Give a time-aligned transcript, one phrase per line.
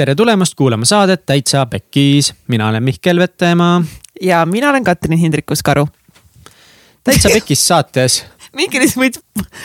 [0.00, 3.82] tere tulemast kuulama saadet Täitsa Pekkis, mina olen Mihkel Vetemaa.
[4.20, 5.86] ja mina olen Katrin Hindrikus-Karu.
[7.04, 8.24] täitsa Pekkis saates.
[8.56, 9.18] Mihkel siis võid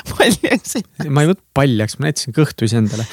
[0.09, 0.75] paljaks.
[1.07, 3.07] ma ei võtnud paljaks, ma näitasin kõhtu iseendale.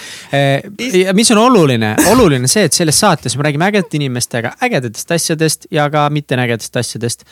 [1.04, 5.70] ja mis on oluline, oluline see, et selles saates me räägime ägedate inimestega ägedatest asjadest
[5.70, 7.22] ja ka mittenägedatest asjadest.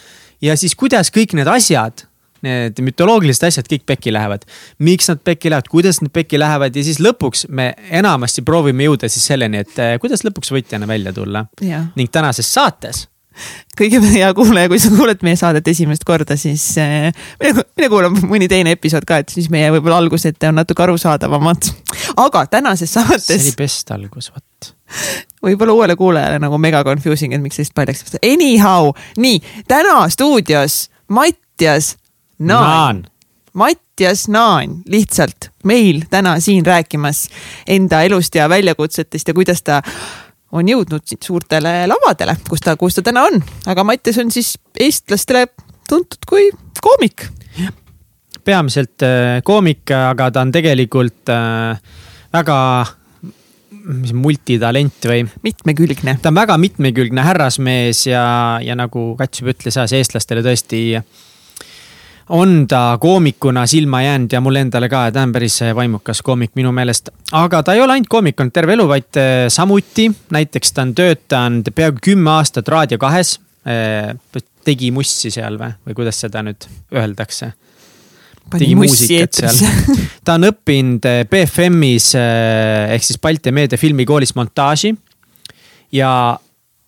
[0.41, 2.07] ja siis, kuidas kõik need asjad
[2.47, 4.45] need mütoloogilised asjad kõik pekki lähevad.
[4.79, 9.09] miks nad pekki lähevad, kuidas nad pekki lähevad ja siis lõpuks me enamasti proovime jõuda
[9.09, 11.47] siis selleni, et eh, kuidas lõpuks võitjana välja tulla.
[11.97, 13.09] ning tänases saates
[13.79, 17.09] kõigepealt hea kuulaja, kui sa kuuled meie saadet esimest korda, siis äh,
[17.41, 21.71] mine, mine kuula mõni teine episood ka, et siis meie võib-olla algused on natuke arusaadavamad.
[22.21, 23.29] aga tänases saates.
[23.29, 24.73] see oli best algus, vot.
[25.47, 28.19] võib-olla uuele kuulajale nagu mega confusing, et miks sellist paljaks.
[28.21, 31.97] Anyhow, nii täna stuudios Mattias
[32.41, 33.05] Naan, Naan..
[33.53, 37.29] Mattias Naan lihtsalt meil täna siin rääkimas
[37.69, 39.83] enda elust ja väljakutsetest ja kuidas ta
[40.53, 43.43] on jõudnud suurtele lavadele, kus ta, kus ta täna on.
[43.67, 45.47] aga Mattias on siis eestlastele
[45.89, 46.51] tuntud kui
[46.83, 47.29] koomik.
[48.45, 51.77] peamiselt äh, koomik, aga ta on tegelikult äh,
[52.33, 52.59] väga
[54.01, 55.25] mis multitalent või?
[55.43, 56.19] mitmekülgne.
[56.23, 58.25] ta on väga mitmekülgne härrasmees ja,
[58.63, 61.01] ja nagu Kats juba ütles, eestlastele tõesti
[62.31, 66.73] on ta koomikuna silma jäänud ja mulle endale ka, ta on päris vaimukas koomik minu
[66.73, 67.11] meelest.
[67.33, 70.95] aga ta ei ole ainult koomik olnud terve elu, vaid eh, samuti näiteks ta on
[70.95, 73.39] töötanud peaaegu kümme aastat Raadio kahes.
[73.67, 74.15] Eh,
[74.65, 77.53] tegi mussi seal või, või kuidas seda nüüd öeldakse?
[78.51, 79.91] tegi muusikat seal.
[80.27, 84.95] ta on õppinud eh, BFM-is ehk siis Balti Meedia Filmikoolis montaaži.
[85.93, 86.13] ja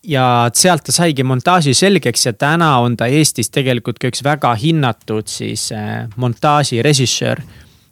[0.07, 4.55] ja sealt ta saigi montaaži selgeks ja täna on ta Eestis tegelikult ka üks väga
[4.59, 7.43] hinnatud siis äh, montaažirežissöör.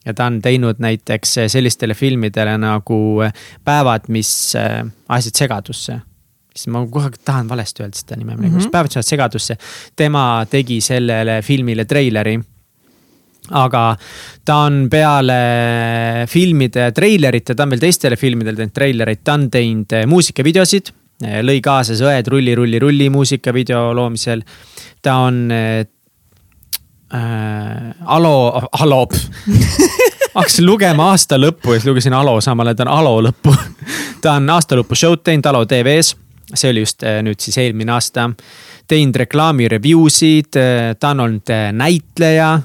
[0.04, 3.32] ja ta on teinud näiteks äh, sellistele filmidele nagu äh,
[3.64, 4.54] Päevad, mis
[5.08, 6.00] ajasid segadusse.
[6.54, 8.70] siis ma kogu aeg tahan valesti öelda seda nime mm, -hmm.
[8.70, 9.56] Päevad, mis ajasid segadusse.
[9.96, 12.40] tema tegi sellele filmile treileri
[13.50, 13.96] aga
[14.44, 19.94] ta on peale filmide treilerite, ta on veel teistele filmidele teinud treilereid, ta on teinud
[20.06, 24.42] muusikavideosid lõi kaasa see Õed rulli, rulli, rulli muusikavideo loomisel.
[25.02, 25.86] ta on äh,
[28.06, 29.06] Alo, Alo
[30.34, 33.54] hakkasin lugema aasta lõppu ja siis lugesin Alo samal ajal, ta on Alo lõppu
[34.22, 36.16] ta on aasta lõppu show'd teinud Alo tv-s,
[36.54, 38.30] see oli just äh, nüüd siis eelmine aasta.
[38.88, 40.56] teinud reklaami review sid,
[40.98, 42.58] ta on olnud näitleja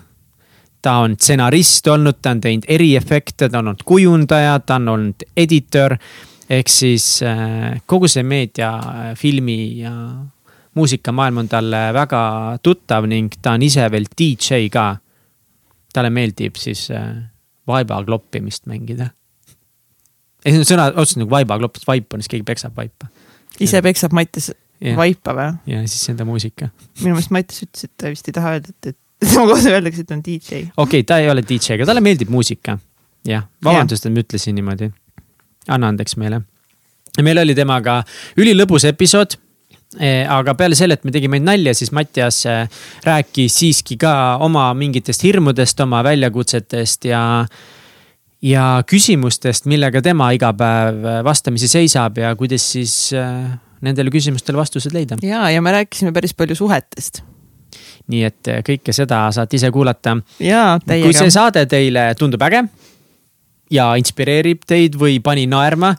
[0.85, 5.25] ta on stsenarist olnud, ta on teinud eriefekte, ta on olnud kujundaja, ta on olnud
[5.37, 5.97] editor
[6.49, 9.91] ehk siis äh, kogu see meedia, äh, filmi ja
[10.75, 12.21] muusikamaailm on talle väga
[12.63, 14.97] tuttav ning ta on ise veel DJ ka.
[15.95, 17.15] talle meeldib siis äh,
[17.67, 19.09] vaiba kloppimist mängida.
[20.45, 23.09] ei, see on sõna otseselt nagu vaiba klopp, vaip on siis keegi peksab vaipa.
[23.59, 24.97] ise peksab Mattias yeah.
[24.97, 25.55] vaipa või?
[25.71, 26.69] ja siis enda muusika.
[27.01, 28.99] minu meelest Mattias ütles, et ta vist ei taha öelda, et, et
[29.31, 30.67] tema kohta öeldakse, et ta on DJ.
[30.75, 32.77] okei okay,, ta ei ole DJ, aga talle meeldib muusika.
[33.25, 34.91] jah, vabandust, et ma ütlesin niimoodi
[35.67, 36.41] anna andeks meile.
[37.21, 38.01] meil oli temaga
[38.37, 39.37] ülilõbus episood
[39.99, 42.57] e, aga peale selle, et me tegime nalja, siis Mattias e,
[43.05, 47.21] rääkis siiski ka oma mingitest hirmudest, oma väljakutsetest ja,
[48.43, 53.23] ja küsimustest, millega tema iga päev vastamisi seisab ja kuidas siis e,
[53.85, 55.19] nendele küsimustele vastused leida.
[55.23, 57.23] ja, ja me rääkisime päris palju suhetest
[58.11, 60.17] nii et kõike seda saate ise kuulata.
[60.37, 62.61] kui see saade teile tundub äge
[63.73, 65.95] ja inspireerib teid või pani naerma.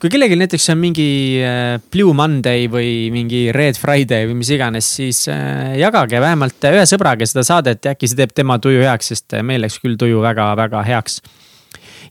[0.00, 1.08] kui kellelgi näiteks on mingi
[1.42, 6.86] äh, Blue Monday või mingi Red Friday või mis iganes, siis äh, jagage vähemalt ühe
[6.86, 9.98] sõbraga seda saadet ja äkki see teeb tema tuju heaks, sest äh, meil läks küll
[10.00, 11.20] tuju väga-väga heaks.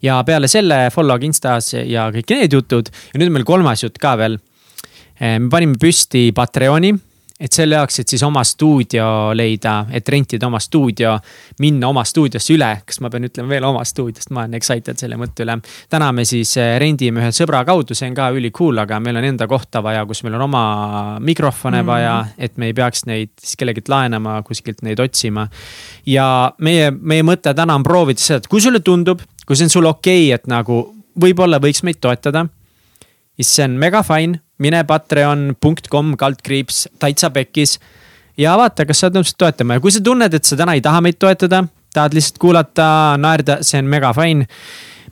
[0.04, 3.98] ja peale selle follow'ge Instas ja kõik need jutud ja nüüd on meil kolmas jutt
[4.00, 4.40] ka veel.
[5.20, 6.94] me panime püsti Patreoni
[7.40, 11.14] et selle jaoks, et siis oma stuudio leida, et rentida oma stuudio,
[11.64, 15.16] minna oma stuudiosse üle, kas ma pean ütlema veel oma stuudiost, ma olen excited selle
[15.20, 15.56] mõtte üle.
[15.90, 19.30] täna me siis eh, rendime ühe sõbra kaudu, see on ka ülikool, aga meil on
[19.32, 20.66] enda kohta vaja, kus meil on oma
[21.24, 21.88] mikrofone mm.
[21.88, 25.48] vaja, et me ei peaks neid siis kellelgi laenama, kuskilt neid otsima.
[26.06, 29.78] ja meie, meie mõte täna on proovida seda, et kui sulle tundub, kui see on
[29.80, 30.84] sulle okei okay,, et nagu
[31.20, 32.50] võib-olla võiks meid toetada
[33.40, 37.80] siis see on mega fine, mine patreon.com kaldkriips täitsa pekkis.
[38.38, 40.84] ja vaata, kas sa oled nõus toetama ja kui sa tunned, et sa täna ei
[40.86, 41.64] taha meid toetada,
[41.94, 42.86] tahad lihtsalt kuulata,
[43.20, 44.48] naerda, see on mega fine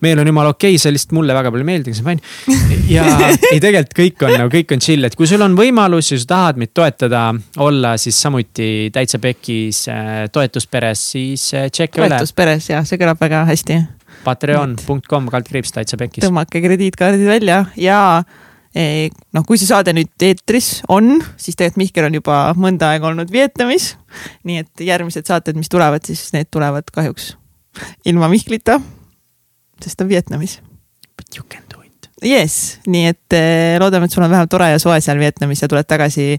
[0.01, 2.09] meil on jumala okei okay,, see lihtsalt mulle väga palju ei meeldi, aga see on
[2.11, 2.79] fine.
[2.91, 3.05] ja
[3.51, 6.31] ei, tegelikult kõik on nagu, kõik on chill, et kui sul on võimalus ja sa
[6.33, 7.27] tahad meid toetada,
[7.65, 12.11] olla siis samuti täitsa pekis äh, toetusperes, siis äh, tšekka üle.
[12.15, 13.81] toetusperes jah, see kõlab väga hästi
[14.27, 16.25] patreon.com kaldkriips täitsa pekis.
[16.25, 18.01] tõmmake krediitkaardid välja ja
[18.75, 23.31] noh, kui see saade nüüd eetris on, siis tegelikult Mihkel on juba mõnda aega olnud
[23.33, 23.95] Vietnamis.
[24.47, 27.35] nii et järgmised saated, mis tulevad, siis need tulevad kahjuks
[28.05, 28.79] ilma Mihklita,
[29.83, 30.59] sest ta on Vietnamis.
[31.17, 32.09] But you can do it.
[32.25, 35.69] Yes, nii et eh, loodame, et sul on vähemalt tore ja soe seal Vietnamis ja
[35.69, 36.37] tuled tagasi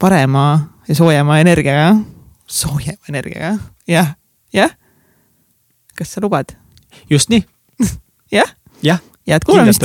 [0.00, 1.96] parema ja soojema energiaga.
[2.46, 4.14] soojema energiaga, jah,
[4.52, 4.76] jah.
[5.96, 6.56] kas sa lubad?
[7.10, 7.44] just nii.
[8.38, 8.54] jah?
[8.82, 9.00] jah.
[9.28, 9.84] head kuulamist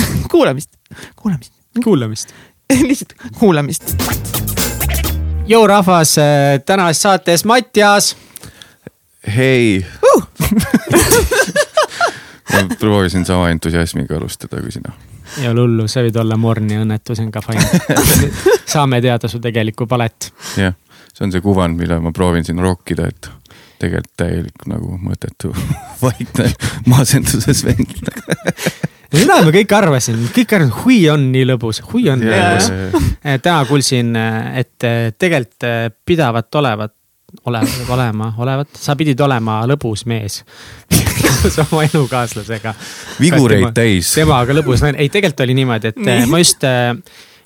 [0.32, 0.70] kuulamist,
[1.16, 1.52] kuulamist.
[1.84, 2.34] kuulamist
[2.88, 4.02] lihtsalt kuulamist.
[5.46, 6.16] Jou rahvas,
[6.66, 8.16] tänases saates Mattias.
[9.36, 10.28] hei uh!
[12.52, 14.92] ma proovisin sama entusiasmiga alustada kui sina.
[15.40, 18.30] ei ole hullu, sa võid olla morni õnnetus on ka fine
[18.66, 20.32] saame teada su tegelikku palet.
[20.56, 20.74] jah,
[21.14, 23.30] see on see kuvand, mille ma proovin siin rokkida, et
[23.82, 25.52] tegelikult täielik nagu mõttetu
[26.04, 26.50] vaikne
[26.88, 27.96] masenduses vend
[29.16, 32.68] seda me kõik arvasime, kõik arvasid, hui on nii lõbus, hui on yeah, lõbus.
[32.72, 33.40] Yeah.
[33.42, 34.12] täna kuulsin,
[34.58, 34.86] et
[35.18, 35.68] tegelikult
[36.08, 36.94] pidavat olevat,
[37.46, 40.42] olevat, olema, olevat, sa pidid olema lõbus mees
[41.20, 42.74] koos oma elukaaslasega.
[43.20, 44.12] vigureid täis.
[44.16, 46.28] temaga lõbus naine, ei tegelikult oli niimoodi, et nii.
[46.30, 46.66] ma just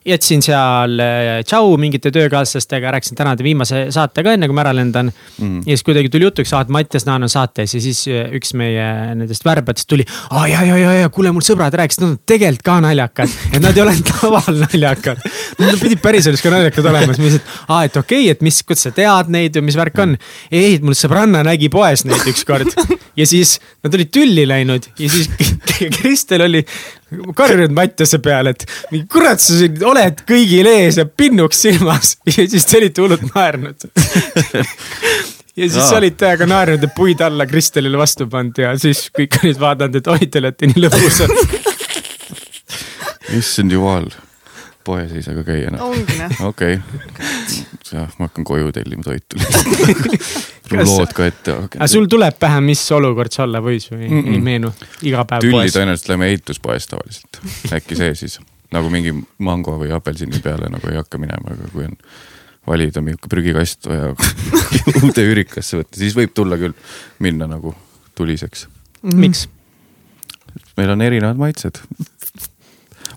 [0.07, 4.73] jätsin seal äh, tšau mingite töökaaslastega, rääkisin tänade viimase saate ka enne, kui ma ära
[4.77, 5.59] lendan mm..
[5.67, 8.87] ja siis kuidagi tuli jutuks, et Mattias Naan on saates ja siis äh, üks meie
[9.19, 10.07] nendest värbajatest tuli.
[10.31, 13.61] aa ja, ja, ja, ja kuule, mul sõbrad rääkisid, nad on tegelikult ka naljakad, et
[13.61, 15.27] nad ei ole ainult laval naljakad.
[15.61, 18.47] Nad pidid päriselus ka naljakad olema, siis ma ütlesin, et aa, et okei okay,, et
[18.47, 20.17] mis, kuidas sa tead neid või mis värk on.
[20.49, 22.73] ei, mul sõbranna nägi poes neid ükskord
[23.21, 25.29] ja siis nad olid tülli läinud ja siis
[26.01, 26.65] Kristel oli
[27.37, 28.65] karjunud Mattiase peale, et
[29.11, 33.79] kurat, sa siin oled kõigil ees ja pinnuks silmas ja siis te olite hullult naernud
[35.61, 35.91] ja siis no.
[35.99, 40.11] olid täiega naernud ja puid alla Kristelile vastu pannud ja siis kõik olid vaadanud, et
[40.15, 41.37] oi, te olete nii lõbusad
[43.41, 44.09] issand jumal,
[44.87, 45.81] poes ei saa ka käia enam.
[46.23, 46.41] noh.
[46.51, 46.75] okei
[47.91, 49.39] jah, ma hakkan koju tellima toitu
[50.79, 51.79] lood ka ette okay..
[51.79, 54.33] aga sul tuleb pähe, mis olukord see olla võis või mm -mm.
[54.35, 54.73] ei meenu?
[55.03, 55.77] iga päev Tülli poes?
[55.77, 57.41] tõenäoliselt läheme ehituspoes tavaliselt,
[57.73, 58.41] äkki see siis
[58.75, 61.97] nagu mingi mango või apelsini peale nagu ei hakka minema, aga kui on
[62.67, 64.13] valida mingi prügikast vaja
[65.03, 66.77] uude üürikasse võtta, siis võib tulla küll
[67.19, 67.75] minna nagu
[68.15, 69.11] tuliseks mm.
[69.11, 69.21] -hmm.
[69.27, 69.49] miks?
[70.77, 71.81] meil on erinevad maitsed.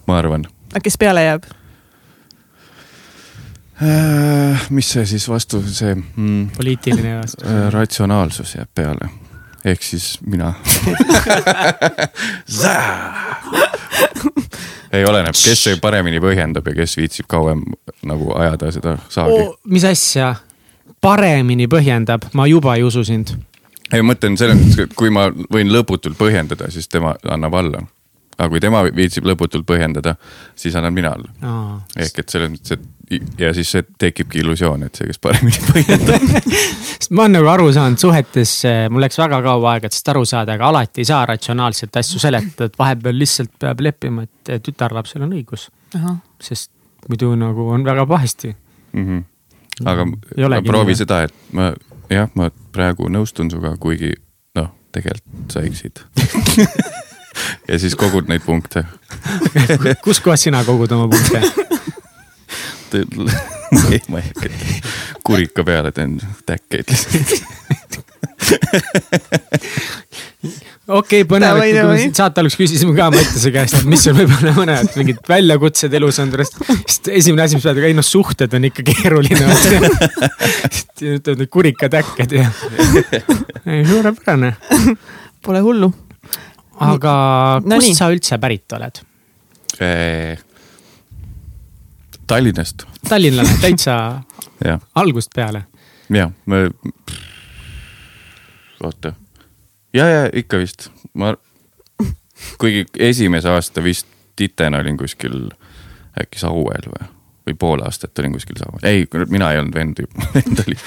[0.07, 0.47] ma arvan.
[0.71, 1.49] aga kes peale jääb?
[3.81, 6.49] Äh, mis see siis vastu, see mm,.
[6.57, 7.71] poliitiline vastus äh,.
[7.73, 9.09] ratsionaalsus jääb peale,
[9.65, 10.53] ehk siis mina
[14.93, 17.63] ei oleneb, kes see paremini põhjendab ja kes viitsib kauem
[18.05, 19.57] nagu ajada seda saagi oh,.
[19.65, 20.35] mis asja,
[21.01, 23.33] paremini põhjendab, ma juba ei usu sind.
[23.89, 27.81] ei, ma mõtlen selles mõttes, et kui ma võin lõputult põhjendada, siis tema annab alla
[28.37, 30.15] aga kui tema viitsib lõputult põhjendada,
[30.55, 31.79] siis annan mina alla oh..
[31.97, 32.83] ehk et selles mõttes, et
[33.39, 36.27] ja siis see tekibki illusioon, et see, kes paremini põhjendab
[37.03, 38.53] sest ma olen nagu aru saanud suhetes,
[38.93, 42.21] mul läks väga kaua aega, et sellest aru saada, aga alati ei saa ratsionaalselt asju
[42.21, 45.69] seletada, et vahepeal lihtsalt peab leppima, et tütarlapsel on õigus.
[46.41, 46.71] sest
[47.09, 48.55] muidu nagu on väga pahasti
[48.93, 49.05] mm.
[49.07, 49.87] -hmm.
[49.89, 51.73] aga proovi seda, et ma
[52.09, 54.13] jah, ma praegu nõustun sinuga, kuigi
[54.55, 56.03] noh, tegelikult sa eksid
[57.69, 58.85] ja siis kogud neid punkte
[60.03, 61.41] kus kohas sina kogud oma punkte
[63.93, 64.49] ei, ma ei hakka
[65.25, 68.01] kurika peale teen täkkeid lihtsalt
[70.87, 74.15] okei okay,, põnev, et kui me saate alguses küsisime ka Mattiase käest, et mis sul
[74.17, 78.67] võib-olla mõned mingid väljakutsed elus on, siis esimene asi, mis pead, ei noh, suhted on
[78.69, 79.43] ikka keeruline
[81.03, 82.47] ütlevad need kurikatäkked ja,
[83.89, 84.53] suurepärane.
[85.43, 85.89] Pole hullu.
[86.83, 87.13] aga
[87.63, 87.97] no, kust nii.
[87.97, 89.03] sa üldse pärit oled?
[92.33, 92.83] Tallinnast.
[93.09, 94.21] tallinlane täitsa
[95.01, 95.63] algusest peale.
[96.09, 96.55] ja, ma,
[98.83, 99.11] oota,
[99.93, 101.35] ja, ja ikka vist, ma,
[102.57, 105.35] kuigi esimese aasta vist titena olin kuskil
[106.23, 107.05] äkki Sauel või,
[107.49, 110.01] või pool aastat olin kuskil Sauel, ei, mina ei olnud vend,
[110.33, 110.77] vend oli,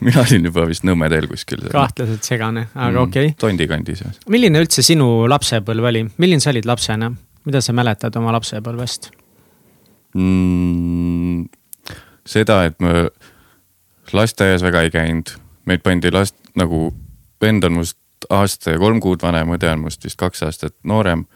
[0.00, 1.66] mina olin juba vist Nõmme teel kuskil.
[1.74, 3.36] kahtlaselt segane, aga mm, okei okay..
[3.44, 4.00] Tondi kandis.
[4.32, 7.12] milline üldse sinu lapsepõlv oli, milline sa olid lapsena,
[7.44, 9.10] mida sa mäletad oma lapsepõlvest?
[10.14, 11.44] Mm,?
[12.26, 13.04] seda, et ma
[14.12, 15.34] lasteaias väga ei käinud,
[15.68, 16.88] meid pandi last nagu,
[17.42, 17.98] vend on must
[18.30, 21.26] aasta ja kolm kuud vanem, õde on must vist kaks aastat noorem.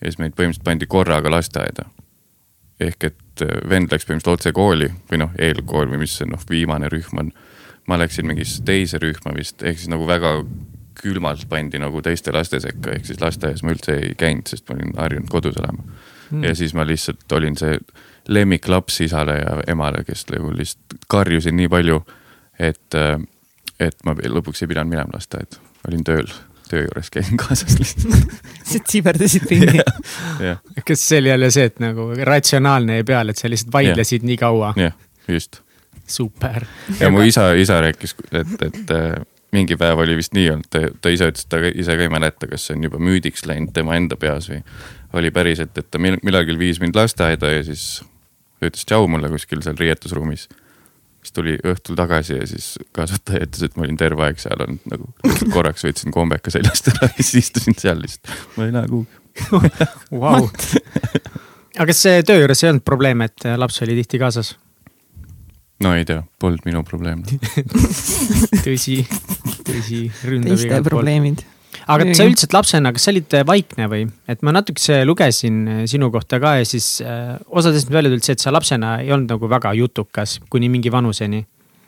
[0.00, 1.84] ja siis meid põhimõtteliselt pandi korraga lasteaeda.
[2.80, 6.40] ehk et äh, vend läks põhimõtteliselt otse kooli või noh, eelkool või mis see noh,
[6.50, 7.32] viimane rühm on.
[7.86, 10.40] ma läksin mingisse teise rühma vist, ehk siis nagu väga
[10.94, 14.76] külmalt pandi nagu teiste laste sekka, ehk siis lasteaias ma üldse ei käinud, sest ma
[14.78, 15.84] olin harjunud kodus olema
[16.30, 16.44] mm.
[16.44, 17.78] ja siis ma lihtsalt olin see
[18.28, 22.00] lemmiklaps isale ja emale, kes nagu lihtsalt karjusin nii palju,
[22.58, 22.96] et,
[23.80, 26.28] et ma lõpuks ei pidanud minema lasteaeda, olin tööl
[26.68, 28.14] töö juures käisin kaasas lihtsalt
[28.58, 29.82] lihtsalt siberdasid ringi
[30.88, 34.30] kas see oli jälle see, et nagu ratsionaalne jäi peale, et sa lihtsalt vaidlesid ja.
[34.30, 34.72] nii kaua?
[34.80, 34.96] jah,
[35.28, 35.60] just.
[36.06, 36.64] super.
[37.00, 39.12] ja mu isa, isa rääkis, et, et äh,
[39.54, 42.12] mingi päev oli vist nii olnud, ta, ta ise ütles, et ta ise ka ei
[42.12, 44.64] mäleta, kas see on juba müüdiks läinud tema enda peas või
[45.14, 48.02] oli päriselt, et ta millalgi viis mind lasteaeda ja siis
[48.70, 50.48] ütles tšau mulle kuskil seal riietusruumis
[51.24, 54.90] siis tuli õhtul tagasi ja siis kasvataja ütles, et ma olin terve aeg seal olnud
[54.92, 55.08] nagu
[55.54, 59.22] korraks võtsin kombeka seljast ära ja siis istusin seal lihtsalt, ma ei lähe kuhugi
[60.14, 60.50] wow..
[61.78, 64.54] aga kas töö juures ei olnud probleem, et laps oli tihti kaasas?
[65.84, 67.24] no ei tea, polnud minu probleem
[68.66, 69.00] tõsi,
[69.64, 70.04] tõsi.
[70.20, 71.44] teiste probleemid
[71.90, 74.06] aga sa üldiselt lapsena, kas sa olid äh, vaikne või?
[74.30, 78.36] et ma natukese lugesin äh, sinu kohta ka ja siis äh, osadest välja tuli see,
[78.38, 81.44] et sa lapsena ei olnud nagu väga jutukas kuni mingi vanuseni.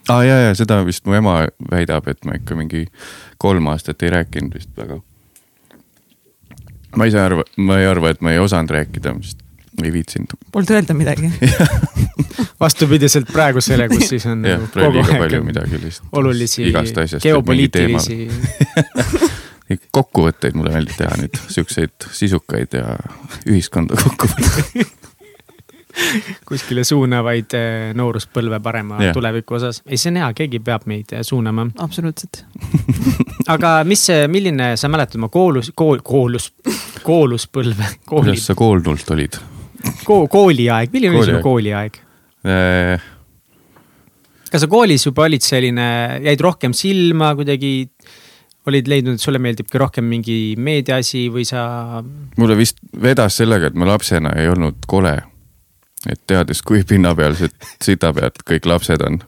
[0.08, 2.86] aa ah, ja, ja seda vist mu ema väidab, et ma ikka mingi
[3.42, 5.00] kolm aastat ei rääkinud vist väga.
[6.96, 9.44] ma ise arva, ma ei arva, et ma ei osanud rääkida, sest
[9.84, 10.32] ei viitsinud.
[10.52, 11.28] Polnud öelda midagi
[12.60, 14.44] vastupidiselt praegusele, kus siis on.
[14.44, 16.08] jah, nagu praegu liiga palju midagi lihtsalt.
[16.12, 16.70] olulisi
[17.22, 18.18] geopoliitilisi
[19.94, 22.94] kokkuvõtteid mulle meeldib teha nüüd, siukseid sisukaid ja
[23.48, 24.94] ühiskonda kokku võtteid
[26.46, 29.14] kuskile suunavaid eh, nooruspõlve parema yeah.
[29.16, 29.80] tuleviku osas.
[29.86, 31.66] ei, see on hea, keegi peab meid eh, suunama.
[31.82, 32.42] absoluutselt
[33.54, 36.50] aga mis, milline, sa mäletad oma koolus, kool, koolus,
[37.06, 38.32] kooluspõlve kooli...?
[38.32, 39.40] kuidas sa koolnult olid
[40.04, 40.24] Ko?
[40.30, 42.00] kooliaeg, milline oli sinu kooliaeg
[42.46, 43.08] äh...?
[44.50, 45.88] kas sa koolis juba olid selline,
[46.28, 47.88] jäid rohkem silma kuidagi
[48.66, 52.02] olid leidnud, et sulle meeldibki rohkem mingi meediaasi või sa?
[52.36, 55.16] mulle vist vedas sellega, et ma lapsena ei olnud kole.
[56.10, 59.20] et teades, kui pinnapealsed sitapead kõik lapsed on,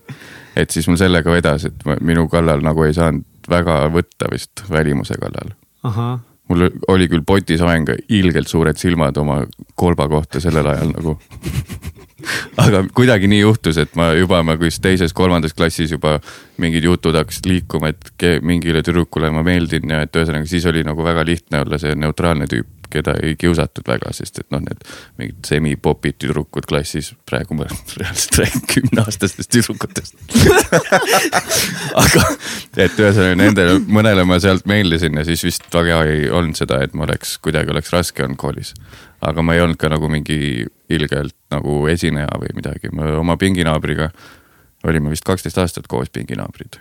[0.57, 4.65] et siis mul sellega vedas, et ma, minu kallal nagu ei saanud väga võtta vist
[4.71, 5.55] välimuse kallal.
[6.49, 9.43] mul oli küll potisoeng, ilgelt suured silmad oma
[9.75, 11.19] kolba kohta sellel ajal nagu
[12.65, 16.19] aga kuidagi nii juhtus, et ma juba ma kuis teises-kolmandas klassis juba
[16.59, 21.05] mingid jutud hakkasid liikuma, et mingile tüdrukule ma meeldin ja et ühesõnaga siis oli nagu
[21.07, 24.83] väga lihtne olla see neutraalne tüüp, keda ei kiusatud väga, sest et noh, need
[25.21, 27.69] mingid semipopid tüdrukud klassis, praegu ma
[28.01, 30.19] reaalselt räägin kümneaastastest tüdrukutest.
[32.03, 32.25] Aga,
[32.75, 36.99] et ühesõnaga nendele, mõnele ma sealt meeldisin ja siis vist väga ei olnud seda, et
[36.99, 38.75] ma oleks, kuidagi oleks raske olnud koolis
[39.21, 44.11] aga ma ei olnud ka nagu mingi ilgelt nagu esineja või midagi, me oma pinginaabriga
[44.87, 46.79] olime vist kaksteist aastat koos pinginaabrid.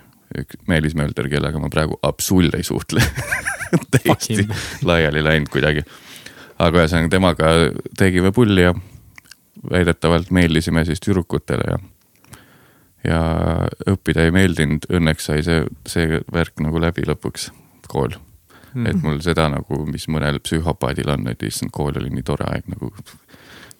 [0.68, 3.02] Meelis Mölder, kellega ma praegu absoluut ei suhtle
[3.96, 4.44] täiesti
[4.86, 5.86] laiali läinud kuidagi.
[6.60, 7.52] aga ühesõnaga temaga
[7.98, 8.74] tegime pulli ja
[9.72, 11.80] väidetavalt meeldisime siis tüdrukutele ja,
[13.08, 13.22] ja
[13.88, 17.52] õppida ei meeldinud, õnneks sai see, see värk nagu läbi lõpuks,
[17.88, 18.20] kool
[18.78, 18.92] mm..
[18.92, 22.70] et mul seda nagu, mis mõnel psühhopaadil on, et issand, kool oli nii tore aeg
[22.72, 22.92] nagu,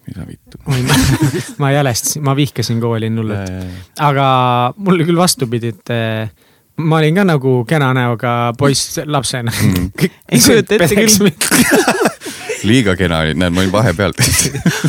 [0.08, 0.60] mida vittu.
[1.62, 3.56] Ma jälestasin, ma vihkasin kooli nullult,
[4.04, 4.28] aga
[4.76, 6.46] mul küll vastupidi, et eh,
[6.78, 9.52] ma olin ka nagu kena näoga poiss lapsena.
[9.68, 9.90] Mm..
[10.32, 12.06] ei kujuta ette küll.
[12.68, 14.14] liiga kena olid, näed, ma olin vahepeal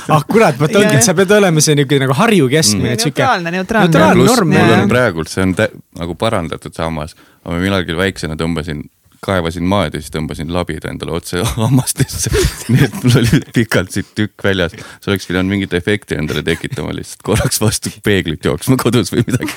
[0.10, 3.22] ah kurat, vot ongi, et sa pead olema see niisugune nagu Harju keskmine mm., sihuke.
[3.22, 4.56] neutraalne, neutraalne.
[4.56, 5.54] mul on praegult, see on
[6.00, 8.82] nagu parandatud sammas, aga millalgi väiksena tõmbasin
[9.24, 12.32] kaevasin maad ja siis tõmbasin labida endale otse hammastesse.
[12.70, 16.96] nii et mul oli pikalt siit tükk väljas, sa oleks pidanud mingit efekti endale tekitama
[16.96, 17.24] lihtsalt.
[17.28, 19.54] Korraks vastu peeglit jooksma kodus või midagi.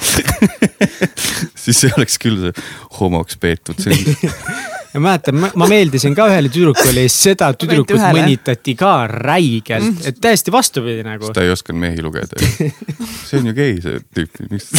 [1.63, 4.17] Siis ei oleks küll see homoks peetud sind
[4.95, 10.11] ja mäletan, ma meeldisin ka ühele tüdrukule ja seda tüdrukut mõnitati ka räigelt, mm.
[10.11, 11.33] et täiesti vastupidi nagu.
[11.33, 12.37] ta ei osanud mehi lugeda.
[13.29, 14.73] See on ju gei see tüüp, miks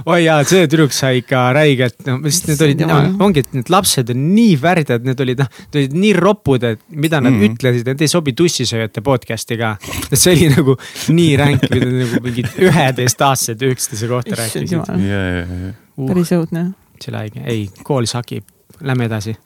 [0.09, 2.79] Oi jaa, see tüdruk sai ikka räigelt, no sest need olid,
[3.21, 6.81] ongi, et need lapsed on nii värdjad, need olid noh, need olid nii ropud, et
[7.03, 7.51] mida nad mm.
[7.51, 9.75] ütlesid, need ei sobi tussisööjate podcast'i ka.
[10.13, 10.75] see oli nagu
[11.13, 14.89] nii ränk, kui nad nagu mingid üheteistaastased üksteise kohta rääkisid.
[14.89, 16.71] Uh, päris õudne.
[16.97, 18.47] see oli haige, ei, kool sakib,
[18.81, 19.37] lähme edasi.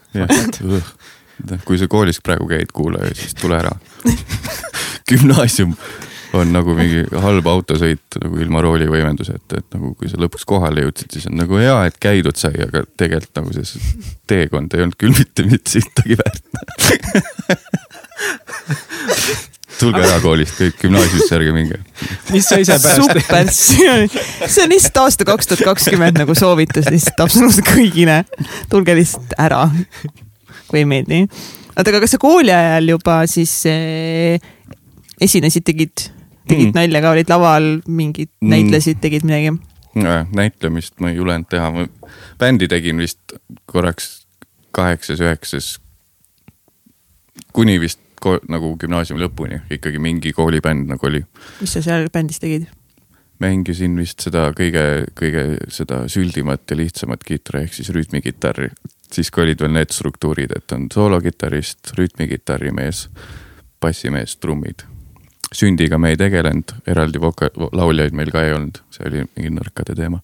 [1.67, 3.75] kui sa koolis praegu käid, kuulaja, siis tule ära.
[5.09, 5.75] Gümnaasium
[6.35, 11.09] on nagu mingi halb autosõit nagu ilma roolivõimenduseta, et nagu kui sa lõpuks kohale jõudsid,
[11.15, 13.81] siis on nagu hea, et käidud sai, aga tegelikult nagu see
[14.29, 16.43] teekond ei olnud küll mitte, mitte sittagi väärt
[19.79, 21.81] tulge ära koolist kõik gümnaasiumisse, ärge minge.
[22.31, 27.25] mis sa ise pärast super, see on lihtsalt aasta kaks tuhat kakskümmend nagu soovitus lihtsalt
[27.27, 28.23] absoluutselt kõigile.
[28.71, 29.67] tulge lihtsalt ära,
[30.69, 31.25] kui ei meeldi
[31.75, 34.39] oota, aga kas sa kooli ajal juba siis äh,
[35.21, 36.07] esinesid, tegid,
[36.47, 36.75] tegid mm.
[36.77, 38.51] nalja ka, olid laval, mingid mm.
[38.53, 39.55] näitlesid, tegid midagi?
[40.35, 41.85] näitlemist ma ei julenud teha, ma
[42.39, 43.35] bändi tegin vist
[43.65, 44.25] korraks
[44.75, 45.79] kaheksas, üheksas.
[47.53, 48.01] kuni vist
[48.49, 51.23] nagu gümnaasiumi lõpuni ikkagi mingi koolibänd nagu oli.
[51.61, 52.67] mis sa seal bändis tegid?
[53.39, 58.69] mängisin vist seda kõige, kõige seda süldimat ja lihtsamat kitarri ehk siis rütmikitarri.
[59.11, 63.07] siis kui olid veel need struktuurid, et on soolokitarrist, rütmikitarrimees,
[63.79, 64.83] bassimees, trummid
[65.53, 69.95] sündiga me ei tegelenud, eraldi voka-, lauljaid meil ka ei olnud, see oli mingi nõrkade
[69.97, 70.21] teema.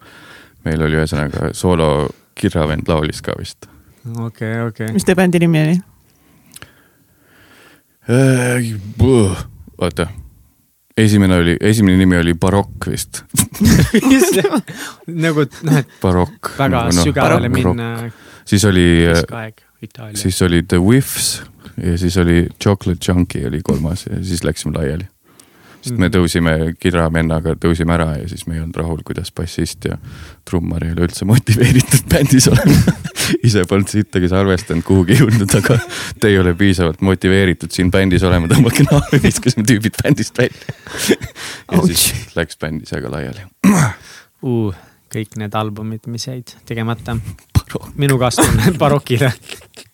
[0.65, 3.69] meil oli ühesõnaga soolo kirravend laulis ka vist.
[4.05, 4.93] okei okay,, okei okay..
[4.93, 5.77] mis teie bändi nimi oli?
[8.11, 8.73] Äh,
[9.77, 10.07] oota,
[10.97, 13.23] esimene oli, esimene nimi oli Barokk vist
[15.25, 15.95] nagu noh, et.
[16.01, 16.53] Barokk.
[16.57, 18.09] väga no, sügavale minna.
[18.45, 19.05] siis oli,
[20.17, 25.07] siis oli The Whiffs ja siis oli Chocolate Junkie oli kolmas ja siis läksime laiali.
[25.81, 29.97] sest me tõusime kidravennaga, tõusime ära ja siis me ei olnud rahul, kuidas bassist ja
[30.45, 32.93] trummar ei ole üldse motiveeritud bändis olema.
[33.47, 35.79] Ise polnud sittagi arvestanud kuhugi jõudnud, aga
[36.21, 40.77] te ei ole piisavalt motiveeritud siin bändis olema, tõmmake naavi, viskasime tüübid bändist välja.
[41.71, 43.47] Ja siis läks bänd ise ka laiali.
[44.41, 44.73] Uh,.
[45.13, 47.13] kõik need albumid, mis jäid tegemata.
[47.93, 49.29] minu kaastunne barokile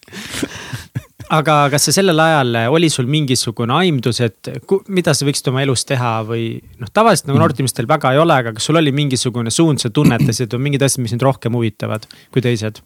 [1.33, 4.51] aga kas sa sellel ajal, oli sul mingisugune aimdus, et
[4.93, 6.45] mida sa võiksid oma elus teha või
[6.79, 7.43] noh, tavaliselt nagu mm.
[7.43, 11.03] noortemeestel väga ei ole, aga kas sul oli mingisugune suund, sa tunnetasid või mingid asjad,
[11.03, 12.81] mis sind rohkem huvitavad kui teised?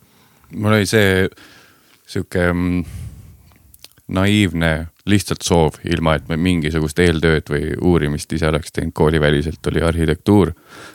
[0.52, 1.30] mul oli see
[2.12, 2.82] sihuke mm,
[4.12, 4.72] naiivne
[5.10, 10.54] lihtsalt soov, ilma et ma mingisugust eeltööd või uurimist ise oleks teinud kooliväliselt, oli arhitektuur.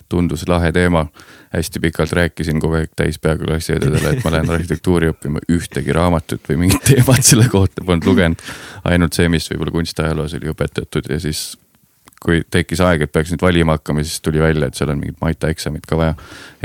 [0.09, 1.07] tundus lahe teema,
[1.51, 6.47] hästi pikalt rääkisin kogu aeg täis peaga klassiõdedele, et ma lähen arhitektuuri õppima, ühtegi raamatut
[6.49, 8.43] või mingit teemat selle kohta polnud lugenud.
[8.85, 11.57] ainult see, mis võib-olla kunstiajaloos oli õpetatud ja siis
[12.23, 15.19] kui tekkis aeg, et peaks nüüd valima hakkama, siis tuli välja, et seal on mingit
[15.21, 16.15] Maita eksamit ka vaja.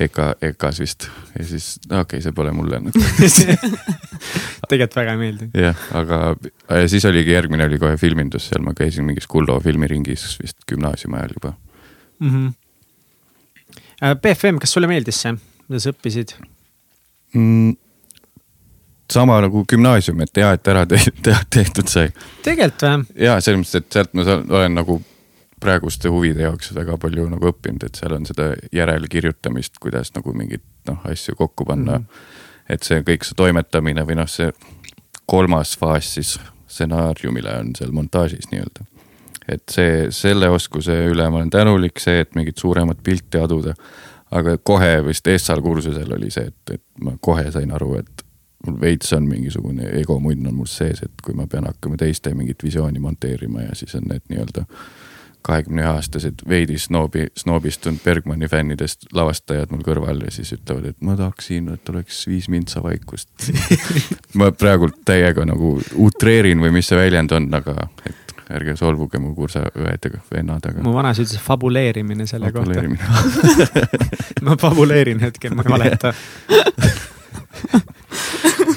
[0.02, 2.80] EKA, EKA-s vist ja siis okei okay,, see pole mulle
[4.70, 5.50] tegelikult väga ei meeldi.
[5.58, 6.22] jah, aga
[6.70, 11.20] ja siis oligi järgmine oli kohe filmindus, seal ma käisin mingis Kullo filmiringis vist gümnaasiumi
[11.20, 11.54] ajal juba
[12.20, 12.32] mm.
[12.32, 14.18] -hmm.
[14.24, 15.36] BFM, kas sulle meeldis see,
[15.68, 16.36] mida sa õppisid
[17.34, 17.78] mm.?
[19.12, 21.00] sama nagu gümnaasium, et hea, et ära te
[21.58, 22.12] tehtud sai.
[22.44, 23.24] tegelikult või?
[23.28, 25.02] ja selles mõttes, et sealt ma olen nagu
[25.62, 30.64] praeguste huvide jaoks väga palju nagu õppinud, et seal on seda järelkirjutamist, kuidas nagu mingeid
[30.90, 32.06] noh, asju kokku panna mm.
[32.06, 32.74] -hmm.
[32.76, 34.52] et see kõik see toimetamine või noh, see
[35.26, 36.40] kolmas faas siis
[36.72, 38.88] stsenaariumile on seal montaažis nii-öelda.
[39.50, 43.74] et see, selle oskuse üle ma olen tänulik, see, et mingit suuremat pilti aduda.
[44.32, 48.26] aga kohe vist ESSA kursusel oli see, et, et ma kohe sain aru, et
[48.66, 52.64] mul veits on mingisugune egomunn on mul sees, et kui ma pean hakkama teiste mingit
[52.64, 54.66] visiooni monteerima ja siis on need nii-öelda
[55.46, 60.98] kahekümne ühe aastased veidi snoobi, snoobistunud Bergmani fännidest lavastajad mul kõrval ja siis ütlevad, et
[61.06, 63.52] ma tahaksin, et oleks viis mintsa vaikust
[64.40, 69.34] ma praegult täiega nagu utreerin või mis see väljend on, aga et ärge solvuge mu
[69.36, 70.84] kursaõed ja vennad, aga.
[70.84, 73.00] mu vanaisa ütles fabuleerimine selle fabuleerimine.
[73.00, 76.14] kohta ma fabuleerin hetkel, ma ei valeta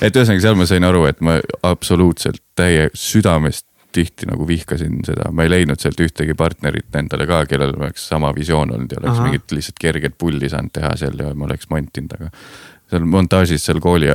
[0.05, 5.31] et ühesõnaga seal ma sain aru, et ma absoluutselt täie südamest tihti nagu vihkasin seda,
[5.35, 9.15] ma ei leidnud sealt ühtegi partnerit endale ka, kellel oleks sama visioon olnud ja oleks
[9.15, 9.29] Aha.
[9.29, 12.33] mingit lihtsalt kerget pulli saanud teha seal ja ma oleks montinud, aga.
[12.91, 14.11] seal montaažis seal kooli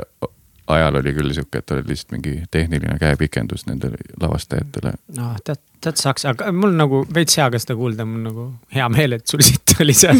[0.70, 4.94] ajal oli küll sihuke, et olid lihtsalt mingi tehniline käepikendus nendele lavastajatele.
[5.18, 8.90] noh, tead, tead saaks, aga mul nagu veits hea ka seda kuulda, mul nagu hea
[8.94, 10.20] meel, et sul siit oli seal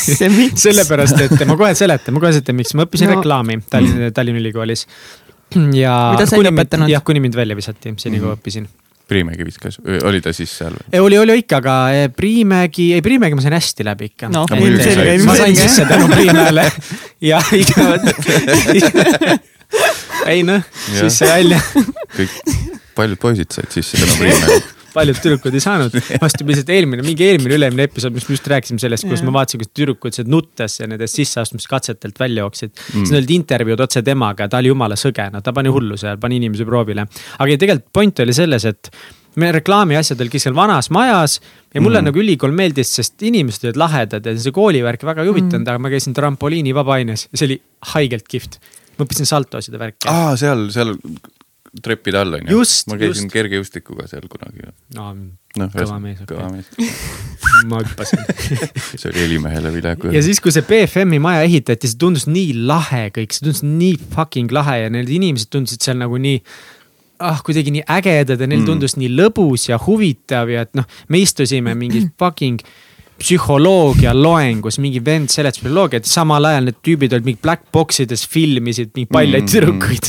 [0.64, 3.18] sellepärast, et ma kohe seletan, ma kohe seletan, miks ma õppisin no.
[3.18, 4.86] reklaami Tallinna, Tallinna Ülikoolis.
[5.74, 5.96] ja.
[6.14, 6.92] mida sa ei lõpetanud?
[6.92, 8.38] jah, kuni mind välja visati, seni kui mm -hmm.
[8.38, 8.70] õppisin
[9.10, 11.00] Priimägi viskas, oli ta siis seal või?
[11.02, 14.46] oli, oli ikka, aga eh, Priimägi, ei Priimägi ma sain hästi läbi ikka no,.
[15.26, 16.66] ma sain sisse tänu Priimäele
[17.30, 17.88] ja ikka
[20.30, 20.62] ei noh,
[20.94, 21.60] siis sai välja.
[22.16, 22.36] kõik,
[22.98, 25.94] paljud poisid said sisse tänu Priimäele paljud tüdrukud ei saanud.
[26.22, 29.62] vastupidi, lihtsalt eelmine, mingi eelmine, üle-eelmine episood, mis me just rääkisime sellest, kus ma vaatasin,
[29.62, 33.06] kuidas tüdrukud seal nuttes ja nendest sisseastumiskatsetelt välja jooksid mm..
[33.06, 36.40] siis olid intervjuud otse temaga, ta oli jumala sõge, no ta pani hullu seal, pani
[36.40, 37.06] inimesi proovile.
[37.38, 38.92] aga tegelikult point oli selles, et
[39.38, 41.38] me reklaamiasjad olid seal vanas majas
[41.74, 42.10] ja mulle mm.
[42.10, 45.82] nagu ülikool meeldis, sest inimesed olid lahedad ja see koolivärk väga ei huvitanud mm., aga
[45.82, 47.58] ma käisin trampoliini vabaaines ja see oli
[47.94, 48.58] haigelt kihvt.
[48.98, 50.08] ma õppisin saltosid ja värki.
[50.10, 50.96] aa, seal, seal
[51.82, 52.64] treppide all on ju.
[52.90, 53.34] ma käisin just.
[53.34, 55.12] kergejõustikuga seal kunagi no,.
[55.60, 56.24] noh, kõva mees.
[56.26, 56.66] kõva mees
[57.70, 58.24] ma hüppasin
[59.00, 60.10] see oli helimehele viljaga.
[60.14, 63.96] ja siis, kui see BFM-i maja ehitati, see tundus nii lahe kõik, see tundus nii
[64.16, 66.42] fucking lahe ja need inimesed tundusid seal nagu nii
[67.20, 68.68] ah kuidagi nii ägedad ja neil mm.
[68.68, 72.62] tundus nii lõbus ja huvitav ja et noh, me istusime mingis fucking
[73.20, 78.24] psühholoogia loengus, mingi vend seletas bioloogiat, samal ajal need tüübid olid mingi black box ides
[78.24, 79.50] filmisid mingi paljaid mm.
[79.52, 80.08] tüdrukuid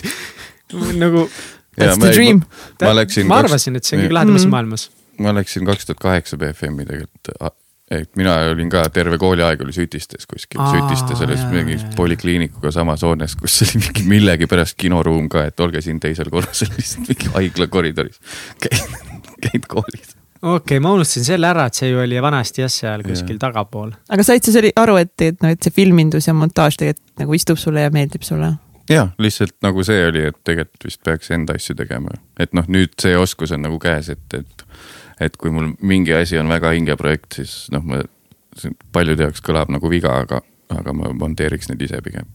[0.99, 1.27] nagu.
[1.77, 2.41] That's the dream.
[2.81, 4.51] ma, ma, ma arvasin, et see on kõige lahedamas mm.
[4.51, 4.89] maailmas.
[5.23, 7.55] ma läksin kaks tuhat kaheksa BFM-i tegelikult
[7.91, 13.35] et mina olin ka terve kooliaeg oli Sütistes kuskil, Sütistes selles mingi polikliinikuga samas hoones,
[13.39, 18.21] kus oli mingi millegipärast kinoruum ka, et olge siin teisel korrusel lihtsalt mingi haigla koridoris.
[18.63, 20.15] käid, koolis.
[20.39, 23.43] okei okay,, ma unustasin selle ära, et see ju oli vanasti jah, seal kuskil ja.
[23.49, 23.91] tagapool.
[24.09, 27.59] aga said sa aru, et, et noh, et see filmindus ja montaaž tegelikult nagu istub
[27.59, 28.53] sulle ja meeldib sulle?
[28.91, 32.97] Jah, lihtsalt nagu see oli, et tegelikult vist peaks enda asju tegema, et noh, nüüd
[33.01, 34.67] see oskus on nagu käes, et, et
[35.21, 38.01] et kui mul mingi asi on väga hinge projekt, siis noh, ma,
[38.93, 40.41] paljude jaoks kõlab nagu viga, aga,
[40.73, 42.29] aga ma monteeriks neid ise pigem.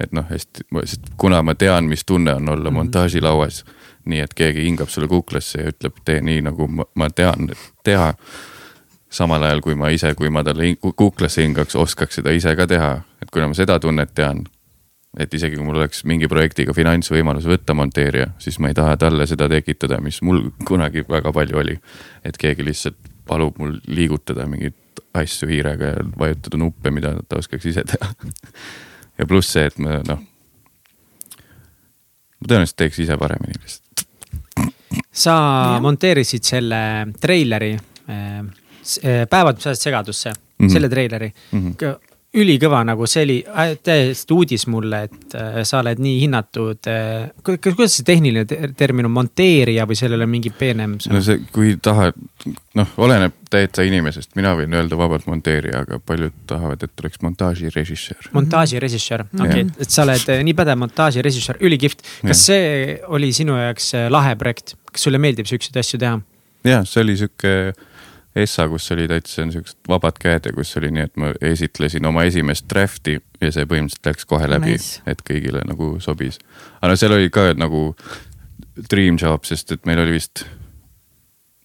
[0.00, 2.78] et noh, hästi, sest kuna ma tean, mis tunne on olla mm -hmm.
[2.78, 3.64] montaažilauas,
[4.04, 7.50] nii et keegi hingab sulle kuklasse ja ütleb, tee nii, nagu ma, ma tean
[7.84, 8.14] teha.
[9.10, 13.02] samal ajal kui ma ise, kui ma talle kuklasse hingaks, oskaks seda ise ka teha,
[13.22, 14.44] et kuna ma seda tunnet tean
[15.18, 19.26] et isegi kui mul oleks mingi projektiga finantsvõimalus võtta monteerija, siis ma ei taha talle
[19.26, 21.78] seda tekitada, mis mul kunagi väga palju oli.
[22.24, 24.76] et keegi lihtsalt palub mul liigutada mingeid
[25.14, 28.12] asju hiirega ja vajutada nuppe, mida ta oskaks ise teha
[29.18, 30.22] ja pluss see, et ma noh,
[32.40, 34.06] ma tõenäoliselt teeks ise paremini lihtsalt.
[35.10, 35.34] sa
[35.74, 35.80] ja.
[35.82, 36.82] monteerisid selle
[37.20, 40.72] treileri äh, äh Päevad, mis ajasid segadusse mm, -hmm.
[40.72, 41.66] selle treileri mm.
[41.66, 46.86] -hmm ülikõva, nagu see oli äh, täiesti uudis mulle, et äh, sa oled nii hinnatud.
[46.90, 48.44] Äh, kuidas see tehniline
[48.78, 52.18] termin on, monteerija või sellel on mingi peenem no see, kui tahad,
[52.78, 58.30] noh, oleneb täitsa inimesest, mina võin öelda vabalt monteerija, aga paljud tahavad, et oleks montaažirežissöör.
[58.38, 62.06] montaažirežissöör, okei et sa oled nii pädev montaažirežissöör, ülikihvt.
[62.22, 62.40] kas ja.
[62.46, 66.20] see oli sinu jaoks lahe projekt, kas sulle meeldib siukseid asju teha?
[66.68, 67.56] jah, see oli sihuke
[68.36, 72.22] Essa, kus oli täitsa niisugused vabad käed ja kus oli nii, et ma esitlesin oma
[72.28, 76.38] esimest draft'i ja see põhimõtteliselt läks kohe läbi nice., et kõigile nagu sobis.
[76.78, 77.90] aga no seal oli ka nagu
[78.90, 80.44] dream job, sest et meil oli vist,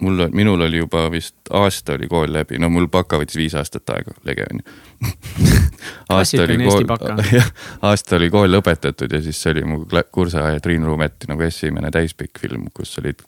[0.01, 3.93] mul, minul oli juba vist aasta oli kool läbi, no mul baka võttis viis aastat
[3.93, 5.53] aega, lege on ju
[6.17, 6.89] aasta oli kool,
[7.37, 7.53] jah,
[7.85, 12.41] aasta oli kool lõpetatud ja siis see oli mu kursusaja Triin Ruumeti nagu esimene täispikk
[12.41, 13.21] film, kus olid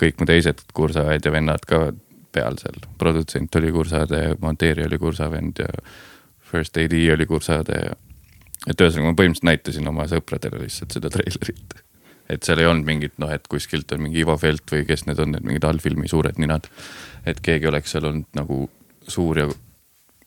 [0.00, 1.86] kõik mu teised kursusaed ja vennad ka
[2.34, 2.82] peal seal.
[2.98, 5.70] produtsent oli Kursade, monteerija oli Kursavend ja
[6.50, 7.96] first AD oli Kursade ja.
[8.68, 11.76] et ühesõnaga ma põhimõtteliselt näitasin oma sõpradele lihtsalt seda treilerit.
[12.30, 15.20] et seal ei olnud mingit noh, et kuskilt on mingi Ivo Felt või kes need
[15.22, 16.70] on, need mingid allfilmi suured ninad.
[17.26, 18.64] et keegi oleks seal olnud nagu
[19.08, 19.48] suur ja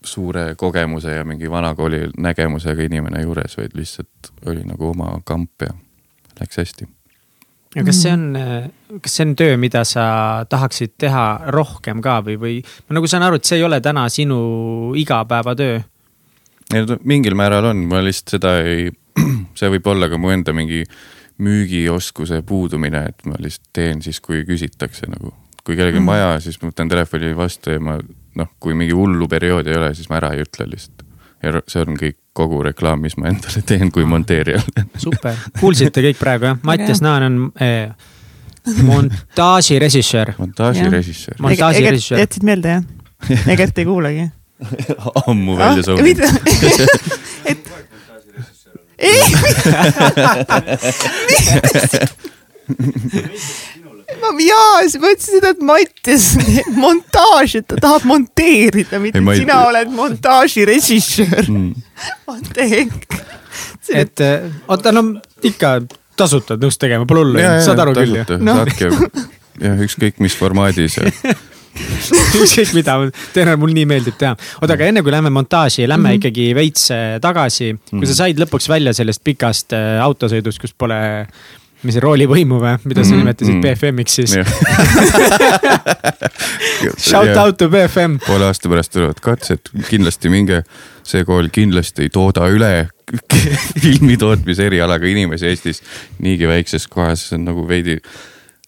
[0.08, 5.74] suure kogemuse ja mingi vanakooli nägemusega inimene juures, vaid lihtsalt oli nagu oma kamp ja
[6.40, 6.97] läks hästi
[7.78, 8.26] ja kas see on,
[9.04, 10.08] kas see on töö, mida sa
[10.50, 12.56] tahaksid teha rohkem ka või, või
[12.88, 14.40] ma nagu saan aru, et see ei ole täna sinu
[14.98, 15.80] igapäevatöö?
[16.74, 18.90] ei no mingil määral on, ma lihtsalt seda ei,
[19.60, 20.84] see võib olla ka mu enda mingi
[21.44, 25.34] müügioskuse puudumine, et ma lihtsalt teen siis, kui küsitakse nagu.
[25.68, 26.14] kui kellelgi on mm.
[26.14, 27.98] vaja, siis ma võtan telefoni vastu ja ma
[28.40, 30.97] noh, kui mingi hullu perioodi ei ole, siis ma ära ei ütle lihtsalt.
[31.44, 34.62] Ja see on kõik kogu reklaam, mis ma endale teen kui monteerija
[35.06, 37.90] super, kuulsite kõik praegu jah, Mattias Naan on eh,
[38.84, 40.34] montaažirežissöör.
[40.38, 41.42] montaažirežissöör.
[41.46, 42.20] montaažirežissöör.
[42.26, 42.84] jätsid meelde jah?
[43.50, 44.30] Egert ei kuulagi
[45.28, 46.24] ammu välja ah, soovinud.
[47.52, 47.58] et.
[48.98, 49.22] ei
[54.22, 56.28] ma jaa, siis ma ütlesin seda, et Mattias
[56.84, 59.72] montaaž, et ta tahab monteerida, mitte ei, sina ei...
[59.72, 61.74] oled montaažirežissöör mm..
[62.30, 63.18] What the heck?
[63.94, 65.04] et eh, oota, no
[65.48, 65.80] ikka
[66.18, 68.90] tasuta nõus tegema, pole hullu, saad aru küll ju saatke
[69.62, 71.08] jah, ükskõik mis formaadis ja
[71.78, 72.98] ükskõik mida,
[73.36, 74.34] tõenäoliselt mul nii meeldib teha.
[74.62, 76.22] oota, aga enne kui lähme montaaži, lähme mm -hmm.
[76.22, 77.76] ikkagi veits eh, tagasi.
[77.90, 81.00] kui mm sa said lõpuks välja sellest pikast eh, autosõidust, kus pole
[81.86, 83.62] mis see roolivõimu või, mida sa mm nimetasid mm.
[83.66, 84.34] BFM-iks siis
[86.98, 87.40] Shout yeah.
[87.42, 88.18] out to BFM.
[88.26, 90.64] poole aasta pärast tulevad katsed, kindlasti minge,
[91.08, 92.72] see kool kindlasti ei tooda üle
[93.84, 95.84] filmi tootmise erialaga inimesi Eestis
[96.24, 98.00] niigi väikses kohas, see on nagu veidi.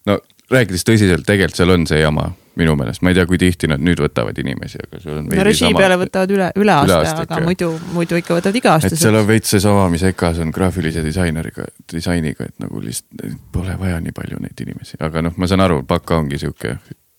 [0.09, 0.19] no
[0.51, 3.81] rääkides tõsiselt, tegelikult seal on see jama minu meelest, ma ei tea, kui tihti nad
[3.83, 5.29] nüüd võtavad inimesi, aga sul on.
[5.31, 8.97] no režii peale võtavad üle, üle aasta, aasta, aga muidu, muidu ikka võtavad iga-aastaselt.
[8.97, 13.75] et seal on veits seesama, mis EKA-s on graafilise disaineriga, disainiga, et nagu lihtsalt pole
[13.79, 16.77] vaja nii palju neid inimesi, aga noh, ma saan aru, baka ongi sihuke,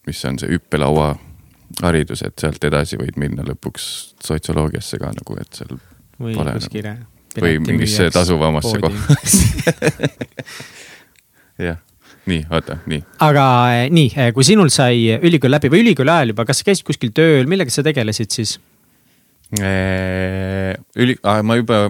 [0.09, 1.13] mis on see hüppelaua
[1.83, 3.91] haridus, et sealt edasi võid minna lõpuks
[4.27, 5.79] sotsioloogiasse ka nagu, et seal.
[6.21, 6.99] või kuskile
[7.41, 9.15] või mingisse tasuvamasse kohta
[11.69, 11.79] jah
[12.29, 13.01] nii, oota, nii.
[13.25, 16.69] aga eh, nii, eh, kui sinul sai ülikool läbi või ülikooli ajal juba, kas sa
[16.69, 18.59] käisid kuskil tööl, millega sa tegelesid siis?
[19.51, 21.81] Üli-, ma juba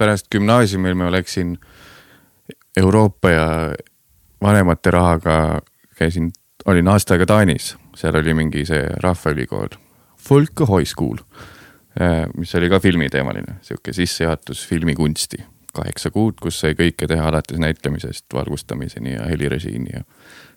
[0.00, 1.54] pärast gümnaasiumil ma läksin
[2.80, 3.46] Euroopa ja
[4.42, 5.36] vanemate rahaga
[5.98, 6.32] käisin,
[6.64, 9.76] olin aasta aega Taanis, seal oli mingi see rahvaülikool,
[10.20, 11.20] Folk High School,
[12.36, 18.26] mis oli ka filmiteemaline, sihuke sissejuhatus filmikunsti kaheksa kuud, kus sai kõike teha alates näitlemisest
[18.34, 20.04] valgustamiseni ja helirežiini ja.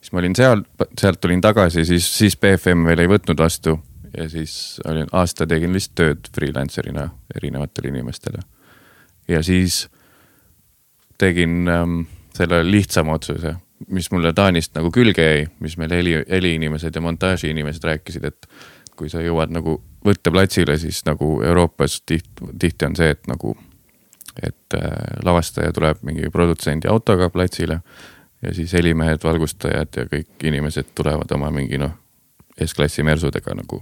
[0.01, 0.63] siis ma olin seal,
[0.99, 3.77] sealt tulin tagasi, siis, siis BFM veel ei võtnud vastu
[4.17, 8.43] ja siis olin aasta tegin lihtsalt tööd freelancer'ina erinevatele inimestele.
[9.27, 9.87] ja siis
[11.17, 11.99] tegin ähm,
[12.35, 13.55] selle lihtsama otsuse,
[13.87, 18.47] mis mulle Taanist nagu külge jäi, mis meil heli, heliinimesed ja montaažiinimesed rääkisid, et
[18.97, 23.55] kui sa jõuad nagu võtteplatsile, siis nagu Euroopas tihti, tihti on see, et nagu
[24.41, 24.89] et äh,
[25.23, 27.79] lavastaja tuleb mingi produtsendi autoga platsile
[28.41, 31.93] ja siis helimehed, valgustajad ja kõik inimesed tulevad oma mingi noh,
[32.65, 33.79] S-klassi mersudega nagu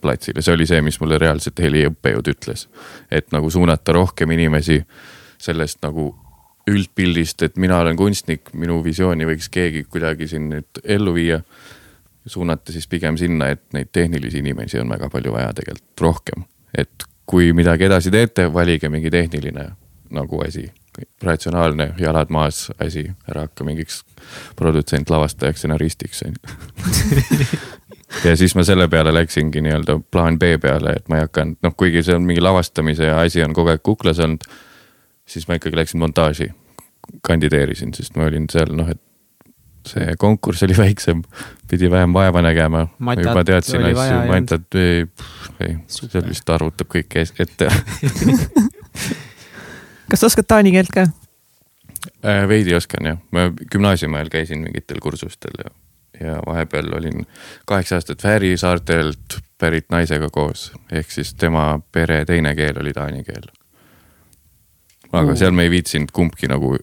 [0.00, 2.68] platsile, see oli see, mis mulle reaalselt heliõppejõud ütles.
[3.10, 4.82] et nagu suunata rohkem inimesi
[5.38, 6.12] sellest nagu
[6.70, 11.40] üldpildist, et mina olen kunstnik, minu visiooni võiks keegi kuidagi siin nüüd ellu viia.
[12.26, 16.44] suunata siis pigem sinna, et neid tehnilisi inimesi on väga palju vaja tegelikult rohkem,
[16.74, 19.70] et kui midagi edasi teete, valige mingi tehniline
[20.14, 20.68] nagu asi,
[21.22, 24.02] ratsionaalne, jalad maas asi, ära hakka mingiks
[24.56, 26.46] produtsent, lavastajaks, stsenaristiks on ju
[28.24, 31.74] ja siis ma selle peale läksingi nii-öelda plaan B peale, et ma ei hakanud, noh,
[31.76, 34.46] kuigi see on mingi lavastamise asi on kogu aeg kuklas olnud.
[35.26, 36.52] siis ma ikkagi läksin montaaži,
[37.26, 39.00] kandideerisin, sest ma olin seal noh, et
[39.86, 41.22] see konkurss oli väiksem,
[41.70, 42.86] pidi vähem vaeva nägema.
[42.98, 45.06] ma juba teadsin asju, Matat ei,
[45.60, 47.70] ei, seal vist arvutab kõik ette
[50.10, 51.06] kas sa oskad taani keelt ka?
[52.26, 55.72] Äh, veidi oskan jah, ma gümnaasiumi ajal käisin mingitel kursustel ja,
[56.20, 57.26] ja vahepeal olin
[57.66, 63.24] kaheksa aastat Fääri saartelt pärit naisega koos, ehk siis tema pere teine keel oli taani
[63.24, 63.48] keel.
[65.12, 65.38] aga uh.
[65.38, 66.76] seal me ei viitsinud kumbki nagu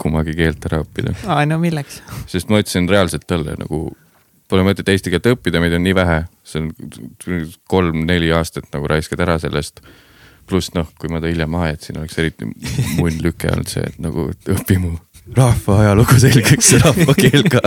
[0.00, 1.14] kummagi keelt ära õppida.
[1.26, 2.00] aa, no milleks?
[2.30, 3.88] sest ma ütlesin reaalselt talle nagu
[4.50, 9.22] pole mõtet eesti keelt õppida, meid on nii vähe, see on kolm-neli aastat nagu raiskad
[9.24, 9.82] ära sellest.
[10.46, 13.98] pluss noh, kui ma ta hiljem maha jätsin, oleks eriti munn lüke olnud see, et
[13.98, 14.92] nagu õpi mu
[15.34, 17.62] rahva ajalugu selgeks rahvakeel ka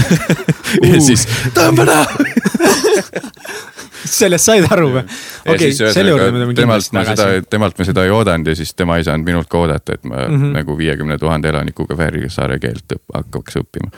[0.90, 1.24] ja siis
[1.56, 2.04] tõmba näo
[4.20, 5.04] sellest said aru või?
[5.54, 7.46] okei, selle juurde me tuleme kindlasti tagasi.
[7.50, 10.26] temalt me seda ei oodanud ja siis tema ei saanud minult ka oodata, et ma
[10.26, 10.54] mm -hmm.
[10.60, 13.90] nagu viiekümne tuhande elanikuga Fääri saare keelt õpp, hakkaks õppima.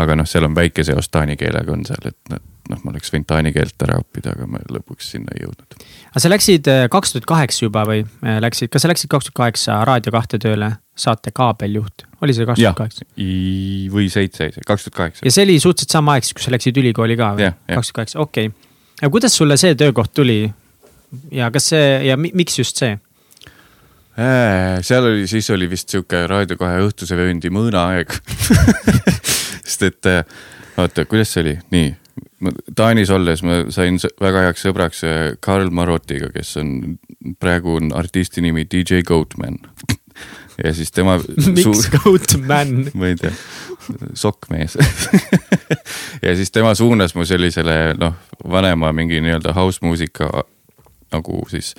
[0.00, 2.34] Aga noh, seal on väike seos taani keelega on seal, et
[2.70, 5.76] noh, ma oleks võinud taani keelt ära õppida, aga ma lõpuks sinna ei jõudnud.
[6.12, 9.28] aga sa läksid äh, kaks tuhat kaheksa juba või äh, läksid, kas sa läksid kaks
[9.30, 10.74] tuhat kaheksa Raadio kahte tööle?
[11.02, 13.06] saate kaabeljuht, oli see kaks tuhat kaheksa?
[13.94, 15.24] või seitse, kaks tuhat kaheksa.
[15.24, 17.48] ja see oli suhteliselt sama aeg siis, kui sa läksid ülikooli ka või?
[17.72, 18.70] kaks tuhat kaheksa, okei okay
[19.02, 20.44] aga kuidas sulle see töökoht tuli?
[21.34, 22.94] ja kas see ja miks just see?
[24.16, 28.12] seal oli, siis oli vist sihuke Raadio kahe õhtuse vööndi mõõnaaeg
[29.72, 30.10] sest et
[30.76, 31.90] vaata, kuidas see oli, nii.
[32.76, 35.04] Taanis olles ma sain väga heaks sõbraks
[35.40, 36.96] Karl Marotiga, kes on,
[37.40, 39.60] praegu on artisti nimi DJ Goatman
[40.64, 41.18] ja siis tema.
[41.56, 42.74] miks Goatman?
[42.98, 43.32] ma ei tea,
[44.18, 44.76] sokkmees
[46.22, 48.18] ja siis tema suunas mu sellisele noh,
[48.50, 50.28] vanema mingi nii-öelda house muusika
[51.12, 51.74] nagu siis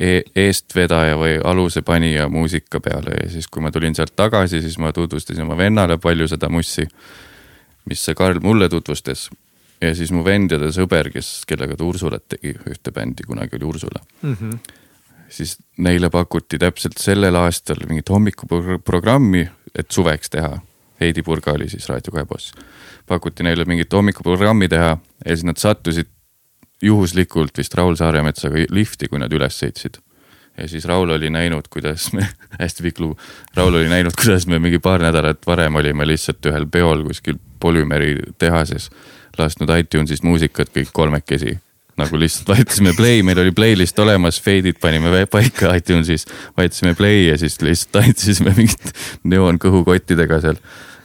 [0.00, 4.92] e eestvedaja või alusepanija muusika peale ja siis, kui ma tulin sealt tagasi, siis ma
[4.92, 6.84] tutvustasin oma vennale palju seda mussi,
[7.86, 9.28] mis see Karl mulle tutvustas.
[9.80, 13.58] ja siis mu vend ja ta sõber, kes, kellega ta Ursulat tegi, ühte bändi kunagi
[13.58, 14.36] oli Ursula mm.
[14.40, 14.58] -hmm.
[15.28, 20.60] siis neile pakuti täpselt sellel aastal mingit hommikuprogrammi, et suveks teha.
[21.00, 22.54] Heidi Purga oli siis Raadio kahe boss
[23.06, 26.08] pakuti neile mingit hommikuprogrammi teha ja siis nad sattusid
[26.82, 30.00] juhuslikult vist Raul Saaremetsaga lifti, kui nad üles sõitsid.
[30.58, 32.26] Ja siis Raul oli näinud, kuidas me,
[32.60, 33.18] hästi pikk lugu,
[33.56, 38.16] Raul oli näinud, kuidas me mingi paar nädalat varem olime lihtsalt ühel peol kuskil polümeeri
[38.38, 38.90] tehases.
[39.36, 41.58] lasknud iTunes'ist muusikat kõik kolmekesi.
[42.00, 46.24] Nagu lihtsalt vajutasime play, meil oli playlist olemas, fade'id panime paika iTunes'is,
[46.56, 48.92] vajutasime play ja siis lihtsalt tantsisime mingit
[49.24, 50.60] neoonkõhukottidega seal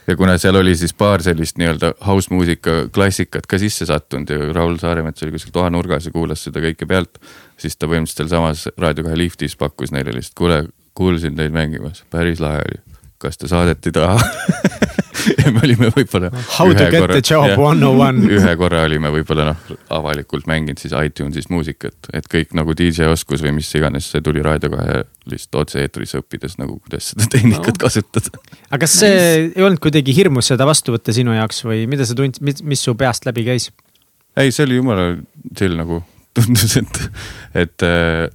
[0.06, 4.52] ja kuna seal oli siis paar sellist nii-öelda house muusika klassikat ka sisse sattunud ja
[4.52, 7.20] Raul Saaremets oli kuskil toanurgas ja kuulas seda kõike pealt.
[7.56, 12.40] siis ta põhimõtteliselt sealsamas Raadio kahe liftis pakkus neile lihtsalt, kuule, kuulsin teid mängimas, päris
[12.40, 12.82] lahe oli.
[13.18, 14.18] kas te saadet ei taha
[15.30, 16.30] ja me olime võib-olla.
[16.56, 18.26] How to get korra, the job one on one.
[18.30, 23.44] ühe korra olime võib-olla noh, avalikult mänginud siis iTunesis muusikat, et kõik nagu DJ oskus
[23.44, 27.80] või mis iganes, see tuli Raadio kahe lihtsalt otse-eetris õppides nagu, kuidas seda tehnikat no.
[27.86, 28.34] kasutada.
[28.68, 32.18] aga kas see ei olnud kuidagi hirmus seda vastu võtta sinu jaoks või mida sa
[32.18, 33.70] tundsid, mis su peast läbi käis?
[34.36, 35.12] ei, see oli jumala
[35.56, 36.02] chill nagu,
[36.36, 37.02] tundus, et,
[37.64, 38.28] et äh,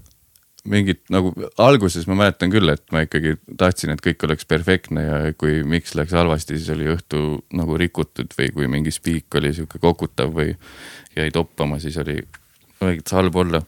[0.68, 5.20] mingit nagu alguses ma mäletan küll, et ma ikkagi tahtsin, et kõik oleks perfektne ja
[5.40, 7.22] kui miks läks halvasti, siis oli õhtu
[7.58, 10.54] nagu rikutud või kui mingi spiik oli sihuke kokutav või
[11.18, 12.20] jäi toppama, siis oli
[12.82, 13.62] veits halb olla.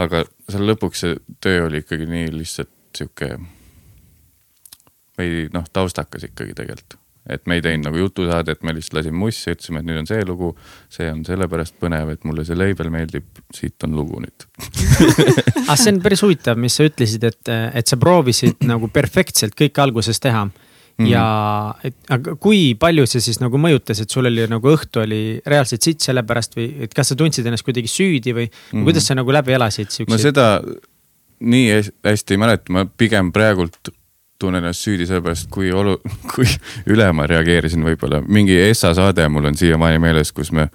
[0.00, 3.36] aga seal lõpuks see töö oli ikkagi nii lihtsalt sihuke
[5.18, 9.52] või noh, taustakas ikkagi tegelikult et me ei teinud nagu jutusaadet, me lihtsalt lasime mussi,
[9.54, 10.50] ütlesime, et nüüd on see lugu,
[10.90, 15.78] see on sellepärast põnev, et mulle see label meeldib, siit on lugu nüüd aga ah,
[15.78, 20.18] see on päris huvitav, mis sa ütlesid, et, et sa proovisid nagu perfektselt kõike alguses
[20.22, 20.52] teha mm.
[20.98, 21.10] -hmm.
[21.12, 21.24] ja,
[21.84, 25.82] et aga kui palju see siis nagu mõjutas, et sul oli nagu õhtu oli reaalselt
[25.82, 28.84] sitt selle pärast või, et kas sa tundsid ennast kuidagi süüdi või mm -hmm.
[28.88, 30.10] kuidas sa nagu läbi elasid siukseid?
[30.10, 30.62] ma seda
[31.42, 33.94] nii hästi ei mäleta, ma pigem praegult
[34.42, 36.00] tunnen ennast süüdi sellepärast, kui olu-,
[36.32, 36.48] kui
[36.90, 38.22] üle ma reageerisin võib-olla.
[38.26, 40.68] mingi Essa saade mul on siiamaani meeles, kus me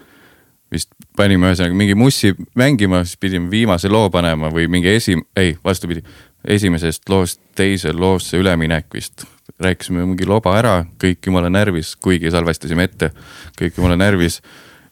[0.71, 5.55] vist panime ühesõnaga mingi mussi mängima, siis pidime viimase loo panema või mingi esi-, ei,
[5.63, 6.03] vastupidi.
[6.47, 9.25] esimesest loost teise loosse üleminek vist.
[9.59, 13.11] rääkisime mingi loba ära, kõik jumala närvis, kuigi salvestasime ette,
[13.59, 14.41] kõik jumala närvis.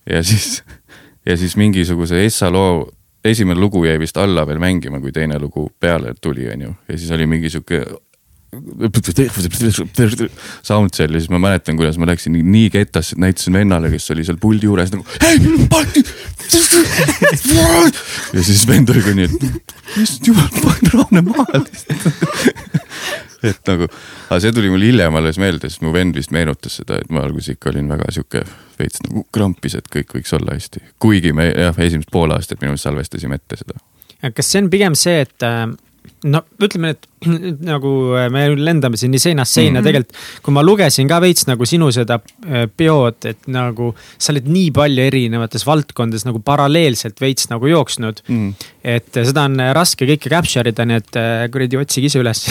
[0.09, 0.63] ja siis,
[1.25, 2.89] ja siis mingisuguse Essa loo
[3.25, 6.73] esimene lugu jäi vist alla veel mängima, kui teine lugu peale tuli, on ju.
[6.87, 7.85] ja siis oli mingi sihuke
[10.65, 14.69] Soundcelli, siis ma mäletan, kuidas ma läksin nii kettasse, näitasin vennale, kes oli seal puldi
[14.69, 15.39] juures nagu hei,
[15.71, 16.03] Balti.
[18.33, 21.63] ja siis vend oli ka nii, et issand jumal, pane rahune maha
[23.49, 23.87] et nagu,
[24.29, 27.23] aga see tuli mul hiljem alles meelde, sest mu vend vist meenutas seda, et ma
[27.25, 28.43] alguses ikka olin väga sihuke
[28.79, 30.83] veits nagu krampis, et kõik võiks olla hästi.
[31.01, 33.81] kuigi me jah, esimest pool aastat minu meelest salvestasime ette seda.
[34.31, 35.67] kas see on pigem see, et äh,
[36.25, 37.05] no ütleme, et
[37.71, 39.87] nagu äh, me lendame siin nii seinast seina mm -hmm.
[39.87, 40.11] tegelikult.
[40.45, 44.71] kui ma lugesin ka veits nagu sinu seda äh, biod, et nagu sa oled nii
[44.75, 48.35] palju erinevates valdkondades nagu paralleelselt veits nagu jooksnud mm.
[48.35, 48.53] -hmm.
[48.83, 52.45] et seda on raske kõike capture ida, nii et äh, kuradi otsige ise üles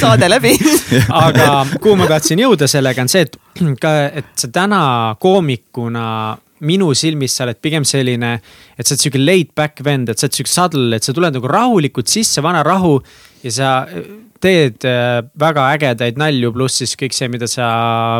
[0.00, 0.56] saade läbi
[1.26, 3.36] aga kuhu ma tahtsin jõuda sellega on see, et
[3.84, 4.82] ka, et sa täna
[5.20, 8.36] koomikuna minu silmis sa oled pigem selline,
[8.78, 11.34] et sa oled sihuke laid back vend, et sa oled sihuke sadl, et sa tuled
[11.34, 13.00] nagu rahulikult sisse, vana rahu.
[13.44, 14.06] ja sa äh,
[14.40, 17.66] teed äh, väga ägedaid nalju, pluss siis kõik see, mida sa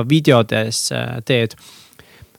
[0.08, 1.56] videodes äh, teed.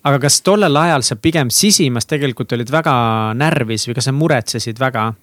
[0.05, 2.93] aga kas tollel ajal sa pigem sisimas tegelikult olid väga
[3.33, 5.13] närvis või kas sa muretsesid väga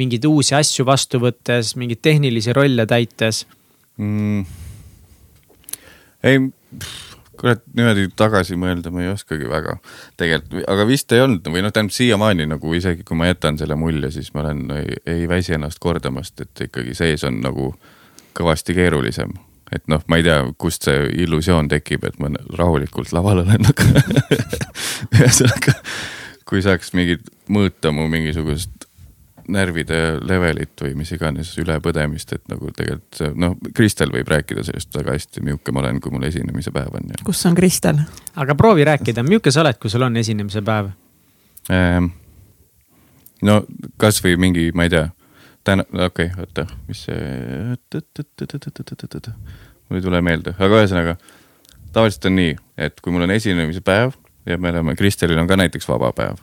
[0.00, 3.44] mingeid uusi asju vastu võttes, mingeid tehnilisi rolle täites
[4.00, 4.42] mm.?
[6.26, 6.40] ei
[7.42, 9.76] kurat, niimoodi tagasi mõelda ma ei oskagi väga.
[10.20, 13.76] tegelikult, aga vist ei olnud või noh, tähendab siiamaani nagu isegi kui ma jätan selle
[13.78, 14.62] mulje, siis ma olen,
[15.06, 17.72] ei väsi ennast kordamast, et ikkagi sees on nagu
[18.38, 19.34] kõvasti keerulisem.
[19.72, 23.88] et noh, ma ei tea, kust see illusioon tekib, et ma rahulikult laval olen, aga
[25.16, 25.78] ühesõnaga
[26.48, 28.84] kui saaks mingit mõõta mu mingisugust
[29.48, 35.16] närvide levelit või mis iganes ülepõdemist, et nagu tegelikult noh, Kristel võib rääkida sellest väga
[35.16, 37.10] hästi, milline ma olen, kui mul esinemise päev on.
[37.26, 38.02] kus on Kristel?
[38.36, 40.92] aga proovi rääkida, milline sa oled, kui sul on esinemise päev
[41.70, 42.12] ehm,?
[43.42, 43.62] no
[44.00, 45.08] kasvõi mingi, ma ei tea,
[45.66, 47.18] täna, okei okay,, oota, mis see.
[49.88, 51.16] mul ei tule meelde, aga ühesõnaga
[51.92, 54.14] tavaliselt on nii, et kui mul on esinemise päev
[54.46, 56.40] ja me oleme, Kristelil on ka näiteks vaba päev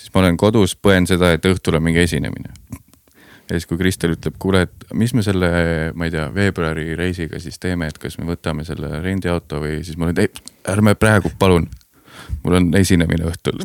[0.00, 2.54] siis ma olen kodus, põen seda, et õhtul on mingi esinemine.
[3.50, 5.50] ja siis, kui Kristel ütleb, kuule, et mis me selle,
[5.94, 9.98] ma ei tea, veebruari reisiga siis teeme, et kas me võtame selle rendiauto või siis
[9.98, 11.68] ma olen, ei, ärme praegu, palun
[12.44, 13.60] mul on esinemine õhtul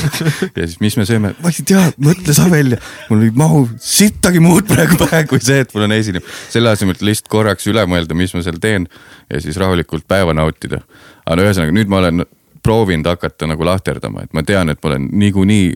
[0.56, 2.78] ja siis, mis me sööme, ma ei tea, mõtle sa välja,
[3.10, 6.38] mul ei mahu sittagi muud praegu pähe kui see, et mul on esinemine.
[6.52, 8.88] selle asemel, et lihtsalt korraks üle mõelda, mis ma seal teen
[9.32, 10.82] ja siis rahulikult päeva nautida.
[11.24, 12.24] aga no ühesõnaga nüüd ma olen
[12.64, 15.74] proovinud hakata nagu lahterdama, et ma tean, et ma olen niikuinii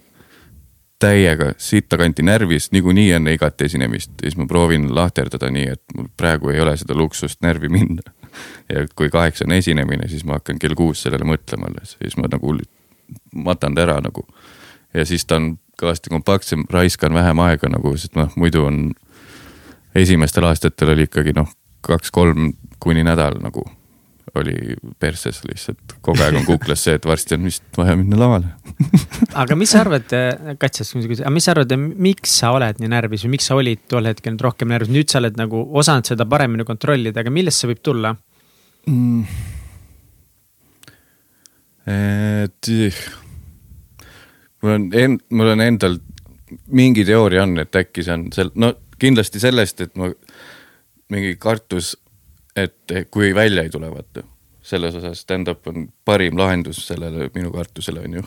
[0.98, 6.08] täiega sittakanti närvis niikuinii enne igat esinemist ja siis ma proovin lahterdada nii, et mul
[6.16, 8.02] praegu ei ole seda luksust närvi minna.
[8.68, 12.26] ja kui kaheksa on esinemine, siis ma hakkan kell kuus sellele mõtlema alles, siis ma
[12.30, 12.56] nagu
[13.34, 14.26] matan ta ära nagu.
[14.94, 18.92] ja siis ta on kõvasti kompaktsem, raiskan vähem aega nagu, sest noh, muidu on
[19.94, 21.48] esimestel aastatel oli ikkagi noh,
[21.80, 22.52] kaks-kolm
[22.82, 23.68] kuni nädal nagu
[24.36, 28.52] oli perses lihtsalt, kogu aeg on kuklas see, et varsti on vist vaja minna lavale
[29.42, 30.14] aga mis sa arvad,
[30.60, 31.74] Katjas, aga mis sa arvad,
[32.08, 35.12] miks sa oled nii närvis või miks sa olid tol hetkel nüüd rohkem närvis, nüüd
[35.12, 38.14] sa oled nagu osanud seda paremini kontrollida, aga millest see võib tulla?
[38.88, 39.24] mm.?
[41.88, 42.72] et
[44.62, 45.98] mul on en-, mul on endal
[46.72, 50.10] mingi teooria on, et äkki see on sel-, no kindlasti sellest, et ma
[51.12, 51.94] mingi kartus,
[52.58, 54.24] et kui välja ei tule, vaata.
[54.62, 58.22] selles osas stand-up on parim lahendus sellele minu kartusele, on ju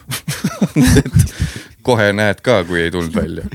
[1.87, 3.45] kohe näed ka, kui ei tulnud välja.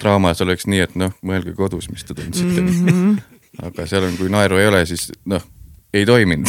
[0.00, 2.88] draamas oleks nii, et noh, mõelge kodus, mis te tundsite mm.
[2.88, 3.68] -hmm.
[3.68, 5.44] aga seal on, kui naeru ei ole, siis noh
[5.96, 6.46] ei toiminud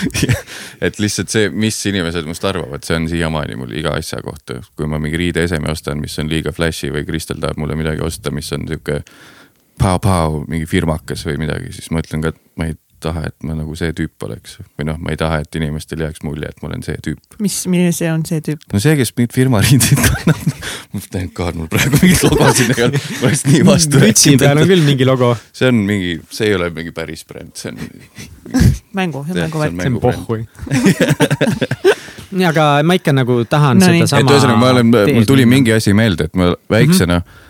[0.86, 4.88] et lihtsalt see, mis inimesed must arvavad, see on siiamaani mul iga asja kohta, kui
[4.90, 8.52] ma mingi riideeseme ostan, mis on liiga flash'i või Kristel tahab mulle midagi osta, mis
[8.56, 9.02] on sihuke.
[9.80, 13.54] Pau-pau, mingi firmakas või midagi, siis ma ütlen ka, et ma ei taha, et ma
[13.56, 16.70] nagu see tüüp oleks või noh, ma ei taha, et inimestel jääks mulje, et ma
[16.70, 17.38] olen see tüüp.
[17.42, 18.64] mis, milline see on see tüüp?
[18.72, 20.40] no see, kes mind firma riideid kannab
[20.94, 24.02] ma thank god, mul praegu mingit logo siin ei ole, ma oleks nii vastu.
[24.02, 25.34] mütsi peal on küll mingi logo.
[25.56, 27.76] see on mingi, see ei ole mingi päris bränd, see on
[29.00, 29.80] mängu, see on mänguvärk.
[29.82, 30.40] see on pohhui
[32.36, 34.24] nii, aga ma ikka nagu tahan no, sedasama.
[34.24, 37.44] et ühesõnaga, ma olen, mul tuli mingi asi meelde, et ma väiksena mm, -hmm.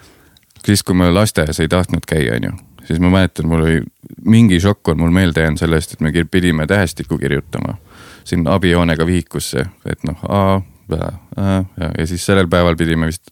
[0.67, 2.53] Siis kui ma lasteaias ei tahtnud käia, onju
[2.87, 3.81] siis ma mäletan, mul oli
[4.25, 7.77] mingi šokk on mul meelde jäänud sellest, et me pidime tähestikku kirjutama
[8.25, 10.93] siin abijoonega vihikusse, et noh, A, B,
[11.39, 13.31] Ä ja, ja siis sellel päeval pidime vist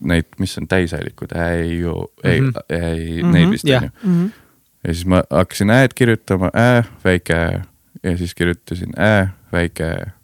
[0.00, 1.94] neid, mis on täishäälikud, ei ju,
[2.24, 2.76] ei mm, -hmm.
[2.76, 3.32] ei mm, -hmm.
[3.32, 3.90] neid vist on ju.
[4.02, 4.26] Mhm.
[4.86, 7.62] ja siis ma hakkasin ä-d kirjutama, ä, väike ä
[8.02, 10.17] ja siis kirjutasin ä, väike ä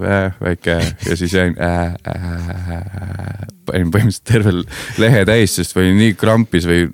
[0.00, 0.78] väike
[1.08, 4.54] ja siis jäin äh, äh, panin põhimõtteliselt terve
[4.98, 6.88] lehe täis, sest ma olin nii krampis või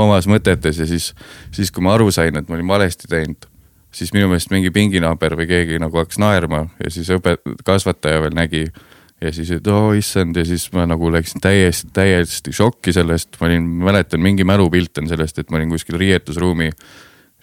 [0.00, 1.12] omas mõtetes ja siis,
[1.54, 3.48] siis kui ma aru sain, et ma olin valesti teinud,
[3.94, 8.36] siis minu meelest mingi pinginaaber või keegi nagu hakkas naerma ja siis õpe-, kasvataja veel
[8.36, 8.66] nägi.
[9.20, 13.36] ja siis, et oo oh, issand ja siis ma nagu läksin täiesti, täiesti šokki sellest,
[13.40, 16.70] ma olin, mäletan mingi mälupilt on sellest, et ma olin kuskil riietusruumi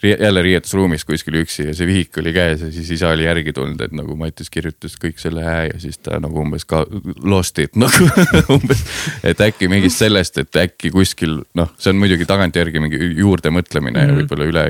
[0.02, 3.80] jälle riietusruumis kuskil üksi ja see vihik oli käes ja siis isa oli järgi tulnud,
[3.84, 6.82] et nagu Mattias kirjutas kõik selle hää ja siis ta nagu umbes ka
[7.22, 8.08] lost it nagu
[8.56, 8.84] umbes.
[9.24, 14.02] et äkki mingist sellest, et äkki kuskil noh, see on muidugi tagantjärgi mingi juurdemõtlemine mm
[14.02, 14.08] -hmm.
[14.08, 14.20] ja mhm.
[14.22, 14.64] võib-olla üle,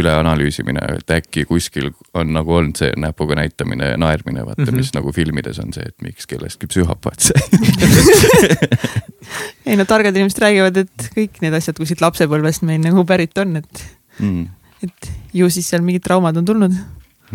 [0.00, 4.68] üle analüüsimine, et äkki kuskil on nagu olnud see näpuga näitamine ja naermine, vaata mm,
[4.68, 4.76] -hmm.
[4.76, 7.40] mis nagu filmides on see, et miks kellestki psühhopaat sai
[9.66, 13.56] ei no targad inimesed räägivad, et kõik need asjad kuskilt lapsepõlvest meil nagu pärit on,
[13.60, 13.84] et
[14.18, 14.48] mm..
[14.86, 16.76] et ju siis seal mingid traumad on tulnud.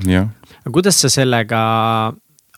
[0.05, 0.29] jah.
[0.61, 1.59] aga kuidas sa sellega,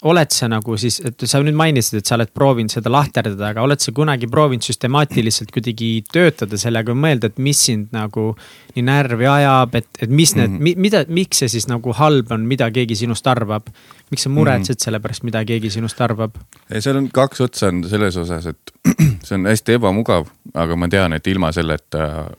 [0.06, 3.64] oled sa nagu siis, et sa nüüd mainisid, et sa oled proovinud seda lahterdada, aga
[3.66, 8.30] oled sa kunagi proovinud süstemaatiliselt kuidagi töötada sellega, mõelda, et mis sind nagu
[8.76, 10.84] nii närvi ajab, et, et mis need mm, -hmm.
[10.86, 13.70] mida, miks see siis nagu halb on, mida keegi sinust arvab?
[14.12, 14.84] miks sa muretsed mm -hmm.
[14.84, 16.38] selle pärast, mida keegi sinust arvab?
[16.80, 18.72] seal on kaks otsa on selles osas, et
[19.26, 22.30] see on hästi ebamugav, aga ma tean, et ilma selleta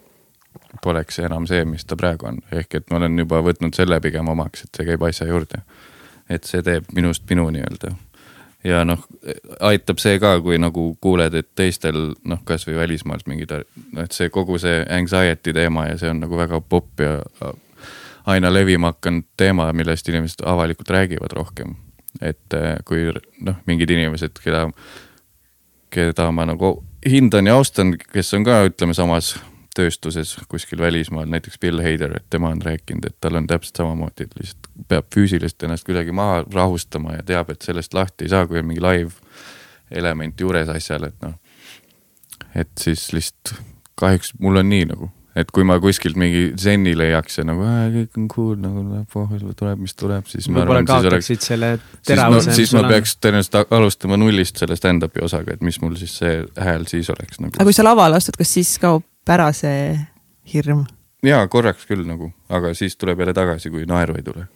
[0.82, 4.28] poleks enam see, mis ta praegu on, ehk et ma olen juba võtnud selle pigem
[4.28, 5.62] omaks, et see käib asja juurde.
[6.28, 7.94] et see teeb minust minu nii-öelda.
[8.64, 9.04] ja noh,
[9.61, 13.52] aitab see ka, kui nagu kuuled, et teistel noh, kasvõi välismaalt mingid,
[13.92, 17.20] noh, et see kogu see anxiety teema ja see on nagu väga popp ja
[18.28, 21.76] aina levima hakanud teema, millest inimesed avalikult räägivad rohkem.
[22.20, 23.12] et eh, kui
[23.44, 24.64] noh, mingid inimesed, keda,
[25.92, 26.70] keda ma nagu
[27.06, 29.36] hindan ja austan, kes on ka ütleme samas
[29.79, 34.26] tööstuses kuskil välismaal, näiteks Bill Hader, et tema on rääkinud, et tal on täpselt samamoodi,
[34.26, 38.47] et lihtsalt peab füüsiliselt ennast kuidagi maha rahustama ja teab, et sellest lahti ei saa,
[38.51, 39.14] kui on mingi live
[39.91, 41.37] element juures asjal, et noh.
[42.55, 43.57] et siis lihtsalt
[43.99, 47.85] kahjuks mul on nii nagu, et kui ma kuskilt mingi zen'i leiaks ja nagu äh,
[47.95, 51.31] kõik on cool nagu oh, tuleb, mis tuleb, siis ma arvan, siis oleks.
[51.47, 51.70] selle
[52.07, 52.57] teravuse.
[52.57, 56.89] siis ma peaks tõenäoliselt alustama nullist selle stand-up'i osaga, et mis mul siis see hääl
[56.91, 57.55] siis oleks nagu.
[57.57, 59.97] aga kui sa lavale astud, kas siis kaob ära see
[60.53, 60.87] hirm?
[61.24, 64.47] jaa, korraks küll nagu, aga siis tuleb jälle tagasi, kui naeru ei tule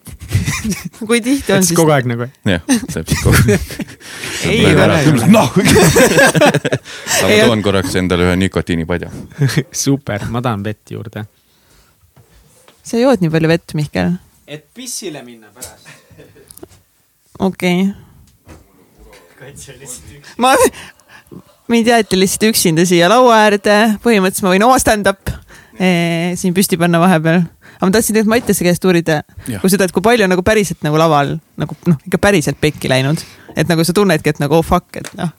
[1.09, 1.77] kui tihti on siis?
[1.79, 2.29] kogu aeg nagu?
[2.47, 3.61] jah, täpselt kogu aeg.
[4.53, 5.01] ei ole.
[5.33, 5.51] noh.
[7.25, 9.11] aga toon korraks endale ühe nikotiinipadja
[9.75, 11.27] super, ma tahan vett juurde.
[12.83, 14.17] sa jood nii palju vett, Mihkel?
[14.47, 15.91] et pissile minna pärast.
[17.43, 17.89] okei
[19.43, 19.83] okay..
[20.39, 20.55] ma,
[21.71, 25.31] mind jäeti lihtsalt üksinda siia laua äärde, põhimõtteliselt ma võin oma stand-up
[25.79, 27.45] eh, siin püsti panna vahepeal.
[27.77, 30.99] aga ma tahtsin tegelikult Mattiase käest uurida, kui seda, et kui palju nagu päriselt nagu
[31.01, 33.23] laval nagu noh, ikka päriselt pekki läinud,
[33.57, 35.33] et nagu sa tunnedki, et nagu oh fuck, et noh,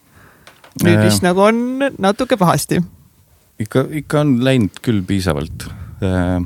[0.84, 2.82] nüüd vist nagu on natuke pahasti.
[3.62, 5.68] ikka, ikka on läinud küll piisavalt
[6.04, 6.40] äh,.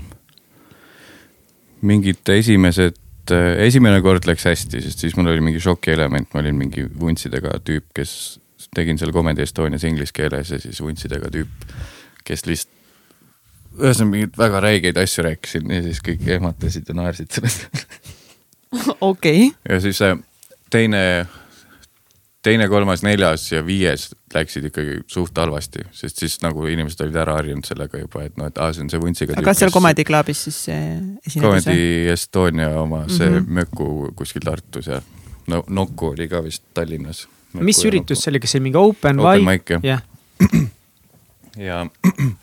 [1.82, 2.98] mingid esimesed
[3.36, 7.90] esimene kord läks hästi, sest siis mul oli mingi šokielement, ma olin mingi vuntsidega tüüp,
[7.96, 8.40] kes
[8.76, 11.70] tegin seal Comedy Estonias inglise keeles ja siis vuntsidega tüüp,
[12.28, 12.76] kes lihtsalt
[13.78, 17.68] ühesõnaga mingeid väga räigeid asju rääkisin ja siis kõik ehmatasid ja naersid sellest
[19.02, 19.52] okei okay..
[19.70, 20.18] ja siis äh,
[20.74, 21.02] teine,
[22.42, 27.38] teine, kolmas, neljas ja viies läksid ikkagi suht halvasti, sest siis nagu inimesed olid ära
[27.38, 29.38] harjunud sellega juba, et noh, et aa, see on see vuntsiga.
[29.38, 31.40] aga kas seal Comedy Clubis siis esinedes?
[31.40, 33.62] Comedy Estonia oma, see mm -hmm.
[33.62, 35.02] Möku kuskil Tartus ja
[35.48, 37.28] no Nokku oli ka vist Tallinnas.
[37.54, 39.74] Mis üritus see oli, kas see oli mingi open, open mic?
[39.86, 40.04] jah.
[41.58, 41.82] Ja,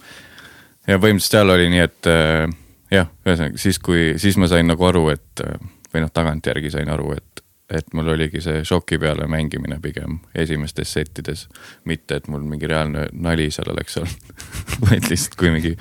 [0.90, 2.48] ja põhimõtteliselt seal oli nii, et äh,
[2.94, 5.54] jah, ühesõnaga siis, kui, siis ma sain nagu aru, et äh,
[5.94, 7.44] või noh, tagantjärgi sain aru, et,
[7.78, 11.46] et mul oligi see šoki peale mängimine pigem esimestes settides.
[11.84, 14.34] mitte, et mul mingi reaalne nali seal oleks olnud.
[14.88, 15.76] Vaid lihtsalt kui mingi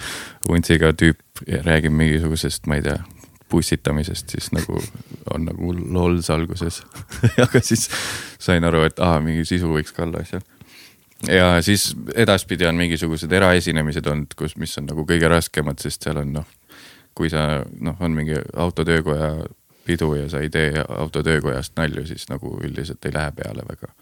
[0.47, 2.99] vuntsiga tüüp räägib mingisugusest, ma ei tea,
[3.53, 4.79] pussitamisest, siis nagu
[5.33, 6.81] on nagu lols alguses
[7.45, 7.85] aga siis
[8.41, 10.43] sain aru, et aa, mingi sisu võiks ka olla asjal
[11.27, 16.19] ja siis edaspidi on mingisugused eraesinemised olnud, kus, mis on nagu kõige raskemad, sest seal
[16.23, 16.47] on noh,
[17.15, 19.35] kui sa noh, on mingi autotöökoja
[19.85, 23.93] pidu ja sa ei tee autotöökojast nalju, siis nagu üldiselt ei lähe peale väga.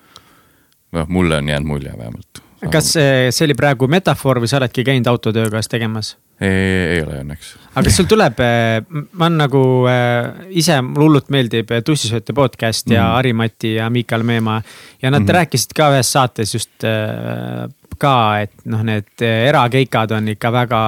[0.91, 2.43] noh, mulle on jäänud mulje vähemalt.
[2.71, 6.17] kas see, see oli praegu metafoor või sa oledki käinud autotöökojas tegemas?
[6.41, 7.51] Ei ole õnneks.
[7.75, 12.33] aga kas sul tuleb, eh, ma olen nagu äh, ise, mulle hullult meeldib eh, Tussisööte
[12.37, 13.17] podcast ja mm.
[13.19, 14.61] Ari-Mati ja Miikal Meemaa.
[15.01, 15.35] ja nad mm.
[15.37, 17.67] rääkisid ka ühes saates just äh,
[18.01, 20.81] ka, et noh, need erakeikad on ikka väga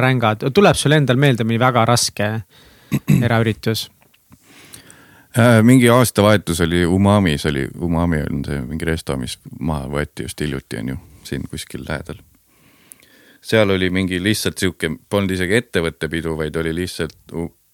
[0.00, 0.44] rängad.
[0.52, 2.28] tuleb sul endal meelde mõni väga raske
[3.24, 3.88] eraüritus?
[5.64, 10.82] mingi aastavahetus oli Umamis oli, Umami on see mingi resto, mis maha võeti just hiljuti
[10.82, 12.20] on ju, siin kuskil lähedal
[13.42, 17.18] seal oli mingi lihtsalt sihuke, polnud isegi ettevõttepidu, vaid oli lihtsalt,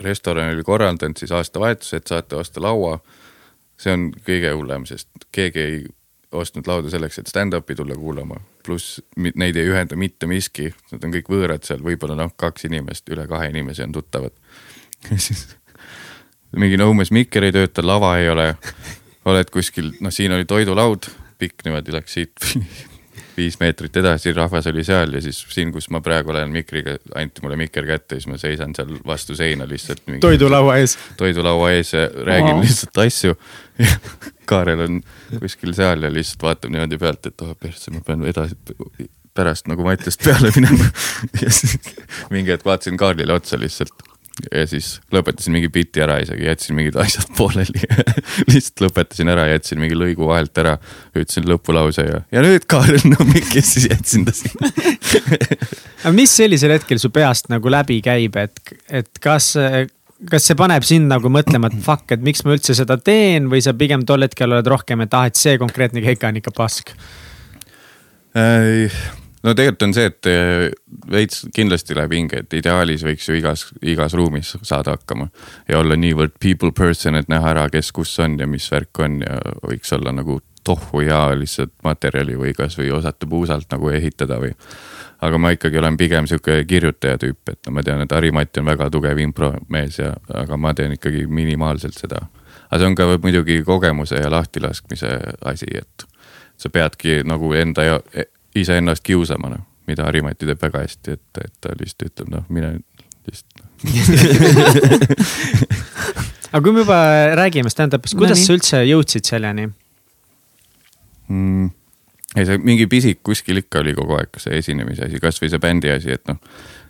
[0.03, 2.99] restoran oli korraldanud siis aastavahetuse, et saate osta laua.
[3.79, 5.83] see on kõige hullem, sest keegi ei
[6.35, 8.41] ostnud lauda selleks, et stand-up'i tulla kuulama.
[8.67, 13.09] pluss neid ei ühenda mitte miski, nad on kõik võõrad seal, võib-olla noh, kaks inimest,
[13.09, 14.35] üle kahe inimese on tuttavad.
[15.17, 15.47] siis
[16.57, 18.55] mingi no umbes mikker ei tööta, lava ei ole.
[19.29, 21.09] oled kuskil, noh, siin oli toidulaud,
[21.39, 22.33] pikk niimoodi läks siit
[23.39, 27.45] viis meetrit edasi, rahvas oli seal ja siis siin, kus ma praegu olen mikriga, anti
[27.45, 30.03] mulle mikker kätte, siis ma seisan seal vastu seina lihtsalt.
[30.21, 30.99] toidulaua ees.
[31.21, 32.65] toidulaua ees ja räägin oh.
[32.65, 33.39] lihtsalt asju.
[34.49, 35.01] Kaarel on
[35.39, 38.59] kuskil seal ja lihtsalt vaatab niimoodi pealt, et oh persse, ma pean edasi
[39.39, 40.89] pärast nagu Mattiast peale minema
[41.43, 41.79] ja siis
[42.33, 44.08] mingi hetk vaatasin Kaarlile otsa lihtsalt
[44.47, 47.83] ja siis lõpetasin mingi biti ära isegi, jätsin mingid asjad pooleli
[48.49, 50.77] lihtsalt lõpetasin ära, jätsin mingi lõigu vahelt ära,
[51.15, 54.71] ütlesin lõpulause ja, ja nüüd Kaarel Nõmmik ja siis jätsin ta sinna
[56.05, 59.53] aga mis sellisel hetkel su peast nagu läbi käib, et, et kas,
[60.31, 63.63] kas see paneb sind nagu mõtlema, et fuck, et miks ma üldse seda teen või
[63.65, 66.95] sa pigem tol hetkel oled rohkem, et ah, et see konkreetne keika on ikka pask?
[69.49, 70.67] No tegelikult on see, et eh,
[71.11, 75.29] veits kindlasti läheb hinge, et ideaalis võiks ju igas, igas ruumis saada hakkama.
[75.69, 79.21] ja olla niivõrd people person, et näha ära, kes kus on ja mis värk on
[79.25, 84.53] ja võiks olla nagu tohhu ja lihtsalt materjali või kasvõi osata puusalt nagu ehitada või.
[85.21, 88.69] aga ma ikkagi olen pigem sihuke kirjutaja tüüp, et no ma tean, et Harimati on
[88.69, 92.27] väga tugev impromees ja, aga ma teen ikkagi minimaalselt seda.
[92.71, 96.07] aga see on ka muidugi kogemuse ja lahtilaskmise asi, et
[96.59, 97.87] sa peadki nagu enda
[98.57, 102.79] iseennast kiusama, noh, mida Harimati teeb väga hästi, et, et ta lihtsalt ütleb, noh, mine
[103.29, 103.65] lihtsalt
[106.53, 106.99] aga kui me juba
[107.39, 109.69] räägime stand-up'ist, kuidas no, sa üldse jõudsid selleni
[111.29, 111.69] mm,?
[112.35, 115.89] ei, see mingi pisik kuskil ikka oli kogu aeg see esinemise asi, kasvõi see bändi
[115.95, 116.41] asi, et noh.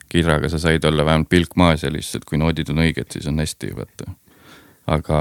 [0.08, 3.36] Kidraga sa said olla vähemalt pilk maas ja lihtsalt, kui noodid on õiged, siis on
[3.42, 4.06] hästi, vaata
[4.88, 5.20] aga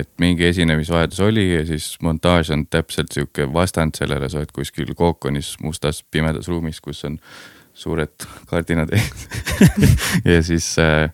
[0.00, 4.94] et mingi esinemisvajadus oli ja siis montaaž on täpselt sihuke vastand sellele, sa oled kuskil
[4.98, 7.18] kookonis mustas pimedas ruumis, kus on
[7.78, 9.26] suured kardinad ees
[10.32, 11.10] ja siis äh,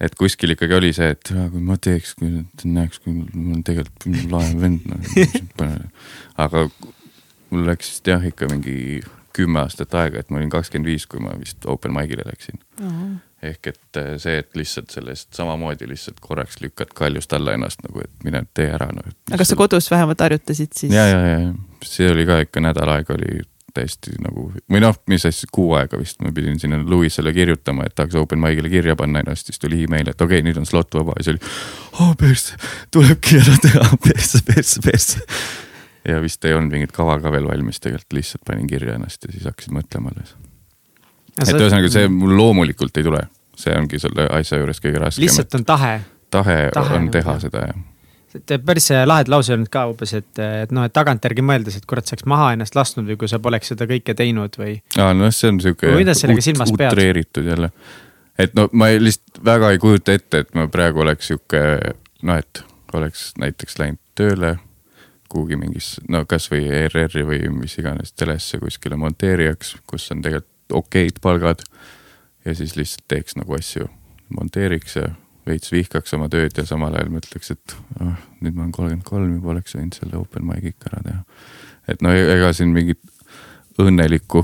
[0.00, 4.08] et kuskil ikkagi oli see, et kui ma teeks, kui näeks, kui mul on tegelikult
[4.32, 5.70] lahe vend no,.
[6.40, 6.66] aga
[7.50, 9.02] mul läks vist jah ikka mingi
[9.36, 12.92] kümme aastat aega, et ma olin kakskümmend viis, kui ma vist open mic'ile läksin uh.
[12.92, 17.84] -huh ehk et äh, see, et lihtsalt sellest samamoodi lihtsalt korraks lükkad kaljust alla ennast
[17.86, 19.04] nagu, et mine tee ära no,.
[19.30, 20.94] aga kas sa kodus vähemalt harjutasid siis?
[20.94, 21.38] ja, ja, ja
[21.86, 26.00] see oli ka ikka nädal aega oli täiesti nagu või noh, mis asja, kuu aega
[26.00, 29.84] vist ma pidin sinna Louisele kirjutama, et tahaks open mic'ile kirja panna ennast, siis tuli
[29.84, 31.54] email, et okei okay,, nüüd on slot vaba ja siis oli.
[32.02, 32.58] oh persse,
[32.94, 35.22] tulebki ära teha, persse, persse, persse.
[36.08, 39.34] ja vist ei olnud mingit kava ka veel valmis, tegelikult lihtsalt panin kirja ennast ja
[39.36, 40.34] siis hakkasin mõtlema alles
[41.44, 43.22] et ühesõnaga, see mul loomulikult ei tule,
[43.58, 45.26] see ongi selle asja juures kõige raskem.
[45.26, 45.94] lihtsalt on tahe.
[46.34, 47.78] tahe, tahe on teha seda jah.
[48.38, 52.06] et päris lahed lause olnud ka umbes, et, et noh, et tagantjärgi mõeldes, et kurat,
[52.06, 54.78] sa oleks maha ennast lasknud või kui sa poleks seda kõike teinud või.
[54.98, 55.94] aa, noh, see on sihuke.
[55.96, 56.92] mida sellega silmas pead?
[56.92, 57.72] utreeritud jälle.
[58.38, 61.62] et no ma ei, lihtsalt väga ei kujuta ette, et ma praegu oleks sihuke
[62.22, 62.64] noh, et
[62.96, 64.56] oleks näiteks läinud tööle
[65.28, 71.22] kuhugi mingis, no kasvõi ERR-i või mis iganes telesse kuskile monteerijaks, kus on tegelikult okeid
[71.22, 71.64] palgad.
[72.44, 73.88] ja siis lihtsalt teeks nagu asju,
[74.34, 75.10] monteeriks ja
[75.48, 79.36] veits vihkaks oma tööd ja samal ajal mõtleks, et oh, nüüd ma olen kolmkümmend kolm
[79.38, 81.22] juba oleks võinud selle open mic'i ikka ära teha.
[81.94, 83.00] et no ega siin mingit
[83.78, 84.42] õnnelikku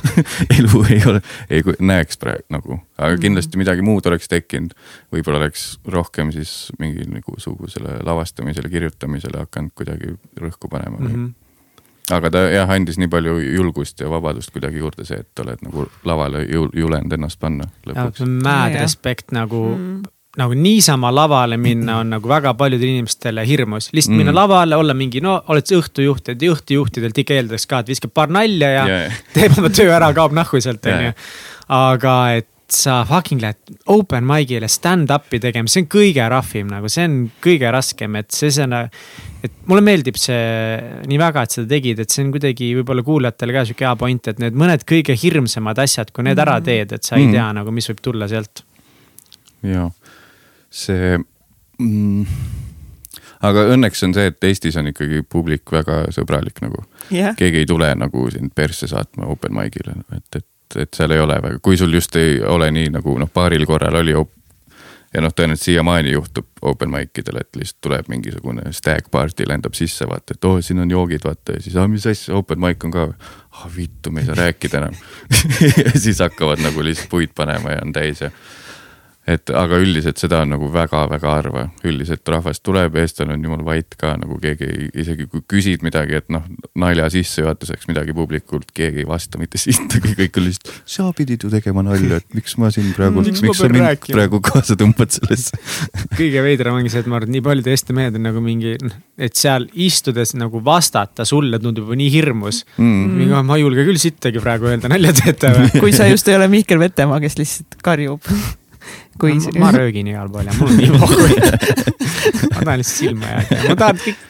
[0.56, 1.20] elu ei ole,
[1.52, 3.20] ei näeks praegu nagu, aga mhm.
[3.24, 4.72] kindlasti midagi muud oleks tekkinud.
[5.12, 11.12] võib-olla oleks rohkem siis mingi mingisugusele lavastamisele, kirjutamisele hakanud kuidagi rõhku panema mm.
[11.14, 11.39] -hmm
[12.10, 15.88] aga ta jah, andis nii palju julgust ja vabadust kuidagi juurde see, et oled nagu
[16.04, 17.68] lavale julenud ennast panna.
[17.86, 23.90] Mad respect nagu mm nagu niisama lavale minna on nagu väga paljudele inimestele hirmus.
[23.92, 24.18] lihtsalt mm.
[24.22, 28.14] minna lavale, olla mingi, no oled sa õhtujuht, et õhtujuhtidelt ikka eeldaks ka, et viskab
[28.14, 29.18] paar nalja ja yeah.
[29.34, 31.12] teeb oma töö ära, kaob nahku sealt, onju.
[31.74, 37.06] aga et sa fucking lähed open mic'ile stand-up'i tegema, see on kõige rahvim nagu, see
[37.08, 38.76] on kõige raskem, et see, see on.
[39.40, 40.40] et mulle meeldib see
[41.08, 44.32] nii väga, et seda tegid, et see on kuidagi võib-olla kuulajatele ka sihuke hea point,
[44.32, 46.68] et need mõned kõige hirmsamad asjad, kui need ära mm.
[46.68, 47.38] teed, et sa ei mm.
[47.38, 48.64] tea nagu, mis võib tulla sealt.
[49.66, 49.88] jaa
[50.70, 51.18] see
[51.78, 52.26] mm,
[53.46, 57.34] aga õnneks on see, et Eestis on ikkagi publik väga sõbralik nagu yeah..
[57.38, 60.46] keegi ei tule nagu sind persse saatma open mic'ile, et, et,
[60.76, 64.00] et seal ei ole väga, kui sul just ei ole nii nagu noh, paaril korral
[64.02, 64.14] oli.
[65.14, 69.74] ja noh, tõenäoliselt siiamaani juhtub open mic idel, et lihtsalt tuleb mingisugune stag party lendab
[69.74, 72.60] sisse, vaata, et oo oh,, siin on joogid, vaata ja siis, aa mis asja, open
[72.62, 73.08] mic on ka.
[73.50, 74.94] ah vittu, me ei saa rääkida enam
[75.84, 78.30] ja siis hakkavad nagu lihtsalt puid panema ja on täis ja
[79.30, 83.96] et aga üldiselt seda on nagu väga-väga harva, üldiselt rahvast tuleb, eestlane on jumala vait
[84.00, 86.46] ka nagu keegi ei, isegi kui küsid midagi, et noh,
[86.80, 90.72] nalja sissejuhatuseks midagi publikult, keegi ei vasta mitte sittagi, kõik on lihtsalt.
[90.96, 94.16] sa pidid ju tegema nalja, et miks ma siin praegu, miks, miks sa mind rääkima?
[94.18, 95.58] praegu kaasa tõmbad sellesse
[96.18, 98.76] kõige veidram ongi see, et ma arvan, et nii paljud Eesti mehed on nagu mingi,
[99.20, 103.36] et seal istudes nagu vastata sulle tundub juba nii hirmus mm..
[103.46, 105.70] ma ei julge küll sittagi praegu öelda, nalja teete või?
[105.84, 108.26] kui sa just ei ole Mihkel Vetemaa, kes lihtsalt karjub
[109.20, 111.20] kui ma, ma röögin igal pool ja mul on nii pohhu.
[112.50, 114.26] Ma tahan lihtsalt silma jääda, ma tahan kõik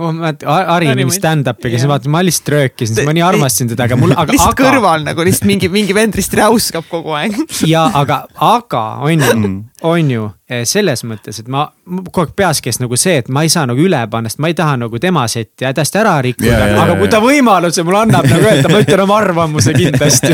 [0.00, 3.98] ma Harri mingi stand-up'i, kes vaata, ma lihtsalt röökisin, siis ma nii armastasin teda, aga
[4.00, 4.32] mul, aga.
[4.32, 4.68] lihtsalt aga...
[4.68, 7.36] kõrval nagu lihtsalt mingi, mingi vend lihtsalt räuskab kogu aeg.
[7.70, 9.56] Ja aga, aga on ju, mm.
[9.86, 11.66] on ju eh, selles mõttes, et ma
[12.08, 14.50] kogu aeg peas käis nagu see, et ma ei saa nagu üle panna, sest ma
[14.50, 16.48] ei taha nagu tema setti hädasti ära rikkuda.
[16.48, 20.32] Yeah,, aga yeah, kui ta võimaluse mulle annab nagu öelda, ma ütlen oma arvamuse kindlasti.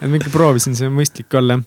[0.00, 1.60] Et ma ikka proovisin, see on mõistlik olla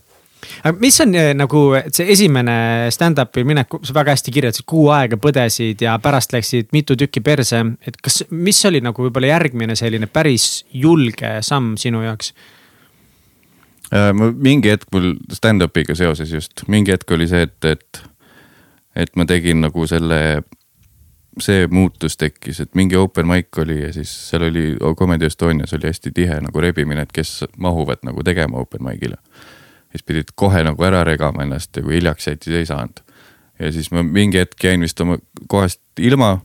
[0.64, 1.62] aga mis on eh, nagu
[1.94, 2.58] see esimene
[2.94, 7.64] stand-up'i minek, sa väga hästi kirjeldasid, kuu aega põdesid ja pärast läksid mitu tükki perse.
[7.88, 12.34] et kas, mis oli nagu võib-olla järgmine selline päris julge samm sinu jaoks?
[13.94, 18.04] Äh, mingi hetk mul stand-up'iga seoses just, mingi hetk oli see, et, et,
[18.96, 20.42] et ma tegin nagu selle
[21.42, 25.86] see muutus tekkis, et mingi open mic oli ja siis seal oli Comedy Estonias oli
[25.86, 29.20] hästi tihe nagu rebimine, et kes mahuvad nagu tegema open mic'ile
[29.92, 33.04] siis pidid kohe nagu ära regama ennast ja kui hiljaks jäid, siis ei saanud.
[33.60, 35.18] ja siis ma mingi hetk jäin vist oma
[35.48, 36.40] kohast ilma.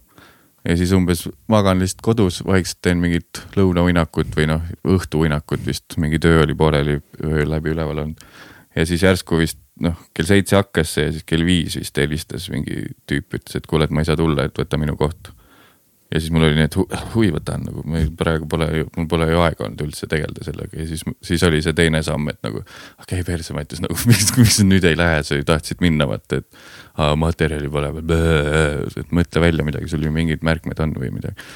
[0.69, 6.19] ja siis umbes magan lihtsalt kodus, vaikselt teen mingit lõunauinakut või noh, õhtuuinakut vist, mingi
[6.23, 8.25] töö oli pooleli öö läbi üleval olnud.
[8.77, 12.49] ja siis järsku vist noh, kell seitse hakkas see ja siis kell viis vist helistas
[12.51, 15.33] mingi tüüp, ütles, et kuule, et ma ei saa tulla, et võta minu koht
[16.13, 16.85] ja siis mul oli nii, et hu,
[17.15, 20.77] huvi võtan nagu, meil praegu pole ju, mul pole ju aega olnud üldse tegeleda sellega
[20.77, 22.63] ja siis, siis oli see teine samm, et nagu.
[23.01, 26.09] okei okay,, perse Mattias nagu, miks, miks sa nüüd ei lähe, sa ju tahtsid minna,
[26.11, 26.63] vaata, et
[27.01, 28.15] aa, materjali pole veel,
[28.93, 31.49] et mõtle välja midagi, sul ju mingid märkmed on või midagi.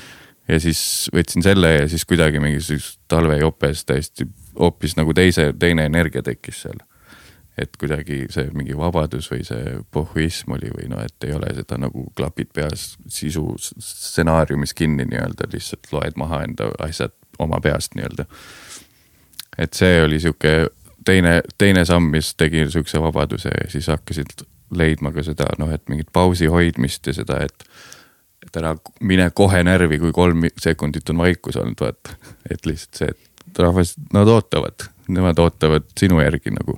[0.49, 0.81] ja siis
[1.15, 6.81] võtsin selle ja siis kuidagi mingisugust talvejopes täiesti hoopis nagu teise, teine energia tekkis seal
[7.59, 11.79] et kuidagi see mingi vabadus või see pohhuism oli või noh, et ei ole seda
[11.81, 18.27] nagu klapid peas sisu stsenaariumis kinni nii-öelda, lihtsalt loed maha enda asjad oma peast nii-öelda.
[19.59, 20.69] et see oli sihuke
[21.07, 24.45] teine, teine samm, mis tegi sihukese vabaduse ja siis hakkasid
[24.77, 27.69] leidma ka seda noh, et mingit pausi hoidmist ja seda, et.
[28.47, 32.19] et ära mine kohe närvi, kui kolm sekundit on vaikus olnud, vaata.
[32.51, 33.15] et lihtsalt see,
[33.49, 36.77] et rahvas, nad ootavad, nemad ootavad sinu järgi nagu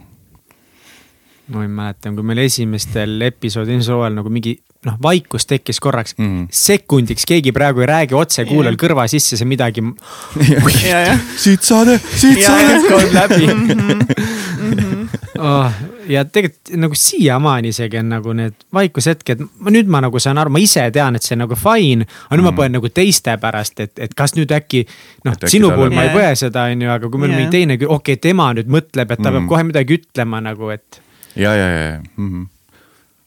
[1.53, 6.27] ma mäletan, kui meil esimestel episoodil hooajal nagu mingi noh, vaikus tekkis korraks mm.
[6.27, 6.47] -hmm.
[6.51, 8.83] sekundiks, keegi praegu ei räägi otse kuulel yeah.
[8.85, 9.83] kõrva sisse, see midagi
[11.45, 12.95] siit saade, siit saade.
[12.95, 13.69] on läbi mm.
[13.69, 15.09] -hmm.
[15.39, 15.71] Oh,
[16.09, 20.51] ja tegelikult nagu siiamaani isegi on nagu need vaikushetked, ma nüüd ma nagu saan aru,
[20.51, 22.07] ma ise tean, et see on nagu fine.
[22.27, 22.49] aga nüüd mm.
[22.49, 24.83] ma põen nagu teiste pärast, et, et kas nüüd äkki
[25.29, 27.79] noh, sinu puhul ma ei põe seda, on ju, aga kui meil on mingi teine,
[27.79, 29.37] okei okay,, tema nüüd mõtleb, et ta mm.
[29.37, 31.03] peab kohe midagi ütlema nagu, et.
[31.39, 32.31] Ja, ja, ja, ja mm.
[32.31, 32.49] -hmm.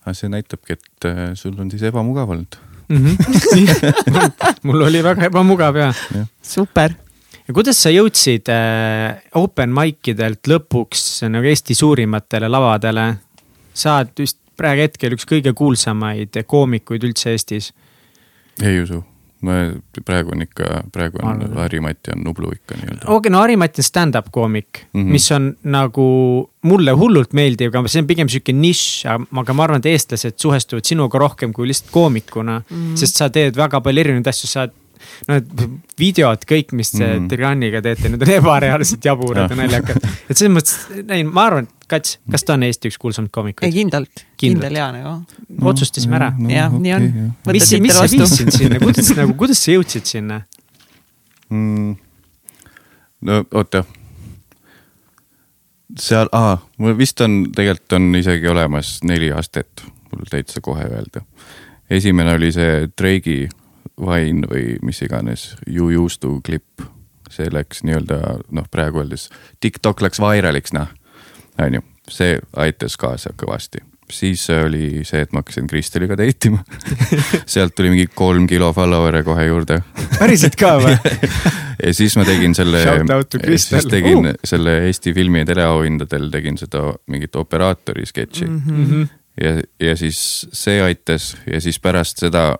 [0.05, 2.59] aga see näitabki, et äh, sul on siis ebamugav olnud
[2.89, 3.05] mm.
[3.05, 4.31] -hmm.
[4.67, 6.25] mul oli väga ebamugav ja, ja..
[6.41, 6.93] super
[7.47, 13.07] ja kuidas sa jõudsid äh, open mic idelt lõpuks nagu Eesti suurimatele lavadele?
[13.73, 17.71] sa oled vist praegu hetkel üks kõige kuulsamaid koomikuid üldse Eestis.
[18.61, 19.03] ei usu,
[19.41, 19.57] ma
[20.05, 23.05] praegu on ikka, praegu on Harri-Mati on Nublu ikka nii-öelda.
[23.05, 25.11] okei okay,, no Harri-Mati on stand-up koomik mm, -hmm.
[25.17, 26.07] mis on nagu
[26.61, 29.05] mulle hullult meeldiv, aga see on pigem sihuke nišš,
[29.41, 32.77] aga ma arvan, et eestlased suhestuvad sinuga rohkem kui lihtsalt koomikuna mm.
[32.77, 32.95] -hmm.
[32.95, 34.77] sest sa teed väga palju erinevaid asju, sa oled
[35.27, 35.63] no need
[35.99, 37.29] videod, kõik, mis te mm.
[37.31, 40.01] Tiraniga teete, need on ebareaalselt jaburad ja naljakad.
[40.27, 43.67] et selles mõttes, ei, ma arvan, et Kats, kas ta on Eesti üks kuulsamaid koomikuid?
[43.67, 45.63] ei, kindlalt, kindel ja nagu no,.
[45.73, 46.51] otsustasime ära no,.
[46.51, 47.09] jah, nii on
[47.51, 50.43] mis, mis sa viisid sinna, kuidas nagu, kuidas sa jõudsid sinna
[51.49, 51.97] mm.?
[53.27, 53.83] no oota
[55.99, 61.23] seal, aa, mul vist on, tegelikult on isegi olemas neli astet, mul täitsa kohe öelda.
[61.89, 63.49] esimene oli see Drake'i
[64.01, 66.81] Vine või mis iganes, used to klipp.
[67.31, 68.17] see läks nii-öelda
[68.51, 69.29] noh, praegu öeldes
[69.63, 70.89] TikTok läks vairaliks, noh,
[71.63, 71.81] on ju,
[72.11, 73.79] see aitas kaasa kõvasti
[74.11, 76.61] siis oli see, et ma hakkasin Kristeliga date ima
[77.53, 79.81] sealt tuli mingi kolm kilo follower'e kohe juurde.
[80.17, 80.95] päriselt ka või
[81.85, 82.83] ja siis ma tegin selle,
[83.55, 84.41] siis tegin uh.
[84.47, 88.59] selle Eesti filmi teleauhindadel tegin seda mingit operaatori sketši mm.
[88.65, 89.07] -hmm.
[89.43, 89.55] ja,
[89.87, 92.51] ja siis see aitas ja siis pärast seda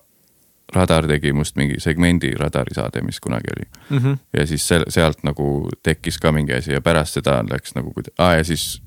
[0.75, 3.97] Radar tegi must mingi segmendi Radari saade, mis kunagi oli mm.
[3.97, 4.17] -hmm.
[4.37, 8.35] ja siis seal, sealt nagu tekkis ka mingi asi ja pärast seda läks nagu, aa
[8.35, 8.81] ja siis.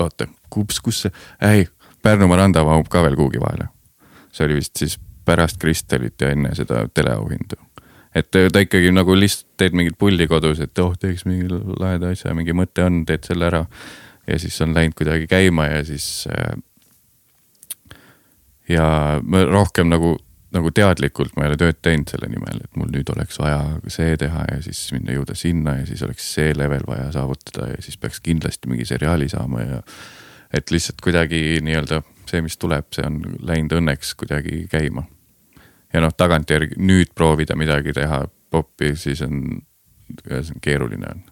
[0.00, 1.66] oota, kus, kus see, ei,
[2.02, 3.68] Pärnumaa randa mahub ka veel kuhugi vahele.
[4.32, 7.56] see oli vist siis pärast Kristelit ja enne seda teleauhindu.
[8.14, 11.48] et ta ikkagi nagu lihtsalt teed mingit pulli kodus, et oh, teeks mingi
[11.80, 13.66] laheda asja, mingi mõte on, teed selle ära.
[14.26, 16.56] ja siis on läinud kuidagi käima ja siis äh,
[18.70, 18.86] ja
[19.22, 20.14] ma rohkem nagu,
[20.54, 23.60] nagu teadlikult ma ei ole tööd teinud selle nimel, et mul nüüd oleks vaja
[23.92, 27.80] see teha ja siis minna jõuda sinna ja siis oleks see level vaja saavutada ja
[27.84, 29.80] siis peaks kindlasti mingi seriaali saama ja.
[30.54, 35.06] et lihtsalt kuidagi nii-öelda see, mis tuleb, see on läinud õnneks kuidagi käima.
[35.92, 39.60] ja noh, tagantjärgi nüüd proovida midagi teha popi, siis on,
[40.62, 41.26] keeruline on.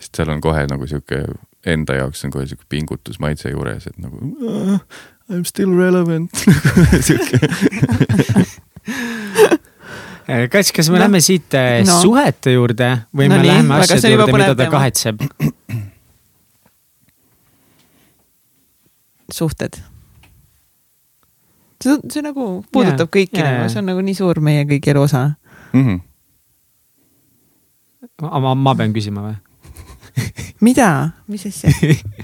[0.00, 1.24] sest seal on kohe nagu sihuke
[1.66, 4.20] enda jaoks on kohe sihuke pingutus maitse juures, et nagu
[5.28, 6.32] I m still relevant
[10.52, 11.04] Kats, kas me no.
[11.06, 12.00] lähme siit äh, no.
[12.04, 15.16] suhete juurde või no me nii, läheme asjade juurde, mida ta kahetseb?
[19.38, 19.80] suhted.
[21.80, 24.92] see, see nagu puudutab yeah, kõiki yeah., nagu see on nagu nii suur meie kõigi
[24.92, 25.22] elu osa
[25.72, 25.80] mm.
[25.80, 25.98] -hmm.
[28.28, 29.36] ma, ma pean küsima või?
[30.66, 30.88] mida,
[31.30, 31.70] mis asja,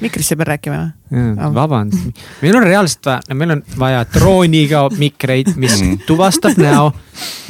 [0.02, 0.78] mikrisse pean rääkima
[1.10, 1.52] või?
[1.58, 5.98] vabandust, meil on reaalselt vaja, meil on vaja drooniga mikreid, mis mm.
[6.08, 6.90] tuvastab näo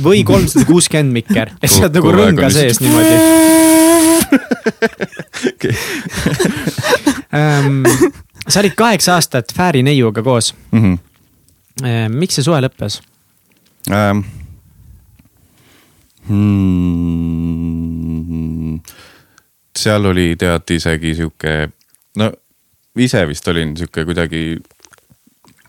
[0.04, 3.14] või kolmsada kuuskümmend mikker, et sa oled nagu rõnga sees niimoodi
[7.40, 7.82] um,
[8.48, 10.80] sa olid kaheksa aastat Fääri neiuga koos mm.
[10.80, 10.96] -hmm.
[12.20, 13.00] miks see suhe lõppes
[13.90, 14.24] um.?
[16.24, 17.04] Hmm
[19.78, 21.56] seal oli tead isegi sihuke,
[22.20, 22.30] no
[23.00, 24.44] ise vist olin sihuke kuidagi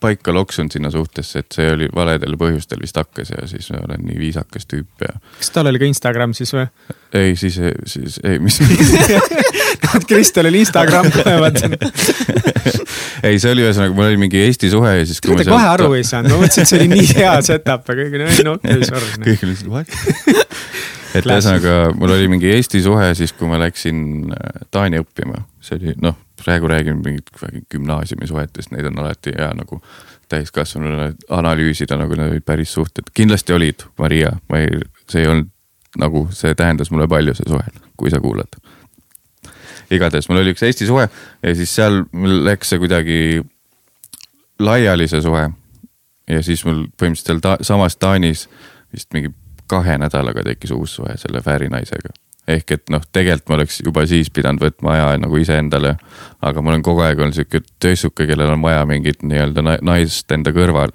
[0.05, 4.17] paika loksunud sinna suhtesse, et see oli valedel põhjustel vist hakkas ja siis olen nii
[4.19, 5.15] viisakas tüüp ja.
[5.39, 6.65] kas tal oli ka Instagram siis või?
[7.15, 7.57] ei, siis,
[7.89, 8.59] siis ei, mis
[10.09, 11.77] Kristel oli Instagram, ma mõtlesin
[13.27, 15.21] ei, see oli ühesõnaga, mul oli mingi Eesti suhe ja siis.
[15.23, 18.19] te kohe aru ei saanud, ma mõtlesin, et see oli nii hea setup, aga kõik
[18.19, 19.11] oli, no okei okay,, sorry.
[19.29, 19.87] kõik olid, what?
[21.15, 25.79] Et ühesõnaga, mul oli mingi Eesti suhe siis, kui ma läksin äh, Taani õppima, see
[25.79, 27.31] oli noh, praegu räägin mingit
[27.71, 29.79] gümnaasiumi suhetest, neid on alati hea nagu
[30.29, 35.51] täiskasvanule analüüsida, nagu need olid päris suhted, kindlasti olid, Maria, ma ei, see ei olnud
[36.01, 38.59] nagu, see tähendas mulle palju, see suhe, kui sa kuulad.
[39.93, 43.19] igatahes mul oli üks Eesti suhe ja siis seal mul läks see kuidagi
[44.59, 45.49] laiali, see suhe.
[46.27, 48.47] ja siis mul põhimõtteliselt seal ta, samas Taanis
[48.93, 49.29] vist mingi
[49.67, 52.13] kahe nädalaga tekkis uus suhe selle Fääri naisega.
[52.47, 55.95] ehk et noh, tegelikult ma oleks juba siis pidanud võtma aja nagu iseendale.
[56.41, 60.53] aga ma olen kogu aeg olnud sihuke töössuke, kellel on vaja mingit nii-öelda naist enda
[60.55, 60.93] kõrval.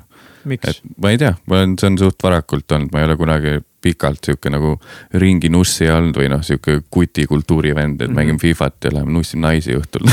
[0.50, 3.58] et ma ei tea, ma olen, see on suht varakult olnud, ma ei ole kunagi
[3.82, 4.74] pikalt sihuke nagu
[5.20, 8.18] ringi nussi olnud või noh, sihuke kutikultuuri vend, et mm -hmm.
[8.18, 10.08] mängime Fifat ja läheme nussin naisi õhtul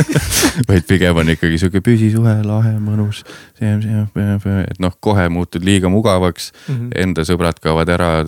[0.68, 3.24] vaid pigem on ikkagi sihuke püsisuhe, lahe, mõnus.
[3.60, 6.90] et noh, kohe muutud liiga mugavaks mm, -hmm.
[6.94, 8.24] enda sõbrad kaovad ära,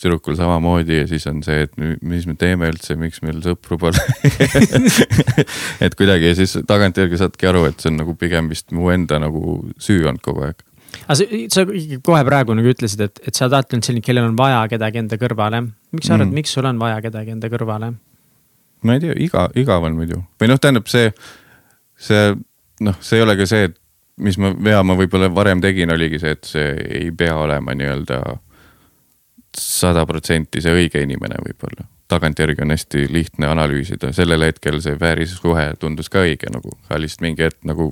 [0.00, 1.72] tüdrukul samamoodi ja siis on see, et
[2.02, 4.02] mis me teeme üldse, miks meil sõpru pole
[5.84, 9.18] et kuidagi ja siis tagantjärgi saadki aru, et see on nagu pigem vist mu enda
[9.22, 10.60] nagu süü olnud kogu aeg
[11.04, 11.18] aga
[11.52, 11.64] sa,
[12.04, 15.18] kohe praegu nagu ütlesid, et, et sa oled alati selline, kellel on vaja kedagi enda
[15.20, 15.62] kõrvale.
[15.92, 17.94] miks sa arvad mm., miks sul on vaja kedagi enda kõrvale?
[18.86, 21.10] ma ei tea, iga, igav on muidu või noh, tähendab see,
[21.96, 22.30] see
[22.84, 23.76] noh, see ei ole ka see, et
[24.22, 28.20] mis ma vea ma võib-olla varem tegin, oligi see, et see ei pea olema nii-öelda
[29.56, 31.88] sada protsenti see õige inimene võib-olla.
[32.08, 37.24] tagantjärgi on hästi lihtne analüüsida, sellel hetkel see väärisuhe tundus ka õige nagu, aga lihtsalt
[37.24, 37.90] mingi hetk nagu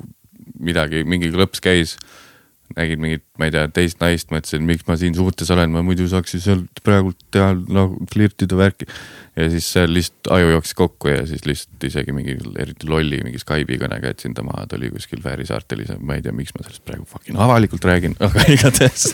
[0.60, 1.96] midagi, mingi klõps käis
[2.74, 6.06] nägin mingit, ma ei tea, teist naist, mõtlesin, miks ma siin suhtes olen, ma muidu
[6.10, 8.88] saaksin sealt praegult teha nagu flirtida värki.
[9.36, 13.42] ja siis seal lihtsalt aju jooksis kokku ja siis lihtsalt isegi mingi eriti lolli mingi
[13.42, 16.64] Skype'i kõnega jätsin ta maha, ta oli kuskil Fääri saartel ma ei tea, miks ma
[16.64, 19.12] sellest praegu fucking avalikult räägin, aga igatahes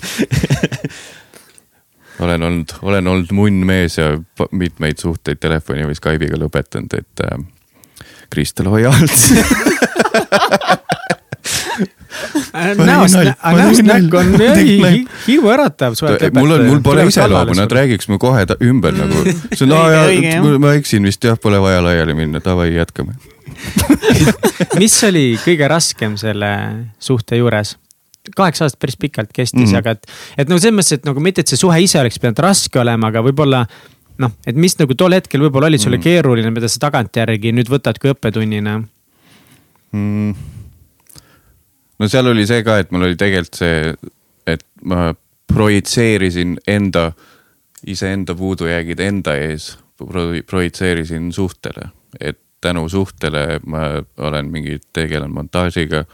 [2.21, 4.21] olen olnud, olen olnud munn mees ja
[4.53, 7.39] mitmeid suhteid telefoni või Skype'iga lõpetanud, et äh,
[8.31, 9.11] Kristel, hoia alt
[12.87, 13.15] näost,
[13.57, 14.33] näost näkku on
[15.27, 15.95] hirmuäratav.
[16.35, 19.25] mul on, mul pole iseloomu, nad räägiks mu kohe ümber nagu.
[19.55, 23.15] see on, aa jaa, ma eksin vist jah, pole vaja laiali minna, davai, jätkame
[24.81, 26.51] mis oli kõige raskem selle
[26.99, 27.77] suhte juures?
[28.37, 29.79] kaheksa aastat päris pikalt kestis mm, -hmm.
[29.79, 30.07] aga et,
[30.39, 33.09] et nagu selles mõttes, et nagu mitte, et see suhe ise oleks pidanud raske olema,
[33.09, 33.65] aga võib-olla
[34.21, 36.05] noh, et mis nagu tol hetkel võib-olla oli sulle mm.
[36.05, 38.77] keeruline, mida sa tagantjärgi nüüd võtad kui õppetunnina
[39.93, 40.60] mm.?
[42.01, 43.95] No seal oli see ka, et mul oli tegelikult see,
[44.49, 45.11] et ma
[45.51, 47.11] projitseerisin enda,
[47.87, 51.91] iseenda puudujäägid enda ees pro,, projitseerisin suhtele,
[52.21, 53.79] et tänu suhtele ma
[54.19, 56.05] olen mingi, tegelen montaažiga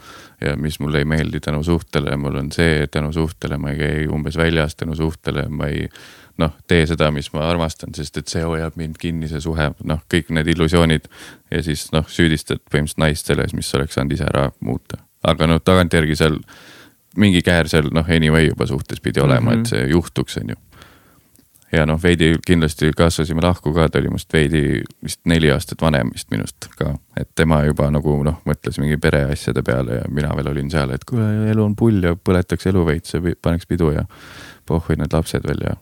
[0.41, 4.05] ja mis mulle ei meeldi tänu suhtele, mul on see, tänu suhtele ma ei käi
[4.07, 5.89] umbes väljas, tänu suhtele ma ei
[6.37, 10.03] noh, tee seda, mis ma armastan, sest et see hoiab mind kinni, see suhe, noh,
[10.13, 11.09] kõik need illusioonid.
[11.51, 15.61] ja siis noh, süüdistad põhimõtteliselt naist selles, mis oleks saanud ise ära muuta aga noh,
[15.63, 16.39] tagantjärgi seal
[17.17, 19.59] mingi käär seal noh, anyway juba suhtes pidi olema mm, -hmm.
[19.59, 20.55] et see juhtuks, on ju.
[21.71, 26.11] ja noh, veidi kindlasti kasvasime lahku ka, ta oli must veidi vist neli aastat vanem
[26.13, 26.95] vist minust ka.
[27.17, 31.03] et tema juba nagu noh, mõtles mingi pereasjade peale ja mina veel olin seal, et
[31.03, 34.05] kuule, elu on pull ja põletaks elu veits ja paneks pidu ja
[34.65, 35.75] pohhui need lapsed veel ja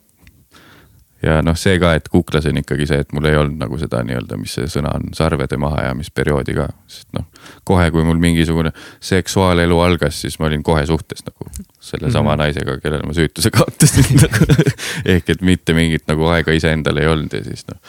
[1.23, 4.01] ja noh, see ka, et kuklas on ikkagi see, et mul ei olnud nagu seda
[4.05, 6.67] nii-öelda, mis see sõna on, sarvede mahajäämisperioodi ka.
[6.91, 7.25] sest noh,
[7.67, 11.49] kohe, kui mul mingisugune seksuaalelu algas, siis ma olin kohe suhtes nagu
[11.79, 12.43] sellesama mm -hmm.
[12.43, 14.69] naisega, kellele ma süütuse kaotasin nagu.
[15.05, 17.79] ehk et mitte mingit nagu aega iseendal ei olnud ja siis noh,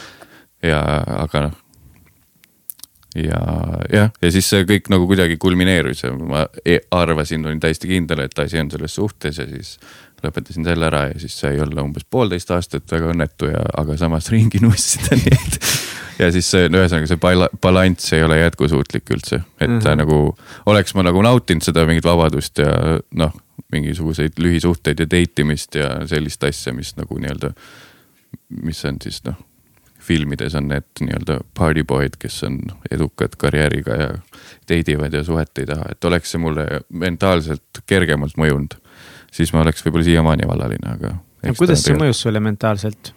[0.62, 0.82] ja
[1.18, 1.62] aga noh
[3.16, 3.40] ja
[3.92, 8.24] jah, ja siis see kõik nagu kuidagi kulmineerus ja ma e-, arvasin, olin täiesti kindel,
[8.26, 9.76] et asi on selles suhtes ja siis
[10.26, 14.30] lõpetasin selle ära ja siis sai olla umbes poolteist aastat väga õnnetu ja, aga samas
[14.32, 15.58] ringi nussida, nii et.
[16.20, 20.02] ja siis see, no ühesõnaga see bala, balanss ei ole jätkusuutlik üldse, et mm -hmm.
[20.02, 20.20] nagu
[20.72, 23.34] oleks ma nagu nautinud seda mingit vabadust ja noh,
[23.72, 27.52] mingisuguseid lühisuhteid ja date imist ja sellist asja, mis nagu nii-öelda,
[28.62, 29.36] mis on siis noh
[30.06, 32.60] filmides on need nii-öelda party boy'd, kes on
[32.90, 34.08] edukad karjääriga ja
[34.70, 38.78] date ivad ja suhet ei taha, et oleks see mulle mentaalselt kergemalt mõjunud
[39.32, 41.14] siis ma oleks võib-olla siiamaani vallaline, aga.
[41.46, 43.12] no kuidas see mõjus sulle mentaalselt?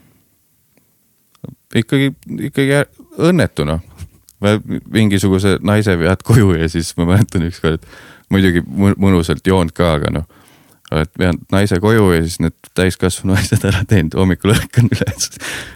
[1.75, 2.13] ikkagi,
[2.49, 2.83] ikkagi
[3.29, 3.83] õnnetu noh.
[4.89, 7.83] mingisuguse naise vead koju ja siis ma mäletan ükskord,
[8.31, 10.29] muidugi mõnusalt joonud ka, aga noh
[10.89, 15.29] oled veanud naise koju ja siis need täiskasvanu asjad ära teinud, hommikul ärkan üles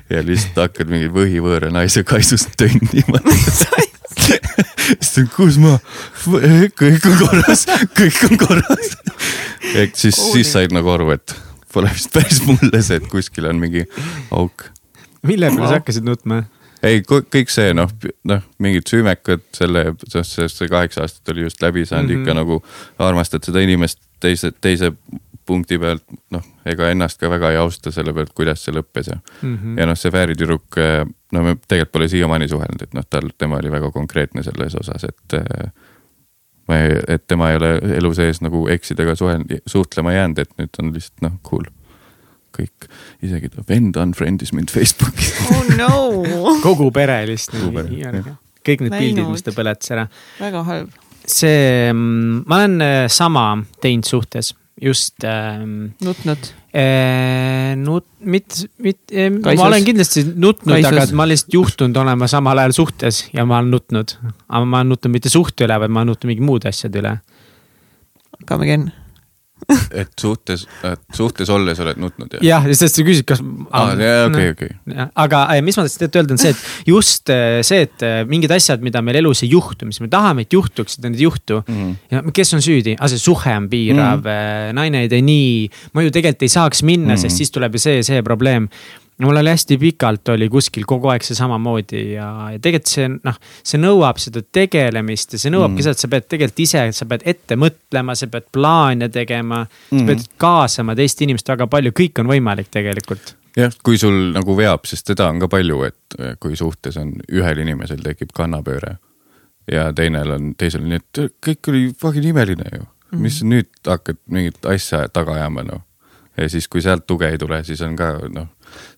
[0.09, 3.21] ja lihtsalt hakkad mingi võhivõõra naise kaisust tönnima
[5.07, 5.77] siis kus ma,
[6.25, 7.65] kõik on korras,
[7.97, 8.95] kõik on korras.
[9.73, 11.35] ehk siis, siis said nagu aru, et
[11.73, 13.85] pole vist päris mulle see, et kuskil on mingi
[14.31, 14.69] auk.
[15.27, 16.43] mille peale sa hakkasid nutma?
[16.83, 17.91] ei, kõik see noh,
[18.27, 22.23] noh mingid süümekad selle, sest see kaheksa aastat oli just läbi saanud mm -hmm.
[22.23, 22.63] ikka nagu
[22.99, 24.91] armastad seda inimest teise, teise
[25.45, 29.17] punkti pealt, noh, ega ennast ka väga ei austa selle pealt, kuidas see lõppes ja
[29.19, 29.55] mm.
[29.55, 29.79] -hmm.
[29.79, 33.31] ja noh, see Fääri tüdruk, eh, no me tegelikult pole siiamaani suhelnud, et noh, tal,
[33.37, 35.39] tema oli väga konkreetne selles osas, et.
[35.39, 35.71] Eh,
[36.67, 40.79] ma ei, et tema ei ole elu sees nagu eksidega suhelnud, suhtlema jäänud, et nüüd
[40.79, 41.65] on lihtsalt noh, cool
[42.53, 42.87] kõik,
[43.25, 45.91] isegi ta vend unfriend'is mind Facebookis oh no
[46.63, 47.73] kogu pere lihtsalt.
[48.63, 50.07] kõik need pildid, mis ta põletas ära.
[50.39, 50.99] väga halb.
[51.25, 53.47] see, mm, ma olen eh, sama
[53.81, 55.93] teinud suhtes just ähm,.
[56.01, 56.49] nutnud?
[57.83, 63.27] nut-, mitte, mitte, ma olen kindlasti nutnud, aga ma lihtsalt juhtunud olema samal ajal suhtes
[63.33, 64.17] ja ma olen nutnud.
[64.49, 67.17] aga ma olen nutnud mitte suhte üle, vaid ma olen nutnud mingi muude asjade üle.
[68.49, 68.91] Come again
[70.01, 70.65] et suhtes,
[71.15, 72.43] suhtes olles oled nutnud jah?
[72.45, 73.41] jah, sest sa küsid, kas.
[73.71, 73.93] aa,
[74.27, 74.71] okei, okei.
[75.23, 78.53] aga eh, mis ma tahtsin öelda, on see, et just eh, see, et eh, mingid
[78.55, 81.77] asjad, mida meil elus ei juhtu, mis me tahame, et juhtuksid, need ei juhtu mm.
[81.77, 81.95] -hmm.
[82.15, 84.75] ja kes on süüdi, aga see suhe on piirav mm, -hmm.
[84.79, 85.69] naine ei tee nii.
[85.93, 87.21] ma ju tegelikult ei saaks minna mm, -hmm.
[87.21, 88.69] sest siis tuleb ju see, see probleem
[89.21, 93.37] mul oli hästi pikalt oli kuskil kogu aeg see samamoodi ja, ja tegelikult see noh,
[93.61, 95.85] see nõuab seda tegelemist ja see nõuabki mm.
[95.85, 99.99] seda, et sa pead tegelikult ise, sa pead ette mõtlema, sa pead plaane tegema mm..
[100.01, 103.35] sa pead kaasama teist inimest väga palju, kõik on võimalik tegelikult.
[103.59, 107.63] jah, kui sul nagu veab, sest seda on ka palju, et kui suhtes on ühel
[107.65, 108.97] inimesel tekib kannapööre.
[109.71, 113.21] ja teinel on, teisel on nii, et kõik oli fucking imeline ju mm..
[113.21, 115.85] mis nüüd hakkad mingit asja taga ajama noh.
[116.37, 118.49] ja siis, kui sealt tuge ei tule, siis on ka noh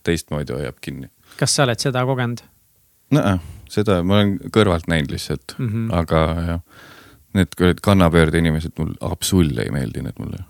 [0.03, 1.09] teistmoodi hoiab kinni.
[1.39, 2.43] kas sa oled seda kogenud?
[3.15, 5.95] Nojah, seda ma olen kõrvalt näinud lihtsalt mm, -hmm.
[5.99, 6.61] aga jah,
[7.37, 10.45] need kannapöörde inimesed mul absoluutselt ei meeldi need mulle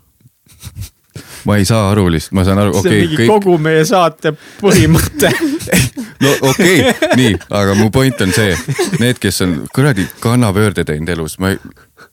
[1.46, 3.16] ma ei saa aru lihtsalt, ma saan aru, okei okay,.
[3.16, 3.30] Kõik...
[3.30, 5.32] kogu meie saate põhimõte
[6.24, 8.56] no okei okay,, nii, aga mu point on see,
[9.02, 11.60] need, kes on kuradi kannapöörde teinud elus, ma ei.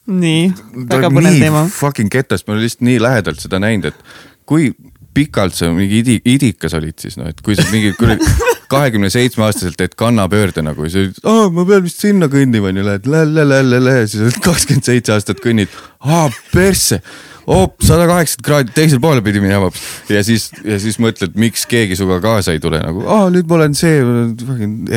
[0.07, 0.47] nii,
[0.91, 1.65] väga põnev teema.
[1.73, 4.71] Fucking ketast, ma olen lihtsalt nii lähedalt seda näinud, et kui
[5.15, 8.27] pikalt sa mingi idi, idikas olid siis noh, et kui sa mingi kuradi
[8.73, 12.71] kahekümne seitsme aastaselt teed kannapöörde nagu ja sa ütled, aa ma pean vist sinna kõndima
[12.71, 17.03] onju, lähed lä-lä-lä-lä-lä, siis oled kakskümmend seitse aastat kõnnid, aa persse!
[17.43, 19.67] Hoop, sada kaheksakümmend kraadi teisel poole pidi minema.
[20.07, 23.59] Ja siis, ja siis mõtled, miks keegi sinuga kaasa ei tule nagu, aa nüüd ma
[23.59, 23.99] olen see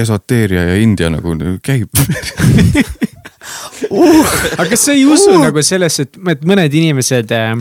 [0.04, 1.36] esoteeria ja India nagu
[1.66, 1.90] käib.
[3.94, 4.26] Uh,
[4.58, 5.44] aga kas sa ei usu uh.
[5.44, 7.52] nagu sellesse, et, et mõned inimesed äh,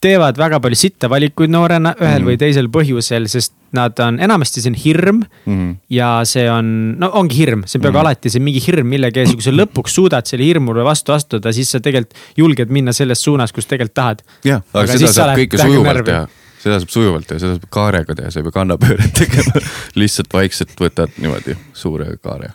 [0.00, 2.28] teevad väga palju sitta valikuid noorena ühel mm -hmm.
[2.28, 5.52] või teisel põhjusel, sest nad on, enamasti see on hirm mm.
[5.52, 5.76] -hmm.
[5.90, 8.00] ja see on, no ongi hirm, see peab mm -hmm.
[8.00, 11.52] alati see mingi hirm millegi ees ja kui sa lõpuks suudad selle hirmule vastu astuda,
[11.52, 14.22] siis sa tegelikult julged minna selles suunas, kus tegelikult tahad.
[14.44, 16.28] jah, aga, aga seda saab kõike sujuvalt teha
[16.66, 19.66] seda saab sujuvalt teha, seda saab kaarega teha, sa ei pea kannapööret tegema
[20.00, 22.52] lihtsalt vaikselt võtad niimoodi suure kaare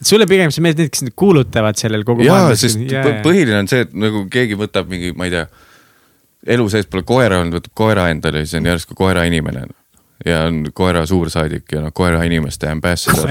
[0.00, 3.18] sulle pigem see meeldib need, kes kuulutavad sellel kogu jaa, sest yeah.
[3.24, 5.46] põhiline on see, et nagu keegi võtab mingi, ma ei tea
[6.46, 9.66] elu sees pole koera olnud, võtab koera endale, siis on järsku koera inimene.
[10.26, 13.30] ja on koera suursaadik ja noh, koera inimeste ambassador.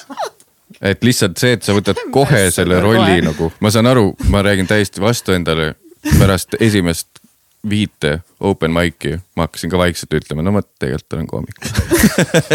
[0.90, 4.66] et lihtsalt see, et sa võtad kohe selle rolli nagu, ma saan aru, ma räägin
[4.66, 5.74] täiesti vastu endale.
[6.18, 7.08] pärast esimest
[7.70, 11.56] viite open mic'i ma hakkasin ka vaikselt ütlema, no ma tegelikult olen koomik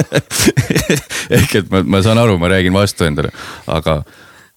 [1.37, 3.33] ehk et ma, ma saan aru, ma räägin vastu endale,
[3.67, 4.01] aga,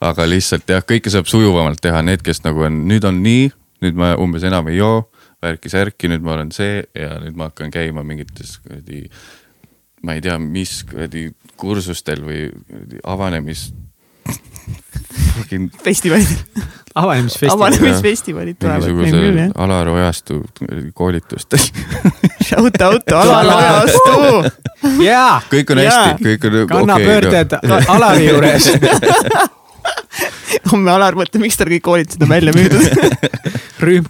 [0.00, 3.48] aga lihtsalt jah, kõike saab sujuvamalt teha, need, kes nagu on, nüüd on nii
[3.84, 5.06] nüüd ma umbes enam ei joo,
[5.44, 9.04] värki-särki, nüüd ma olen see ja nüüd ma hakkan käima mingites kuradi,
[10.04, 11.28] ma ei tea, mis kuradi
[11.60, 12.46] kursustel või
[13.04, 13.68] avanemis
[15.84, 16.28] festivalid
[16.94, 17.52] avanemisfestivalid.
[17.52, 19.50] avanemisfestivalid tulevad jah.
[19.54, 20.42] Alar Ojastu
[20.94, 21.58] koolitustel
[22.48, 25.42] Shout out Alar Ojastu jaa.
[25.50, 26.56] kõik on hästi, kõik on.
[26.70, 28.70] kannapöörded okay, Alari juures
[30.70, 32.84] homme Alar mõtleb, miks tal kõik koolitused on välja müüdud
[33.84, 34.06] rühm,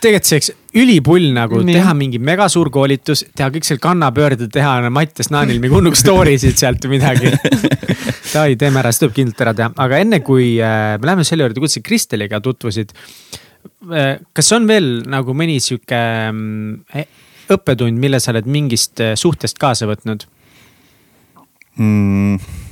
[0.00, 1.76] tegelikult see oleks ülipull nagu Nii.
[1.78, 6.36] teha mingi mega suur koolitus, teha kõik seal kannapöörded, teha Mattias Naanil mingi hunnuks story
[6.40, 7.32] sid sealt või midagi.
[8.32, 11.46] Davai, teeme ära, see tuleb kindlalt ära teha, aga enne kui äh, me läheme selle
[11.46, 12.92] juurde, kuidas sa Kristeliga tutvusid
[13.92, 14.18] äh,.
[14.36, 17.08] kas on veel nagu mõni sihuke äh,
[17.52, 20.28] õppetund, mille sa oled mingist äh, suhtest kaasa võtnud
[21.78, 22.65] mm.?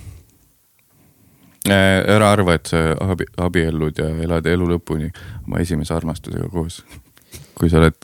[1.65, 5.09] Äh, ära arva, et sa abi, abiellud ja elad elu lõpuni
[5.47, 6.83] oma esimese armastusega koos.
[7.57, 7.97] kui sa oled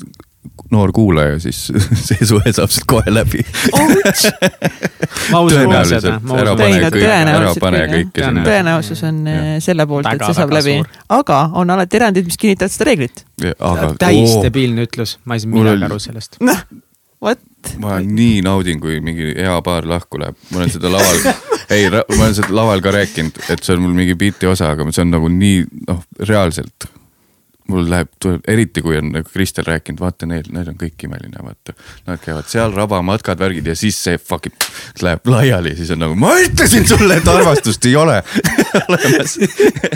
[0.72, 1.58] noor kuulaja, siis
[2.06, 3.82] see suhe saab sealt kohe läbi ka
[5.90, 6.14] seda.
[6.38, 8.46] ära pane kõik, ära pane kõike sinna.
[8.48, 9.42] tõenäosus on ja.
[9.42, 10.78] Äh, selle poolt, et see saab läbi,
[11.18, 13.24] aga on alati erandid, mis kinnitavad seda reeglit.
[14.00, 16.40] täis debiilne ütlus, ma ei saa midagi aru sellest.
[16.40, 16.64] noh,
[17.20, 17.44] vot.
[17.82, 21.20] Ma nii naudin, kui mingi hea paar lahku läheb, ma olen seda laval
[21.74, 24.88] ei, ma olen seda laval ka rääkinud, et see on mul mingi biiti osa, aga
[24.90, 26.88] see on nagu nii noh, reaalselt
[27.70, 31.42] mul läheb, tuleb eriti kui on nagu Kristel rääkinud, vaata neil, neil on kõik imeline,
[31.44, 31.74] vaata.
[32.08, 34.56] Nad käivad seal rabamatkad, värgid ja siis see fucking
[35.04, 38.20] läheb laiali, siis on nagu, ma ütlesin sulle, et armastust ei ole.
[38.90, 39.36] Olemas.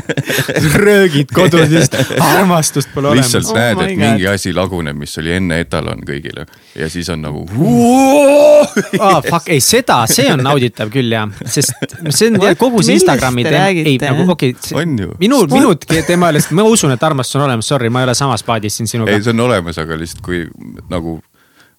[0.84, 3.32] Röögid kodus, lihtsalt armastust pole olemas.
[3.34, 4.02] lihtsalt oh näed, et God.
[4.02, 6.46] mingi asi laguneb, mis oli enne etalon kõigile.
[6.78, 7.44] Ja siis on nagu
[9.04, 11.74] ah, fuck, ei seda, see on nauditav küll jah, sest
[12.08, 16.66] see on kogu see Instagrami teema, ei nagu okei okay,, minu, minu teema sellest, ma
[16.68, 19.12] usun, et armastus on olemas sorry, ma ei ole samas paadis siin sinuga.
[19.12, 20.44] ei, see on olemas, aga lihtsalt kui
[20.92, 21.18] nagu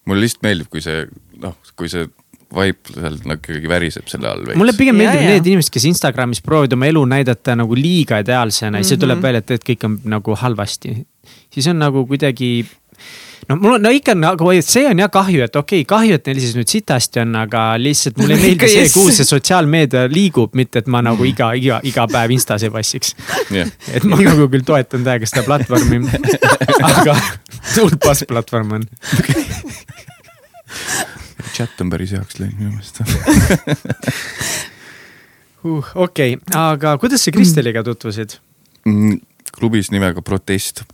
[0.06, 1.04] mulle lihtsalt meeldib, kui see
[1.42, 2.06] noh, kui see
[2.56, 6.42] vibe seal nagu ikkagi väriseb selle all mulle pigem meeldib ja, need inimesed, kes Instagramis
[6.46, 8.88] proovivad oma elu näidata nagu liiga ideaalsena ja mm -hmm.
[8.88, 9.26] siis tuleb mhm.
[9.26, 10.94] välja, et, et kõik on nagu halvasti.
[11.50, 12.66] siis on nagu kuidagi
[13.48, 16.30] no mul on, no ikka nagu, see on jah kahju, et okei okay,, kahju, et
[16.30, 20.56] neil siis nüüd sitasti on, aga lihtsalt mulle ei meeldi see, kuhu see sotsiaalmeedia liigub,
[20.58, 23.14] mitte et ma nagu iga, iga, iga päev Instas ei passiks
[23.54, 23.70] yeah..
[23.92, 26.02] et ma nagu küll toetan täiega seda platvormi
[26.92, 27.14] aga
[27.74, 28.88] suht pass platvorm on
[31.56, 33.00] chat on päris heaks läinud minu meelest
[35.64, 35.94] uh,.
[35.94, 38.38] okei okay., aga kuidas sa Kristeliga tutvusid
[38.84, 39.20] mm,?
[39.56, 40.84] klubis nimega Protest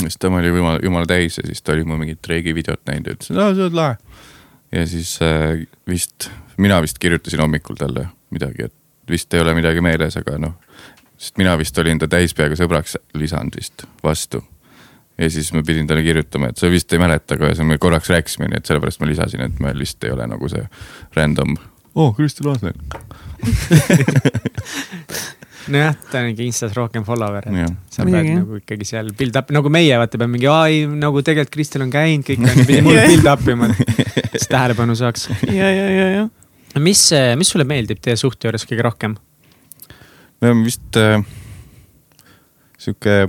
[0.00, 3.10] siis tema oli jumala, jumala täis ja siis ta oli mu mingit reegi videot näinud
[3.10, 3.96] ja ütles, et aa, sa oled lahe.
[4.72, 9.84] ja siis äh, vist, mina vist kirjutasin hommikul talle midagi, et vist ei ole midagi
[9.84, 10.56] meeles, aga noh.
[11.16, 14.42] sest mina vist olin ta täispeaga sõbraks lisanud vist vastu.
[15.18, 18.10] ja siis ma pidin talle kirjutama, et sa vist ei mäleta, aga ühesõnaga me korraks
[18.12, 20.66] rääkisime, nii et sellepärast ma lisasin, et me lihtsalt ei ole nagu see
[21.16, 21.56] random.
[21.94, 22.76] oo oh,, Kristi Laasner
[25.72, 29.50] nojah, ta on ikka Instas rohkem follower, et sa pead nagu ikkagi seal build up,
[29.54, 33.00] nagu meie vaata peame mingi, ai nagu tegelikult Kristel on käinud, kõik on, pidi mul
[33.02, 35.28] build up ima, et siis tähelepanu saaks.
[35.48, 36.28] ja, ja, ja, ja.
[36.82, 37.02] mis,
[37.40, 39.16] mis sulle meeldib teie suhte juures kõige rohkem?
[40.40, 41.18] me oleme vist äh,
[42.80, 43.22] sihuke,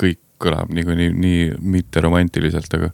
[0.00, 2.90] kõik kõlab niikuinii nii, nii mitteromantiliselt, aga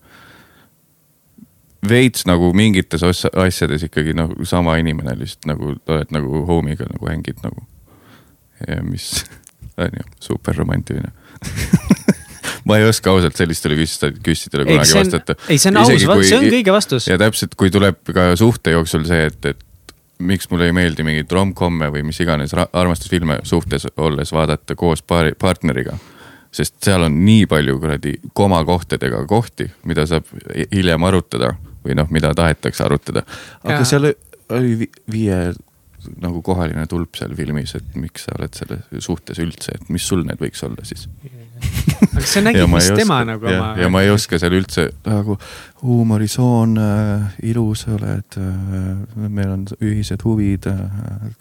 [1.89, 7.43] veits nagu mingites asjades ikkagi nagu sama inimene lihtsalt nagu oled nagu homiga nagu hängid
[7.45, 7.67] nagu
[8.67, 9.25] ja mis
[9.83, 11.13] on ju super romantiline
[12.67, 15.39] ma ei oska ausalt sellistele küsimustele kunagi on, vastata.
[15.49, 15.95] ei, see on aus,
[16.29, 17.07] see on õige vastus.
[17.09, 19.65] ja täpselt, kui tuleb ka suhte jooksul see, et, et
[20.19, 25.37] miks mulle ei meeldi mingeid rom-com'e või mis iganes armastusfilme suhtes olles vaadata koos paari,
[25.39, 25.95] partneriga.
[26.53, 30.27] sest seal on nii palju kuradi komakohtadega kohti, mida saab
[30.75, 31.55] hiljem arutada
[31.89, 33.25] või noh, mida tahetakse arutada.
[33.65, 33.89] aga ja.
[33.89, 34.13] seal
[34.49, 35.41] oli viie
[36.23, 40.23] nagu kohaline tulp seal filmis, et miks sa oled selle suhtes üldse, et mis sul
[40.27, 41.09] need võiks olla siis
[42.15, 43.71] aga sa nägid, mis tema nagu ja, oma.
[43.83, 45.39] ja ma ei oska seal üldse nagu
[45.83, 50.87] huumorisoon äh,, ilus oled äh,, meil on ühised huvid äh,,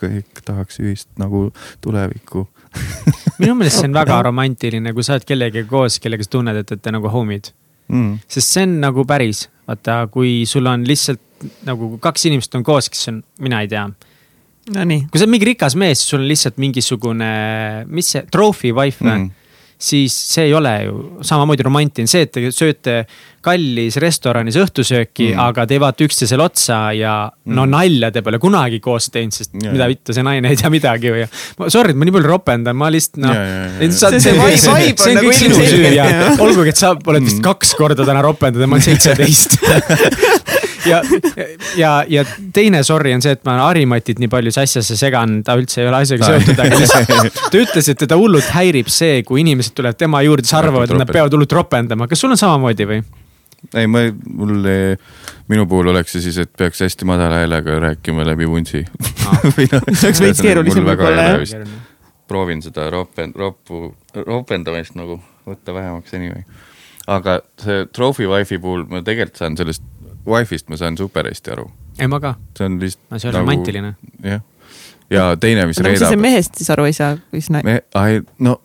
[0.02, 1.48] kõik tahaks ühist nagu
[1.86, 2.48] tulevikku
[3.38, 6.74] minu meelest see on väga romantiline, kui sa oled kellegagi koos, kellega sa tunned, et,
[6.74, 7.54] et te nagu homid
[7.90, 8.20] mm..
[8.28, 11.24] sest see on nagu päris, vaata, kui sul on lihtsalt
[11.68, 13.88] nagu kaks inimest on koos, kes on, mina ei tea
[14.74, 15.06] Nonii.
[15.08, 17.28] kui sa oled mingi rikas mees, sul on lihtsalt mingisugune,
[17.88, 19.44] mis see, trophy wife või mm.?
[19.78, 23.02] Siis see ei ole ju samamoodi romantiline, see, et te sööte
[23.48, 27.54] kallis restoranis õhtusööki mm., aga te vaata üksteisele otsa ja mm.
[27.56, 29.72] no nalja te pole kunagi koos teinud, sest yeah.
[29.76, 31.28] mida vittu, see naine ei tea midagi või.
[31.72, 33.38] Sorry, et ma nii palju ropendan, ma lihtsalt noh
[33.78, 36.10] see, see, see, see, see on kõik sinu süü ja
[36.44, 37.46] olgugi, et sa oled vist mm.
[37.46, 39.60] kaks korda täna ropendanud ja ma olen seitseteist
[40.92, 41.02] ja,
[41.78, 45.84] ja, ja teine sorry on see, et ma Harimatit nii palju sassasse segan, ta üldse
[45.84, 47.40] ei ole asjaga seotud, aga lihtsalt.
[47.52, 51.04] ta ütles, et teda hullult häirib see, kui inimesed tulevad tema juurde, siis arvavad, et
[51.04, 52.10] nad peavad hullult ropendama.
[52.10, 53.02] kas sul on samamoodi või?
[53.74, 54.04] ei, ma,
[54.38, 54.70] mul,
[55.52, 58.84] minu puhul oleks see siis, et peaks hästi madala häälega rääkima läbi vuntsi
[59.28, 59.42] ah.
[59.58, 61.68] see oleks veits keerulisem võib-olla jah.
[62.30, 63.92] proovin seda ropen-, roppu,
[64.28, 66.44] ropendamist nagu võtta vähemaks anyway.
[67.08, 69.84] aga see Trophy Wife'i puhul ma tegelikult saan sellest
[70.28, 71.70] Wife'ist ma saan super hästi aru.
[72.00, 72.36] ei, ma ka.
[72.58, 73.04] see on lihtsalt.
[73.12, 73.96] no see on nagu, romantiline.
[74.24, 74.42] jah,
[75.10, 76.00] ja teine, mis reedab.
[76.00, 77.82] mis sa mehest siis aru ei saa, kui siis naine.
[77.96, 78.60] ai, no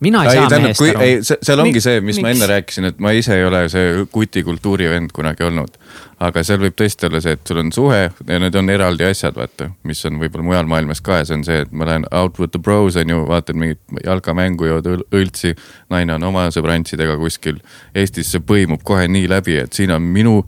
[0.00, 1.00] mina ei, ei saa mehest kui, aru.
[1.04, 2.24] ei, seal ongi see, mis Miks?
[2.24, 5.76] ma enne rääkisin, et ma ise ei ole see kutikultuuri vend kunagi olnud.
[6.20, 9.36] aga seal võib tõesti olla see, et sul on suhe ja need on eraldi asjad,
[9.36, 12.40] vaata, mis on võib-olla mujal maailmas ka ja see on see, et ma lähen out
[12.40, 15.54] with the bros on ju, vaatan mingit jalkamängu, jood õltsi.
[15.90, 17.60] naine on oma sõbrantsidega kuskil.
[17.94, 20.40] Eestis see põimub kohe nii läbi, et siin on minu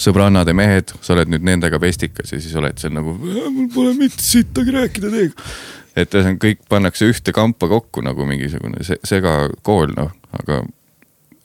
[0.00, 3.94] sõbrannad ja mehed, sa oled nüüd nendega pestikas ja siis oled seal nagu, mul pole
[3.96, 5.48] mitte sittagi rääkida teiega
[5.96, 10.62] et ühesõnaga kõik pannakse ühte kampa kokku nagu mingisugune se segakool noh, aga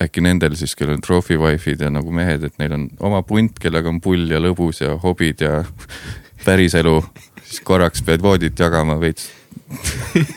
[0.02, 3.58] äkki nendel siis, kellel on trophy wife'id ja nagu mehed, et neil on oma punt,
[3.62, 5.64] kellega on pull ja lõbus ja hobid ja
[6.46, 7.00] päriselu,
[7.44, 9.30] siis korraks pead voodit jagama veits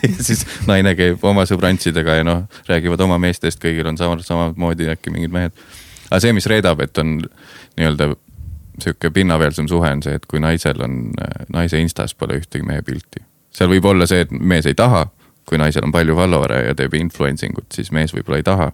[0.07, 4.89] ja siis naine käib oma sõbrantsidega ja noh, räägivad oma meestest, kõigil on sama, samamoodi
[4.89, 5.55] äkki mingid mehed.
[6.09, 7.19] aga see, mis reedab, et on
[7.77, 8.13] nii-öelda
[8.79, 11.01] sihuke pinnapealsem suhe on see, et kui naisel on,
[11.53, 15.07] naise instas pole ühtegi mehe pilti seal võib olla see, et mees ei taha,
[15.49, 18.71] kui naisel on palju follower'e ja teeb influencing ut, siis mees võib-olla ei taha.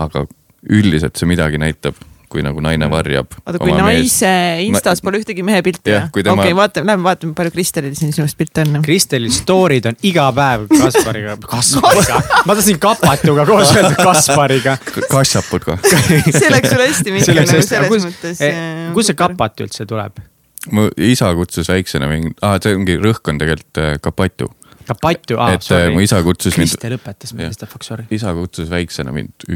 [0.00, 0.24] aga
[0.72, 1.98] üldiselt see midagi näitab,
[2.32, 3.34] kui nagu naine varjab.
[3.42, 4.30] oota, kui naise
[4.64, 6.06] Instas pole ühtegi mehe pilti või?
[6.08, 8.80] okei okay,, vaatame, lähme vaatame, palju Kristelil siin sinust pilte on.
[8.86, 14.78] Kristelil story'd on iga päev Kaspariga, Kaspariga ma tahtsin Kapatuga koos öelda Kaspariga.
[15.12, 15.88] kassapud kah
[16.40, 18.44] see läks sul hästi mingi nagu selles mõttes.
[18.48, 20.24] Eh, kust see Kapat üldse tuleb?
[20.70, 24.50] Mu isa kutsus väiksena mingi, aa, see ongi, rõhk on tegelikult äh, Kapatu
[24.86, 25.94] Kapatu, aa, äh, sorry.
[25.94, 26.72] mu isa kutsus mind.
[26.72, 28.06] Kristel õpetas mind, Kristel Fox, sorry.
[28.14, 29.46] isa kutsus väiksena mind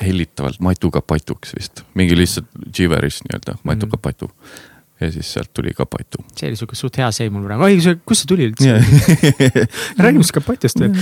[0.00, 3.96] hellitavalt Matu Kapatuks vist, mingi lihtsalt giveris nii-öelda, Matu mm.
[3.96, 4.30] Kapatu.
[5.00, 6.20] ja siis sealt tuli Kapatu.
[6.36, 8.88] see oli sihuke suht hea seim mul praegu, oi, kust see tuli üldse yeah.
[10.04, 10.96] räägime siis Kapatust veel.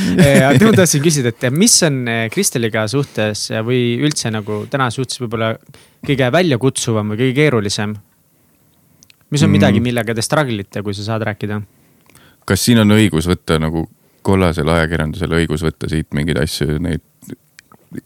[0.62, 5.56] ma tahtsin küsida, et mis on äh, Kristeliga suhtes või üldse nagu täna suhtes võib-olla
[6.06, 7.98] kõige väljakutsuvam või kõige keerulisem?
[9.30, 9.52] Mis on mm.
[9.58, 11.60] midagi, millega te struggle ite, kui sa saad rääkida?
[12.48, 13.84] kas siin on õigus võtta nagu
[14.26, 17.04] kollasel ajakirjandusel õigus võtta siit mingeid asju, neid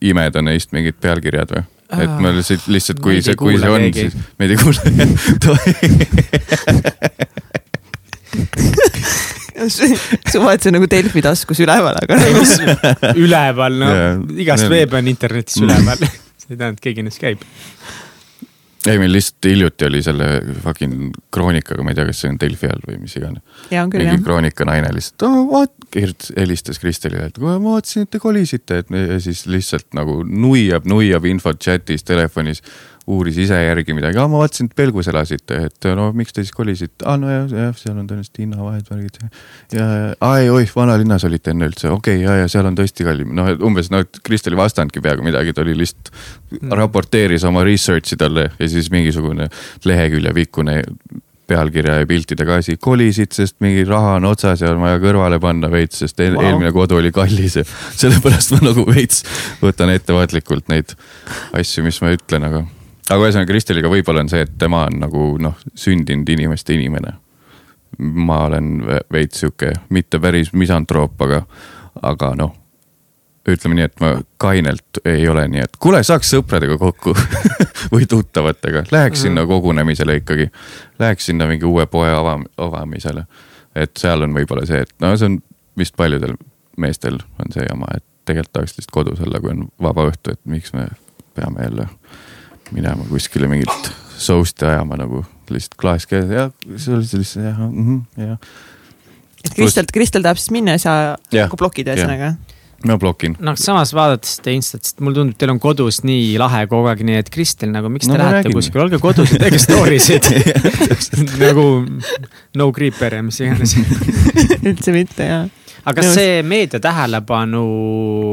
[0.03, 1.65] imeda neist mingid pealkirjad või?
[2.03, 4.81] et ma lihtsalt, lihtsalt kui see, kui see on, siis meid ei kuule
[10.33, 12.17] suva, et see on nagu Delfi taskus üleval, aga
[13.25, 13.93] üleval, noh,
[14.43, 16.01] igast veeb on internetis üleval.
[16.43, 17.39] See ei tähenda, et keegi neist käib
[18.87, 20.29] ei, meil lihtsalt hiljuti oli selle
[20.65, 23.43] fucking kroonikaga, ma ei tea, kas see on Delfi all või mis iganes.
[23.71, 25.77] mingi kroonika naine lihtsalt oh,, vaat-,
[26.39, 31.29] helistas Kristelile, et ma vaatasin, et te kolisite, et ja siis lihtsalt nagu nuiab, nuiab
[31.31, 32.65] infot chat'is, telefonis
[33.11, 36.55] uuris ise järgi midagi, aa ma vaatasin, et Pelgus elasite, et no miks te siis
[36.55, 39.19] kolisite, aa no jah, seal on tõenäoliselt hinnavahed, värgid.
[39.75, 39.87] ja,
[40.23, 43.35] aa ei, oih, vanalinnas olite enne üldse, okei okay,, ja, ja seal on tõesti kallim,
[43.39, 46.77] noh umbes noh, Kristel ei vastanudki peaaegu midagi, ta oli lihtsalt mm.
[46.79, 49.51] raporteeris oma research'i talle ja siis mingisugune
[49.89, 50.81] lehekülje pikkune
[51.53, 55.71] pealkirja ja piltidega asi, kolisid, sest mingi raha on otsas ja on vaja kõrvale panna
[55.73, 56.39] veits, sest wow.
[56.39, 57.67] eelmine kodu oli kallis ja
[58.05, 59.25] sellepärast ma nagu veits
[59.63, 60.95] võtan ettevaatlikult neid
[61.59, 62.63] asju, mis ma ütlen, aga
[63.11, 67.19] aga ühesõnaga Kristeliga võib-olla on see, et tema on nagu noh, sündinud inimeste inimene.
[67.99, 71.43] ma olen veits sihuke, mitte päris misantroop, aga,
[72.03, 72.59] aga noh
[73.49, 77.15] ütleme nii, et ma kainelt ei ole nii, et kuule, saaks sõpradega kokku
[77.95, 79.23] või tuttavatega, läheks mm.
[79.23, 80.47] sinna kogunemisele ikkagi.
[81.03, 83.25] Läheks sinna mingi uue poe avam-, avamisele.
[83.75, 85.41] et seal on võib-olla see, et no see on
[85.79, 86.37] vist paljudel
[86.79, 90.41] meestel on see jama, et tegelikult tahaks lihtsalt kodus olla, kui on vaba õhtu, et
[90.49, 90.87] miks me
[91.35, 91.89] peame jälle
[92.73, 93.93] minema kuskile mingit
[94.23, 98.39] soust'i ajama nagu lihtsalt klaas käes ja see oli sellist jah mm -hmm,, jah.
[99.45, 100.97] et Kristel, Kristel tahab siis minna ja sa
[101.33, 102.35] nagu blokid ühesõnaga?
[102.87, 103.37] ma blokin.
[103.41, 107.05] noh, samas vaadates teie Instat, siis mulle tundub, teil on kodus nii lahe kogu aeg,
[107.07, 108.57] nii et Kristel nagu, miks te no, lähete räägin.
[108.59, 110.27] kuskile, olge kodus ja tehke story sid
[111.41, 111.67] nagu
[112.59, 113.77] no creeper ja mis iganes
[114.69, 115.47] üldse mitte jah.
[115.85, 117.63] aga kas see meedia tähelepanu,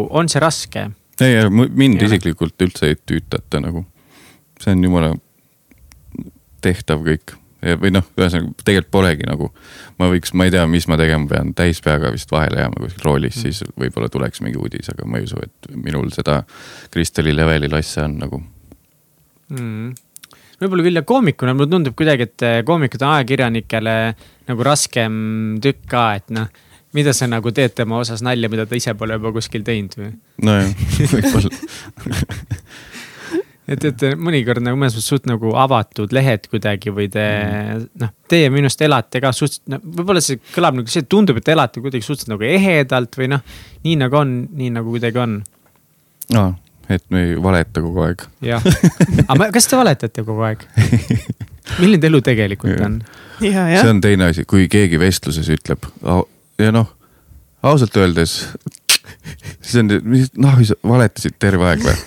[0.10, 0.90] on see raske?
[1.22, 2.10] ei, ei mind ja.
[2.10, 3.86] isiklikult üldse ei tüütata nagu
[4.60, 5.14] see on jumala
[6.64, 9.50] tehtav kõik või noh, ühesõnaga tegelikult polegi nagu.
[10.00, 13.04] ma võiks, ma ei tea, mis ma tegema pean, täis peaga vist vahele jääma kuskil
[13.04, 16.42] roolis mm., siis võib-olla tuleks mingi uudis, aga ma ei usu, et minul seda
[16.92, 18.44] Kristeli levelil asja on nagu
[19.50, 19.98] mm
[20.60, 23.94] võib-olla küll ja koomikuna mulle tundub kuidagi, et koomikud on ajakirjanikele
[24.50, 25.14] nagu raskem
[25.64, 26.50] tükk ka, et noh.
[26.94, 30.12] mida sa nagu teed tema osas nalja, mida ta ise pole juba kuskil teinud või?
[30.44, 30.74] nojah,
[31.14, 32.20] võib-olla
[33.70, 37.86] et, et mõnikord nagu mõnes mõttes suht nagu avatud lehed kuidagi või te mm.
[38.02, 41.52] noh, teie minu arust elate ka suht-, no võib-olla see kõlab nagu see, tundub, et
[41.54, 43.46] elate kuidagi suhteliselt nagu ehedalt või noh,
[43.86, 45.40] nii nagu on, nii nagu kuidagi on.
[46.40, 46.52] aa,
[46.90, 48.26] et me ei valeta kogu aeg.
[48.46, 48.70] jah,
[49.28, 50.66] aga kas te valetate kogu aeg?
[51.82, 53.02] milline elu tegelikult on?
[53.40, 55.86] see on teine asi, kui keegi vestluses ütleb
[56.60, 56.90] ja noh,
[57.70, 58.40] ausalt öeldes,
[59.64, 60.00] siis on,
[60.42, 62.00] noh, valetasid terve aeg või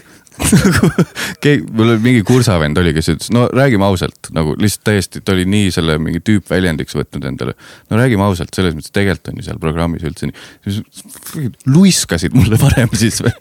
[1.45, 5.35] keegi, mul oli mingi kursavend oli, kes ütles, no räägime ausalt, nagu lihtsalt täiesti, ta
[5.37, 7.57] oli nii selle mingi tüüpväljendiks võtnud endale.
[7.91, 11.49] no räägime ausalt, selles mõttes tegelikult on ju seal programmis üldse nii.
[11.73, 13.35] luiskasid mulle varem siis või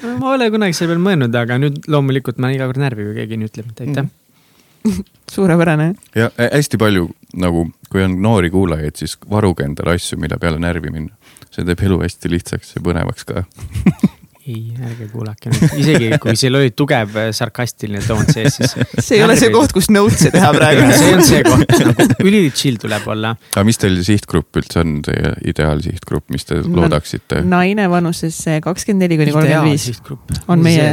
[0.04, 3.40] ma pole kunagi selle peale mõelnud, aga nüüd loomulikult ma iga kord närvi, kui keegi
[3.40, 5.04] nii ütleb, et aitäh mm.
[5.34, 5.94] suurepärane.
[6.14, 7.10] ja hästi palju
[7.40, 11.14] nagu, kui on noori kuulajaid, siis varuge endale asju, mille peale närvi minna.
[11.50, 13.44] see teeb elu hästi lihtsaks ja põnevaks ka
[14.48, 18.72] ei, ärge kuulake nüüd, isegi kui seal oli tugev äh, sarkastiline toon sees, siis.
[18.96, 22.40] see ei ole see koht, kus notes'e teha praegu see on see koht, nagu üli
[22.56, 23.34] chill tuleb olla.
[23.52, 27.42] aga mis teil sihtgrupp üldse on, teie ideaalsihtgrupp, mis te loodaksite?
[27.44, 29.90] naine vanuses kakskümmend neli kuni kolmkümmend viis.
[30.48, 30.88] on meie,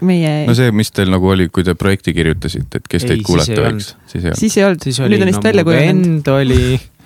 [0.00, 0.34] meie.
[0.48, 3.92] no see, mis teil nagu oli, kui te projekti kirjutasite, et kes teid kuulata võiks,
[4.08, 4.88] siis ei olnud.
[4.88, 6.12] siis ei olnud, nüüd on vist välja kujunenud.
[6.16, 6.60] vend oli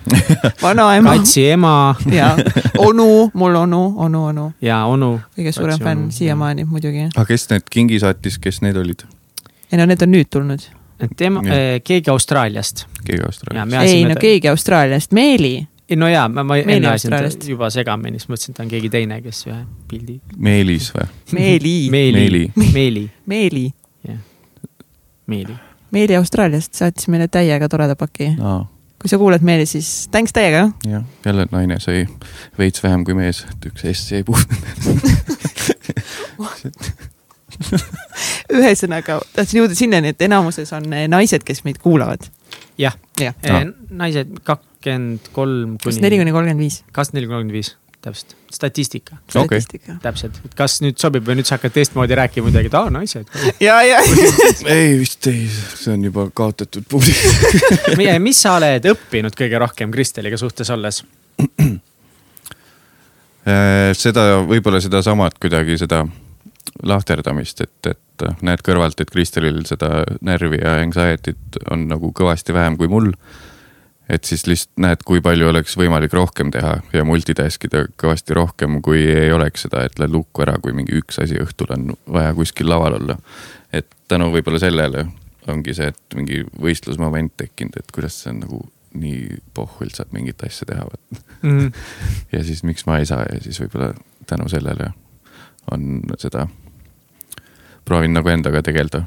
[0.63, 1.15] vanaema.
[1.17, 1.95] Katsi ema.
[2.11, 2.35] ja
[2.77, 4.51] onu, mul onu, onu, onu.
[4.61, 5.19] ja onu.
[5.37, 7.09] kõige suurem fänn siiamaani muidugi.
[7.15, 9.05] aga kes need kingi saatis, kes need olid?
[9.71, 10.69] ei no need on nüüd tulnud.
[11.17, 11.43] tema,
[11.83, 12.85] keegi Austraaliast.
[13.05, 13.83] keegi Austraaliast.
[13.83, 15.57] ei no keegi Austraaliast, Meeli
[15.91, 18.89] ei no jaa, ma, ma enne ajasin juba segamini, siis mõtlesin, et ta on keegi
[18.93, 19.57] teine, kes ühe
[19.91, 20.13] pildi.
[20.39, 21.07] Meelis või?
[21.35, 21.73] Meeli.
[21.91, 22.45] Meeli.
[22.55, 23.03] Meeli.
[23.27, 23.65] Meeli.
[24.07, 24.21] jah,
[25.27, 25.57] Meeli.
[25.91, 28.61] Meeli Austraaliast saatis meile täiega toreda paki no..
[29.01, 30.67] Kui sa kuuled Meeli, siis thanks täiega.
[30.87, 32.05] jah, jälle naine sai
[32.59, 34.45] veits vähem kui mees, et üks S jäi puudu
[38.61, 42.21] ühesõnaga, tahtsin jõuda sinnani, et enamuses on naised, kes meid kuulavad.
[42.77, 43.33] jah ja.
[43.45, 45.83] ja., naised kakskümmend kolm kuni.
[45.83, 46.81] kakskümmend neli kuni kolmkümmend viis.
[46.91, 49.17] kakskümmend neli kuni kolmkümmend viis, täpselt, statistika.
[49.35, 49.61] Okay..
[50.01, 53.29] täpselt, et kas nüüd sobib või nüüd sa hakkad teistmoodi rääkima midagi, et aa naised.
[53.61, 54.01] ja, ja.
[54.75, 57.17] Ei vist ei, see on juba kaotatud publik.
[58.27, 61.03] Mis sa oled õppinud kõige rohkem Kristeliga suhtes olles?
[63.41, 66.03] Äh, seda, võib-olla sedasamat kuidagi seda
[66.85, 72.77] lahterdamist, et, et näed kõrvalt, et Kristelil seda närvi ja anxiety't on nagu kõvasti vähem
[72.77, 73.11] kui mul.
[74.11, 78.81] Et siis lihtsalt näed, kui palju oleks võimalik rohkem teha ja multitask ida kõvasti rohkem,
[78.83, 82.33] kui ei oleks seda, et lähed lukku ära, kui mingi üks asi õhtul on vaja
[82.37, 83.17] kuskil laval olla.
[83.71, 85.05] et tänu võib-olla sellele
[85.49, 88.61] ongi see, et mingi võistlusmoment tekkinud, et kuidas see on nagu
[89.01, 91.21] nii pohhuilt saad mingit asja teha mm.
[91.43, 91.71] -hmm.
[92.33, 93.93] ja siis miks ma ei saa ja siis võib-olla
[94.27, 94.91] tänu sellele
[95.71, 96.47] on seda,
[97.85, 99.03] proovin nagu endaga tegeleda.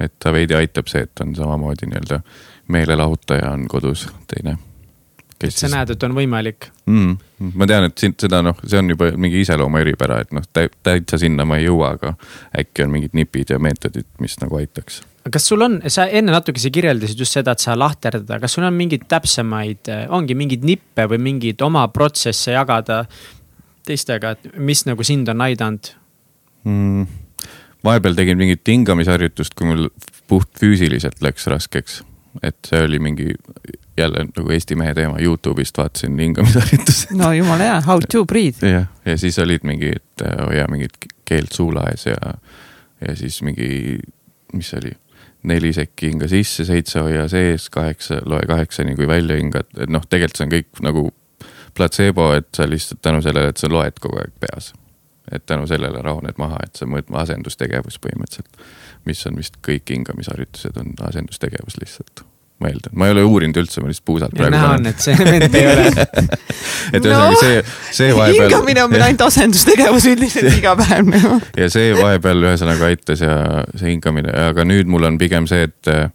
[0.00, 2.20] et ta veidi aitab see, et on samamoodi nii-öelda
[2.68, 4.56] meelelahutaja on kodus teine.
[5.40, 5.72] et sa siis...
[5.74, 7.16] näed, et on võimalik mm,?
[7.54, 11.18] ma tean, et sind seda noh, see on juba mingi iseloomu eripära, et noh, täitsa
[11.20, 12.14] sinna ma ei jõua, aga
[12.60, 16.68] äkki on mingid nipid ja meetodid, mis nagu aitaks kas sul on, sa enne natukese
[16.72, 21.06] kirjeldasid just seda, et sa lahterdad, aga kas sul on mingeid täpsemaid, ongi mingeid nippe
[21.08, 23.04] või mingeid oma protsesse jagada,
[23.88, 25.92] teistega, et mis nagu sind on aidanud
[26.64, 27.22] mm,?
[27.84, 29.88] vahepeal tegin mingit hingamisharjutust, kui mul
[30.30, 32.00] puht füüsiliselt läks raskeks.
[32.42, 33.34] Et see oli mingi
[33.96, 37.14] jälle nagu Eesti mehe teema, Youtube'ist vaatasin hingamisharjutusi.
[37.20, 38.70] no jumala hea, how to breathe.
[38.70, 42.34] jah, ja siis olid mingid, hoia mingit keelt suula ees ja,
[43.08, 43.98] ja siis mingi,
[44.52, 44.94] mis see oli
[45.44, 50.06] neli sekki hinga sisse, seitse hoia sees, kaheksa, loe kaheksani, kui välja hingad, et noh,
[50.08, 51.04] tegelikult see on kõik nagu
[51.76, 54.72] platseebo, et sa lihtsalt tänu sellele, et sa loed kogu aeg peas.
[55.32, 58.58] et tänu sellele rahuned maha, et mõtled asendustegevus põhimõtteliselt.
[59.08, 62.24] Mis on vist kõik hingamisharjutused on asendustegevus lihtsalt
[62.62, 64.54] ma eeldan, ma ei ole uurinud üldse, ma lihtsalt puusalt praegu.
[64.54, 65.86] näha on, et see vend ei ole
[66.94, 67.62] et ühesõnaga no, see,
[67.98, 68.46] see vahepeal.
[68.46, 71.40] hingamine on meil ainult asendustegevus üldiselt iga päev nagu.
[71.58, 73.38] ja see vahepeal ühesõnaga aitas ja
[73.74, 76.06] see hingamine, aga nüüd mul on pigem see, et äh,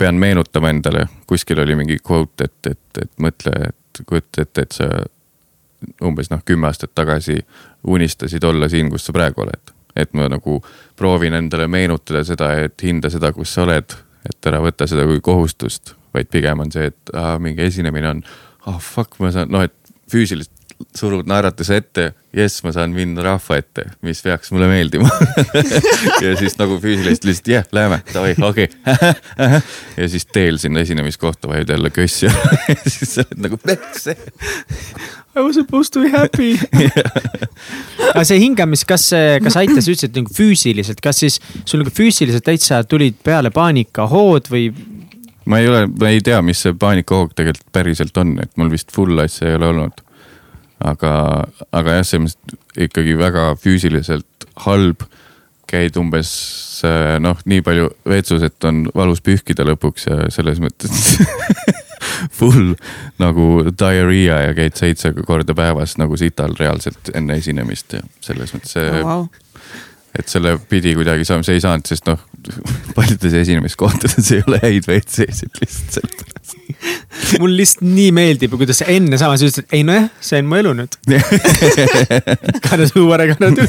[0.00, 4.78] pean meenutama endale, kuskil oli mingi quote, et, et, et mõtle, et kujuta ette, et
[4.78, 4.88] sa
[6.06, 7.40] umbes noh, kümme aastat tagasi
[7.88, 9.74] unistasid olla siin, kus sa praegu oled.
[10.02, 10.60] Et ma nagu
[10.98, 13.96] proovin endale meenutada seda, et hinda seda, kus sa oled,
[14.28, 18.24] et ära võta seda kui kohustust, vaid pigem on see, et aa, mingi esinemine on,
[18.66, 19.76] ah oh, fuck, ma saan, noh, et
[20.10, 20.60] füüsiliselt
[20.96, 25.08] surud naeratuse ette, jess, ma saan minna rahva ette, mis peaks mulle meeldima
[26.24, 29.60] ja siis nagu füüsiliselt lihtsalt jah yeah,, lähme, davai, okei okay.
[30.00, 32.34] ja siis teel sinna esinemiskohta vajud jälle kössi ja
[32.94, 34.14] siis sa oled nagu persse.
[35.36, 36.58] I was supposed to be happy
[38.14, 39.08] aga see hingamis, kas,
[39.42, 44.68] kas aitas üldse nagu füüsiliselt, kas siis sul nagu füüsiliselt täitsa tulid peale paanikahood või?
[45.50, 48.94] ma ei ole, ma ei tea, mis see paanikahoog tegelikult päriselt on, et mul vist
[48.94, 50.06] full asja ei ole olnud
[50.80, 51.12] aga,
[51.72, 55.06] aga jah, selles mõttes ikkagi väga füüsiliselt halb.
[55.70, 56.30] käid umbes
[57.22, 61.12] noh, nii palju vetsus, et on valus pühkida lõpuks ja selles mõttes
[62.38, 62.72] full
[63.22, 68.74] nagu diarrhea ja käid seitse korda päevas nagu sital reaalselt enne esinemist ja selles mõttes
[68.78, 69.06] see oh,.
[69.06, 69.28] Wow
[70.18, 72.18] et selle pidi kuidagi saama, see ei saanud, sest noh,
[72.96, 76.24] paljudes esinemiskohtades ei ole häid WC-sid lihtsalt
[77.42, 80.74] mul lihtsalt nii meeldib, kuidas sa enne samas ütlesid, ei nojah, see on mu elu
[80.82, 80.92] nüüd
[82.64, 83.64] Gotta do what I gotta do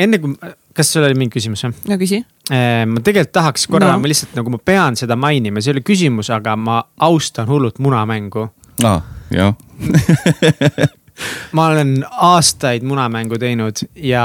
[0.00, 0.36] enne kui,
[0.76, 1.74] kas sul oli mingi küsimus või?
[1.90, 2.22] no küsi.
[2.50, 5.78] Äh, ma tegelikult tahaks korra no., ma lihtsalt nagu ma pean seda mainima, see ei
[5.78, 8.48] ole küsimus, aga ma austan hullult munamängu.
[8.86, 9.00] aa,
[9.34, 9.54] jah
[11.56, 14.24] ma olen aastaid munamängu teinud ja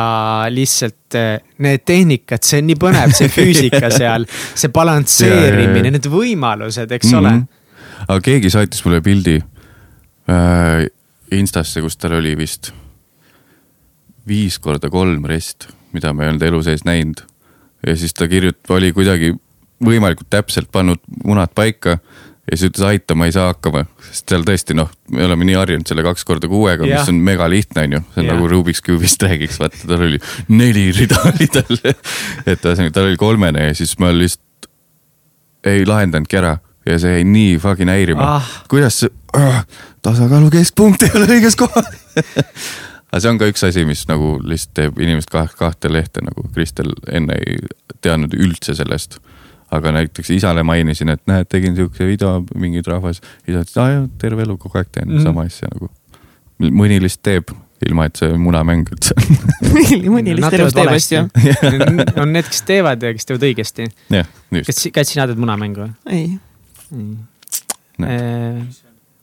[0.49, 6.91] lihtsalt eh, need tehnikad, see on nii põnev, see füüsika seal, see balansseerimine, need võimalused,
[6.91, 7.19] eks mm -hmm.
[7.19, 7.35] ole.
[7.35, 8.07] Mhm.
[8.07, 9.38] aga keegi saatis mulle pildi
[10.30, 10.85] äh,
[11.35, 12.72] Instasse, kus tal oli vist
[14.27, 17.22] viis korda kolm rest, mida ma ei olnud elu sees näinud.
[17.88, 19.35] ja siis ta kirjut-, oli kuidagi
[19.85, 21.97] võimalikult täpselt pannud munad paika
[22.51, 25.57] ja siis ütles aita, ma ei saa hakkama, sest seal tõesti noh, me oleme nii
[25.57, 28.01] harjunud selle kaks korda kuuega, mis on mega lihtne, on ju.
[28.13, 28.35] see on ja.
[28.35, 30.22] nagu Rubik's Cube'ist räägiks, vaata tal oli
[30.53, 31.81] neli rida oli tal.
[32.45, 34.69] et ühesõnaga tal oli kolmene ja siis ma lihtsalt
[35.65, 38.49] ei lahendanudki ära ja see jäi nii fucking häirima ah..
[38.69, 39.61] kuidas see uh,,
[40.05, 41.89] tasakaalu keskpunkt ei ole õiges kohas
[43.09, 46.45] aga see on ka üks asi, mis nagu lihtsalt teeb inimest kah, kahte lehte nagu
[46.53, 47.57] Kristel enne ei
[48.05, 49.17] teadnud üldse sellest
[49.73, 54.07] aga näiteks isale mainisin, et näed, tegin siukse video, mingid rahvas, isa ütles, aa jah,
[54.21, 55.23] terve elu kogu aeg teen mm -hmm.
[55.23, 55.89] sama asja nagu.
[56.59, 57.51] mõni lihtsalt teeb,
[57.85, 59.15] ilma et see munamäng üldse
[60.15, 61.25] mõni lihtsalt elus teeb asju.
[62.21, 63.89] on need, kes teevad ja kes teevad õigesti.
[64.09, 64.67] jah, just.
[64.69, 65.89] kas, kas sina teed munamängu?
[66.09, 66.37] ei
[66.91, 67.17] mm..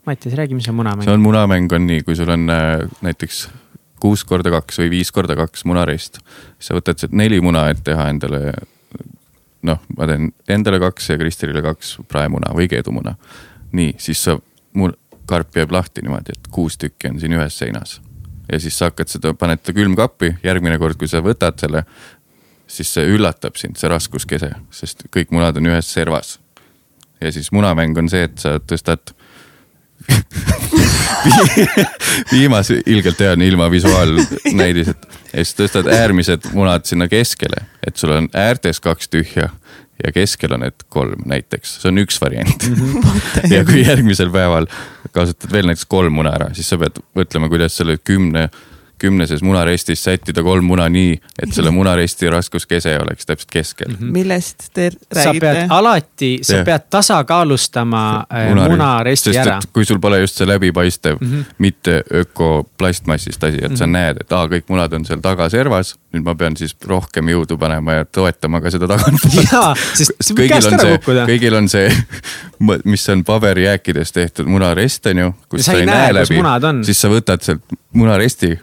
[0.07, 1.05] Mattias, räägi, mis on munamäng?
[1.07, 3.49] see on munamäng on nii, kui sul on äh, näiteks
[4.03, 6.19] kuus korda kaks või viis korda kaks munarist.
[6.19, 8.53] siis sa võtad sealt neli muna, et teha endale
[9.67, 13.15] noh, ma teen endale kaks ja Kristelile kaks praemuna või keedumuna.
[13.73, 14.37] nii, siis sa,
[14.77, 14.93] mul
[15.27, 18.01] karp jääb lahti niimoodi, et kuus tükki on siin ühes seinas.
[18.53, 21.85] ja siis sa hakkad seda, paned ta külmkappi, järgmine kord, kui sa võtad selle,
[22.67, 26.39] siis see üllatab sind, see raskuskese, sest kõik munad on ühes servas.
[27.21, 29.15] ja siis munamäng on see, et sa tõstad
[32.33, 38.15] viimase ilgelt hea on ilma visuaalnäidiseta ja siis tõstad äärmised munad sinna keskele, et sul
[38.17, 39.49] on äärtes kaks tühja
[40.03, 42.67] ja keskel on need kolm näiteks, see on üks variant.
[42.69, 43.53] -hmm.
[43.55, 44.67] ja kui järgmisel päeval
[45.13, 48.49] kasutad veel näiteks kolm muna ära, siis sa pead mõtlema, kuidas selle kümne
[49.03, 53.97] kümneses munarestis sättida kolm muna nii, et selle munaresti raskuskese oleks täpselt keskel mm.
[54.01, 54.13] -hmm.
[54.19, 55.23] millest te räägite?
[55.23, 56.65] sa pead alati, sa yeah.
[56.67, 58.03] pead tasakaalustama
[58.35, 59.59] äh, munaresti, munaresti ära.
[59.73, 61.55] kui sul pole just see läbipaistev mm, -hmm.
[61.59, 63.79] mitte ökoplastmassist asi, et mm -hmm.
[63.79, 63.93] sa mhm.
[63.93, 65.97] näed, et aa, kõik munad on seal taga servas.
[66.13, 69.53] nüüd ma pean siis rohkem jõudu panema ja toetama ka seda tagantpoolt.
[69.53, 70.35] jaa, sest see
[71.27, 71.89] kõigil on see,
[72.93, 76.43] mis on paberijääkidest tehtud munarest on ju, kus sa ei näe läbi,
[76.85, 77.63] siis sa võtad sealt
[77.93, 78.59] munaresti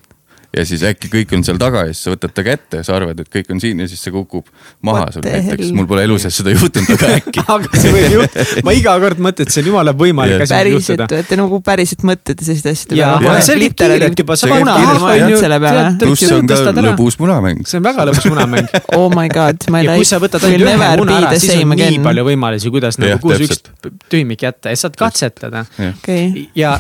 [0.50, 2.96] ja siis äkki kõik on seal taga ja siis sa võtad ta kätte ja sa
[2.98, 4.48] arvad, et kõik on siin ja siis see kukub
[4.86, 5.70] maha sul näiteks.
[5.78, 9.22] mul pole elu sees seda juhtunud, aga äkki aga see võib juhtuda, ma iga kord
[9.22, 12.98] mõtlen, et see on jumala võimalik asi päriselt, et te nagu päriselt mõtlete selliste asjade
[12.98, 13.44] peale.
[13.46, 15.86] see oli kiirelt juba, sa paned selle peale.
[16.02, 17.62] pluss see on ka lõbus munamäng.
[17.70, 20.02] see on väga lõbus munamäng oh my god, my life.
[20.02, 23.46] kui sa võtad ainult ühe muna ära, siis on nii palju võimalusi, kuidas nagu kuus
[23.46, 23.62] üks
[24.10, 25.66] tühimik jätta ja saad katsetada.
[26.58, 26.76] ja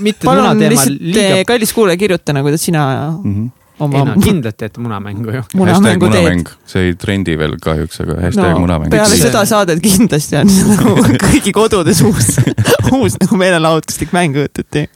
[0.00, 1.44] mitte muna teemal liiga.
[1.52, 2.64] kallis kuulaja, kirjuta nagu, kuidas
[3.10, 3.50] sina mhm
[3.80, 3.98] oma.
[3.98, 5.42] ei no kindlalt teete munamängu ju.
[5.58, 8.92] munamängu munamäng, see ei trendi veel kahjuks, aga hashtag no, munamäng.
[8.92, 10.94] peale seda saadet kindlasti on nagu
[11.24, 12.30] kõigi kodudes uus,
[12.98, 14.86] uus nagu meelelahutuslik mäng õhtuti.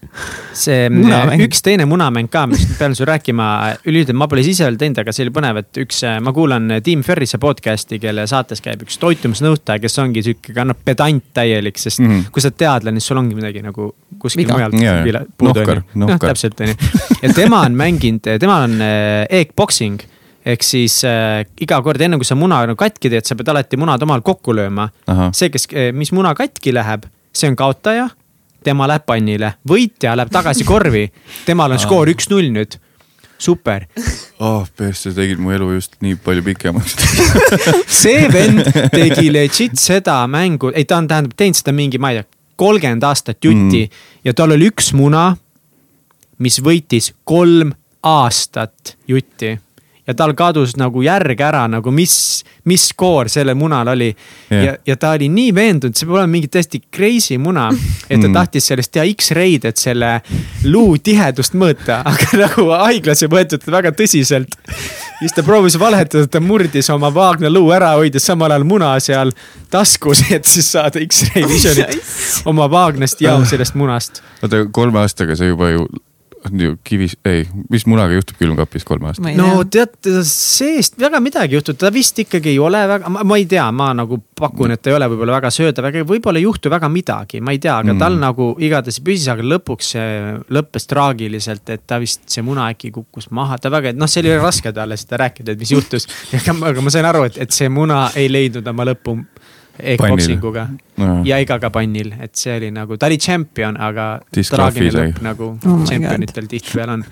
[0.55, 1.45] see munamäng.
[1.49, 3.49] üks teine munamäng ka, mis pean sulle rääkima,
[3.89, 6.79] üldjuhul ma pole siis ise veel teinud, aga see oli põnev, et üks, ma kuulan
[6.85, 11.79] Tim Ferrise podcast'i, kelle saates käib üks toitumisnõutaja, kes ongi sihuke ka noh pedant täielik,
[11.81, 12.31] sest mm -hmm.
[12.33, 15.83] kui sa oled teadlane, siis sul ongi midagi nagu kuskil mujal ju.
[16.01, 16.75] noh, täpselt on ju.
[17.23, 20.03] ja tema on mänginud, temal on äh, e-boxing
[20.45, 23.79] ehk siis äh, iga kord enne kui sa muna nagu katki teed, sa pead alati
[23.81, 24.91] munad omal kokku lööma.
[25.33, 28.11] see, kes, äh, mis muna katki läheb, see on kaotaja.
[28.65, 31.11] tema läheb pannile, võitja läheb tagasi korvi.
[31.47, 32.79] temal on skoor üks-null nüüd
[33.39, 33.87] super.
[34.39, 36.97] oh, persse, tegid mu elu just nii palju pikemaks
[38.03, 42.21] see vend tegi legit seda mängu, ei ta on, tähendab teinud seda mingi, ma ei
[42.21, 42.29] tea,
[42.61, 44.05] kolmkümmend aastat jutti mm.
[44.29, 45.33] ja tal oli üks muna,
[46.45, 49.55] mis võitis kolm aastat jutti
[50.07, 54.65] ja tal kadus nagu järg ära nagu mis, mis skoor sellel munal oli yeah..
[54.65, 57.71] ja, ja ta oli nii veendunud, see peab olema mingi täiesti crazy muna,
[58.09, 58.37] et ta mm.
[58.37, 60.19] tahtis sellest teha X-ray'd, et selle
[60.69, 64.59] luu tihedust mõõta, aga nagu haiglas ei võetud teda väga tõsiselt.
[65.23, 69.33] siis ta proovis valetada, ta murdis oma vaagna luu ära, hoides samal ajal muna seal
[69.73, 74.21] taskus, et siis saada X-ray visionit oma vaagnast ja sellest munast.
[74.43, 75.89] oota, kolme aastaga see juba ju
[76.85, 79.31] kivis, ei, mis munaga juhtub külmkapis kolme aastat?
[79.39, 79.97] no tead,
[80.29, 84.19] seest väga midagi juhtub, ta vist ikkagi ei ole väga, ma ei tea, ma nagu
[84.39, 87.55] pakun, et ta ei ole võib-olla väga söödav, aga võib-olla ei juhtu väga midagi, ma
[87.55, 88.03] ei tea, aga mm.
[88.03, 90.09] tal nagu igatahes püsis, aga lõpuks see
[90.55, 94.35] lõppes traagiliselt, et ta vist, see muna äkki kukkus maha, ta väga, noh, see oli
[94.41, 96.09] raske talle seda rääkida, et mis juhtus.
[96.55, 99.19] aga ma sain aru, et, et see muna ei leidnud oma lõppu
[99.79, 100.69] e-boxinguga
[101.01, 101.09] no.
[101.27, 105.49] ja ega ka pannil, et see oli nagu, ta oli tšempion, aga traagiline lõpp nagu
[105.57, 107.03] oh tšempionitel tihtipeale on.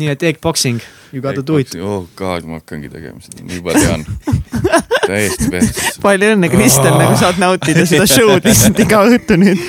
[0.00, 1.76] nii et e-boxing, you gotta do it.
[1.78, 4.06] oh god, ma hakkangi tegema seda, ma juba tean
[5.10, 6.02] täiesti pehtus.
[6.02, 9.66] palju õnne, Kristel oh., nagu saad nautida seda show'd lihtsalt iga õhtu nüüd.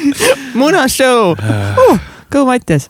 [0.58, 1.98] munashow uh,,
[2.34, 2.90] go Mattias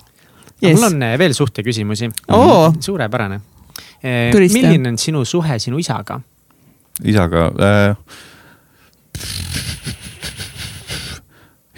[0.64, 0.78] yes..
[0.78, 2.74] mul on eh, veel suhteküsimusi oh..
[2.80, 3.42] suurepärane.
[4.04, 6.22] Eh, milline on sinu suhe sinu isaga?
[7.04, 7.98] isaga äh,?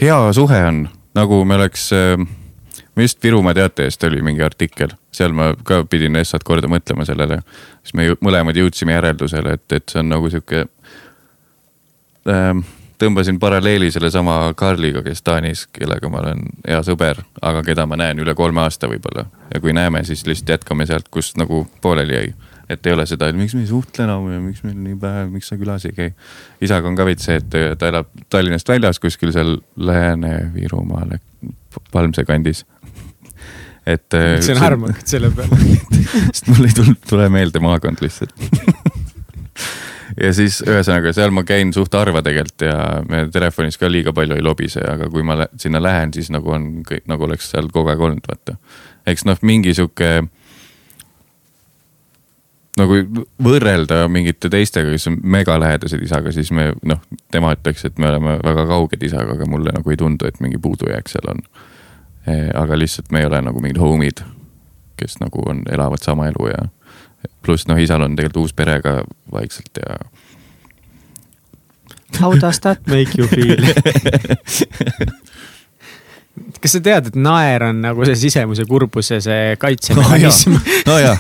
[0.02, 2.28] Hea suhe on, nagu me oleks äh,
[3.02, 7.42] just Virumaa Teatajast oli mingi artikkel, seal ma ka pidin essat korda mõtlema sellele.
[7.84, 10.66] siis me mõlemad jõudsime järeldusele, et, et see on nagu sihuke
[12.30, 12.66] ähm,.
[13.00, 18.20] tõmbasin paralleeli sellesama Karliga, kes Taanis, kellega ma olen hea sõber, aga keda ma näen
[18.24, 19.26] üle kolme aasta võib-olla.
[19.54, 22.34] ja kui näeme, siis lihtsalt jätkame sealt, kus nagu pooleli jäi
[22.70, 25.30] et ei ole seda, et miks me ei suhtle enam ja miks meil nii päev,
[25.34, 26.14] miks sa külas ei käi.
[26.66, 31.18] isaga on ka veits see, et ta elab Tallinnast väljas kuskil seal Lääne-Virumaal,
[31.94, 32.66] Palmse kandis
[33.96, 34.08] et.
[34.14, 35.60] Äh, see on armukad selle peale
[36.34, 38.34] sest mul ei tulnud, tule meelde maakond lihtsalt
[40.24, 42.78] ja siis ühesõnaga seal ma käin suht harva tegelikult ja
[43.10, 46.70] me telefonis ka liiga palju ei lobise, aga kui ma sinna lähen, siis nagu on
[46.88, 48.58] kõik nagu oleks seal kogu aeg olnud, vaata.
[49.06, 50.26] eks noh, mingi sihuke
[52.80, 52.98] nagu
[53.44, 58.38] võrrelda mingite teistega, kes on megalähedased isaga, siis me noh, tema ütleks, et me oleme
[58.44, 61.44] väga kauged isaga, aga mulle nagu ei tundu, et mingi puudujääk seal on.
[62.28, 64.24] Eh, aga lihtsalt me ei ole nagu mingid homid,
[65.00, 66.66] kes nagu on, elavad sama elu ja
[67.46, 70.00] pluss noh, isal on tegelikult uus pere ka vaikselt ja.
[72.20, 73.60] How does that make you feel
[76.62, 80.56] kas sa tead, et naer on nagu see sisemuse kurbuse see kaitsemehhanism
[80.88, 81.16] no jaa,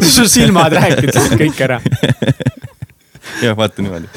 [0.00, 1.78] no su silmad rääkisid kõik ära.
[3.44, 4.10] jah, vaata niimoodi.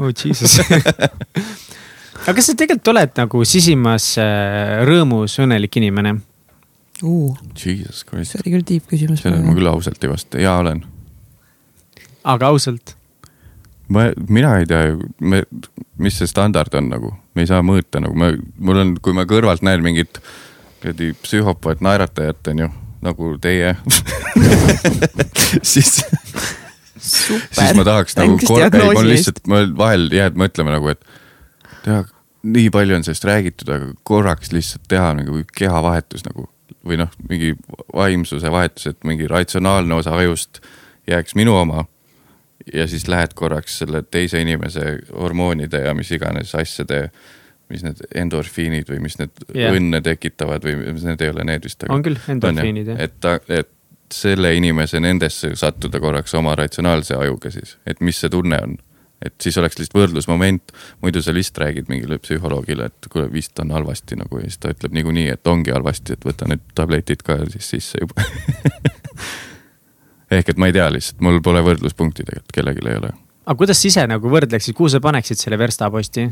[0.00, 0.58] oh jesus
[2.26, 6.16] aga kas sa tegelikult oled nagu sisimas äh, rõõmus, õnnelik inimene
[7.06, 7.38] uh,?
[7.54, 8.34] Jesus Christ.
[8.34, 9.22] see oli küll deep küsimus.
[9.22, 10.82] sellele ma küll ausalt ei vasta, jaa olen.
[12.34, 12.96] aga ausalt?
[13.92, 15.42] Ma, mina ei tea ju, me,
[16.02, 19.26] mis see standard on nagu, me ei saa mõõta nagu me, mul on, kui ma
[19.28, 20.20] kõrvalt näen mingit
[20.82, 22.68] kuradi psühhopaat naeratajat on ju,
[23.06, 23.74] nagu teie
[25.72, 25.98] siis
[26.96, 31.02] siis ma tahaks nagu ei mul lihtsalt, ma vahel jääd mõtlema nagu, et
[31.84, 32.02] teha,
[32.46, 36.48] nii palju on sellest räägitud, aga korraks lihtsalt teha nagu kehavahetus nagu
[36.86, 37.54] või noh, mingi
[37.94, 40.60] vaimsuse vahetus, et mingi ratsionaalne osa ajust
[41.10, 41.84] jääks minu oma
[42.74, 47.06] ja siis lähed korraks selle teise inimese hormoonide ja mis iganes asjade,
[47.70, 49.74] mis need endorfiinid või mis need yeah.
[49.74, 51.86] õnne tekitavad või mis need ei ole need vist.
[51.90, 53.00] on küll, endorfiinid jah.
[53.06, 53.72] et ta, et
[54.12, 58.76] selle inimese nendesse sattuda korraks oma ratsionaalse ajuga siis, et mis see tunne on.
[59.24, 60.72] et siis oleks lihtsalt võrdlusmoment,
[61.02, 64.74] muidu sa lihtsalt räägid mingile psühholoogile, et kuule, vist on halvasti nagu ja siis ta
[64.74, 68.22] ütleb niikuinii, et ongi halvasti, et võta need tabletid ka siis sisse juba
[70.30, 73.12] ehk et ma ei tea lihtsalt, mul pole võrdluspunkti tegelikult, kellelgi ei ole.
[73.46, 76.26] aga kuidas sa ise nagu võrdleksid, kuhu sa paneksid selle verstaposti?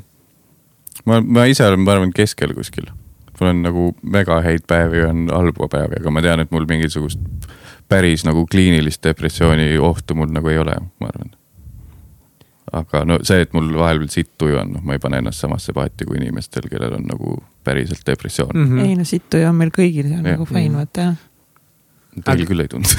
[1.06, 2.90] ma, ma ise olen, ma arvan, keskel kuskil.
[3.38, 7.48] mul on nagu mega häid päevi, on halbu päevi, aga ma tean, et mul mingisugust
[7.90, 11.34] päris nagu kliinilist depressiooni ohtu mul nagu ei ole, ma arvan.
[12.74, 15.44] aga no see, et mul vahel veel sitt tuju on, noh, ma ei pane ennast
[15.44, 18.66] samasse paati kui inimestel, kellel on nagu päriselt depressioon mm.
[18.72, 18.88] -hmm.
[18.88, 20.34] ei no sitt tuju on meil kõigil, see on ja.
[20.34, 21.22] nagu fine, vaata jah
[22.14, 22.46] Teil aga...
[22.46, 22.94] küll ei tundunud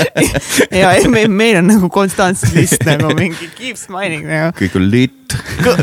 [0.80, 4.52] ja ei, meil, meil on nagu konstantselt list nagu mingi keep smiling nagu.
[4.60, 5.34] kõik on lit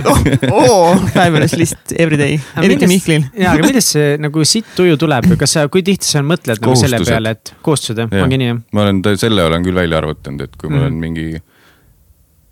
[0.07, 0.21] oh,
[0.51, 3.27] oh, fabulous list every day, eriti Mihklil.
[3.35, 6.63] ja, aga millest see nagu sitt tuju tuleb või kas sa, kui tihti sa mõtled
[6.63, 8.63] nagu selle peale, et kohustused jah, ongi nii jah?
[8.75, 10.89] ma olen, selle olen küll välja arvutanud, et kui mul mm.
[10.89, 11.27] on mingi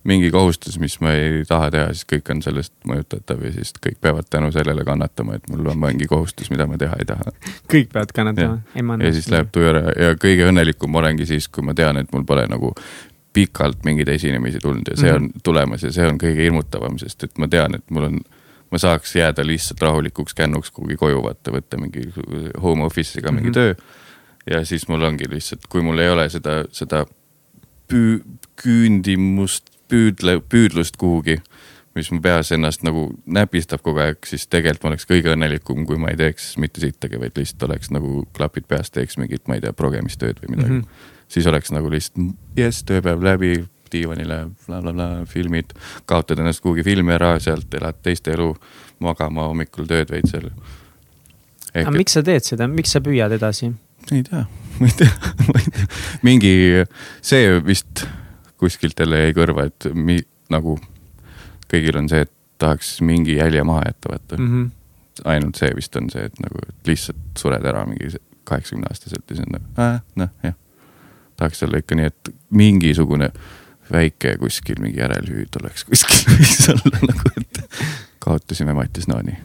[0.06, 3.98] mingi kohustus, mis ma ei taha teha, siis kõik on sellest mõjutatav ja siis kõik
[4.02, 7.34] peavad tänu sellele kannatama, et mul on mingi kohustus, mida ma teha ei taha.
[7.72, 8.61] kõik peavad kannatama,
[9.02, 12.26] ja siis läheb tuju ära ja kõige õnnelikum olengi siis, kui ma tean, et mul
[12.27, 12.73] pole nagu
[13.36, 15.36] pikalt mingeid esinemisi tulnud ja see mm -hmm.
[15.36, 18.19] on tulemas ja see on kõige hirmutavam, sest et ma tean, et mul on
[18.72, 22.07] ma saaks jääda lihtsalt rahulikuks kännuks kuhugi koju vaata, võtta mingi
[22.61, 23.53] home office'iga mingi mm -hmm.
[23.53, 23.76] töö.
[24.49, 27.06] ja siis mul ongi lihtsalt, kui mul ei ole seda, seda
[27.94, 28.23] püü-,
[28.64, 31.37] küündimust püüdle, püüdlust kuhugi,
[31.95, 35.99] mis mu peas ennast nagu näpistab kogu aeg, siis tegelikult ma oleks kõige õnnelikum, kui
[36.01, 39.63] ma ei teeks mitte sittagi, vaid lihtsalt oleks nagu klapid peas, teeks mingit, ma ei
[39.63, 40.81] tea, progemistööd või midagi mm.
[40.81, 41.13] -hmm.
[41.37, 43.53] siis oleks nagu lihtsalt jess, tööpäev läbi,
[43.91, 45.71] diivanile blablabla, filmid,
[46.09, 48.51] kaotad ennast kuhugi filmi ära, sealt elad teist elu,
[48.99, 50.51] magama hommikul tööd veits seal.
[51.73, 53.71] aga miks sa teed seda, miks sa püüad edasi?
[54.11, 54.45] ei tea,
[54.79, 55.11] ma ei tea,
[55.47, 55.87] ma ei tea,
[56.27, 56.53] mingi
[57.21, 58.05] see vist
[58.61, 60.19] kuskilt jälle jäi kõrva, et mi,
[60.53, 60.77] nagu
[61.72, 64.52] kõigil on see, et tahaks mingi jälje maha jätta, vaata mm.
[64.52, 64.72] -hmm.
[65.32, 69.36] ainult see vist on see, et nagu et lihtsalt sured ära mingi kaheksakümne aastaselt ja
[69.36, 70.56] siis on nagu äh,, noh jah.
[71.38, 73.32] tahaks olla ikka nii, et mingisugune
[73.91, 77.64] väike kuskil mingi järelhüüd oleks kuskil võiks olla nagu, et
[78.19, 79.38] kaotasime Mattias Naani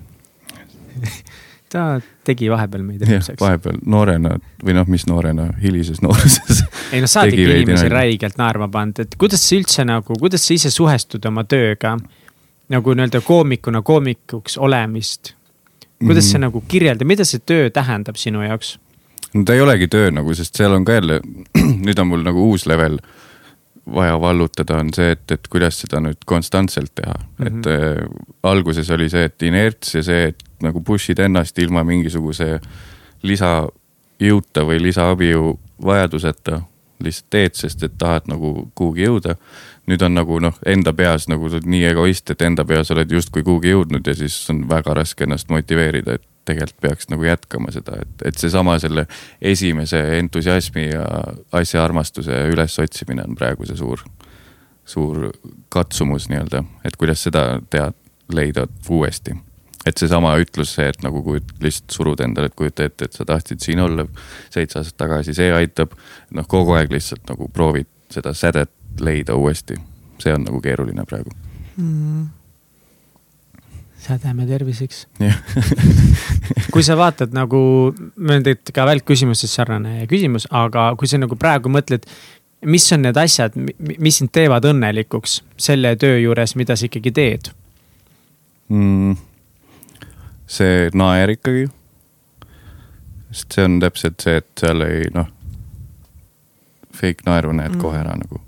[1.70, 1.85] ta
[2.27, 3.41] tegi vahepeal meid rõõmsaks.
[3.41, 6.65] vahepeal noorena või noh, mis noorena, hilises nooruses.
[6.92, 10.46] Ei noh, sa oled ikka inimesi räigelt naerma pannud, et kuidas sa üldse nagu, kuidas
[10.46, 11.96] sa ise suhestud oma tööga?
[12.70, 15.32] nagu nii-öelda koomikuna koomikuks olemist.
[15.98, 16.30] kuidas mm -hmm.
[16.30, 18.78] see nagu kirjeldab, mida see töö tähendab sinu jaoks?
[19.34, 21.20] no ta ei olegi töö nagu, sest seal on ka jälle,
[21.86, 22.98] nüüd on mul nagu uus level
[23.94, 27.46] vaja vallutada, on see, et, et kuidas seda nüüd konstantselt teha mm.
[27.46, 27.58] -hmm.
[27.58, 28.08] et äh,
[28.42, 32.60] alguses oli see, et inerts ja see, et nagu push'id ennast ilma mingisuguse
[33.22, 36.62] lisajõuta või lisaabiu vajaduseta
[37.05, 39.36] lihtsalt teed, sest et tahad nagu kuhugi jõuda.
[39.90, 43.72] nüüd on nagu noh, enda peas nagu nii egoist, et enda peas oled justkui kuhugi
[43.72, 48.27] jõudnud ja siis on väga raske ennast motiveerida, et tegelikult peaks nagu jätkama seda, et,
[48.31, 49.06] et seesama selle
[49.43, 51.05] esimese entusiasmi ja
[51.52, 54.05] asja armastuse ülesotsimine on praegu see suur,
[54.85, 55.31] suur
[55.68, 57.93] katsumus nii-öelda, et kuidas seda teha,
[58.31, 59.35] leida uuesti
[59.86, 63.24] et seesama ütlus, see, et nagu kujut-, lihtsalt surud endale, et kujuta ette, et sa
[63.28, 64.05] tahtsid siin olla
[64.52, 65.94] seitse aastat tagasi, see aitab.
[66.36, 68.70] noh, kogu aeg lihtsalt nagu proovid seda sädet
[69.01, 69.78] leida uuesti,
[70.20, 71.32] see on nagu keeruline praegu.
[71.77, 72.28] Mm.
[74.01, 75.07] Sädeme terviseks.
[76.73, 77.61] Kui sa vaatad nagu,
[78.16, 82.07] meil on tegelikult ka välkküsimustes sarnane küsimus, aga kui sa nagu praegu mõtled,
[82.65, 87.51] mis on need asjad, mis sind teevad õnnelikuks selle töö juures, mida sa ikkagi teed?
[88.73, 89.19] Mm,?
[90.51, 91.68] See naer ikkagi.
[93.31, 95.28] sest see on täpselt see, et seal ei noh,
[96.97, 97.82] fake naeru näed mm.
[97.82, 98.40] kohe ära nagu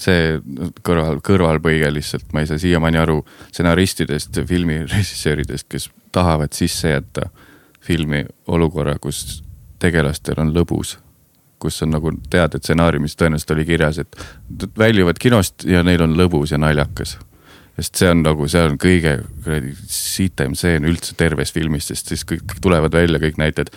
[0.00, 0.38] see
[0.86, 7.28] kõrval, kõrvalpõige lihtsalt, ma ei saa siiamaani aru stsenaristidest, filmirežissööridest, kes tahavad sisse jätta
[7.84, 9.42] filmi olukorra, kus
[9.82, 10.98] tegelastel on lõbus.
[11.64, 14.16] kus on nagu tead, et stsenaariumis tõenäoliselt oli kirjas, et
[14.76, 17.14] väljuvad kinost ja neil on lõbus ja naljakas
[17.74, 22.22] sest see on nagu, see on kõige kuradi sitem stseen üldse terves filmis, sest siis
[22.28, 23.72] kõik tulevad välja kõik näitlejad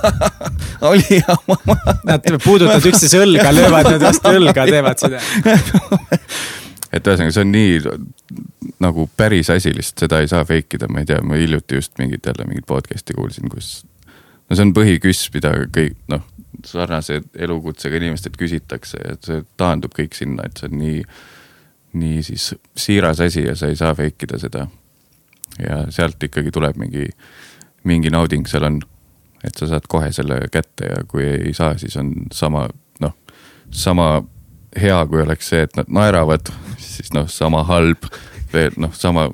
[0.90, 1.76] oli jama.
[2.08, 5.22] Nad puudutavad üksteise õlga, löövad nad vastu õlga, teevad seda
[6.96, 7.78] et ühesõnaga, see on nii
[8.82, 11.94] nagu päris asi, lihtsalt seda ei saa fake ida, ma ei tea, ma hiljuti just
[12.02, 13.84] mingit jälle mingit podcast'i kuulsin, kus.
[14.48, 16.24] no see on põhiküss, mida kõik noh,
[16.66, 21.04] sarnase elukutsega inimestelt küsitakse ja see taandub kõik sinna, et see on nii
[21.92, 24.66] nii siis siiras asi ja sa ei saa fake ida seda.
[25.68, 27.08] ja sealt ikkagi tuleb mingi,
[27.84, 28.80] mingi nauding seal on.
[29.44, 32.68] et sa saad kohe selle kätte ja kui ei saa, siis on sama
[33.00, 33.16] noh,
[33.70, 34.22] sama
[34.80, 36.52] hea, kui oleks see, et nad naeravad,
[36.94, 38.04] siis noh, sama halb.
[38.52, 39.30] veel noh, sama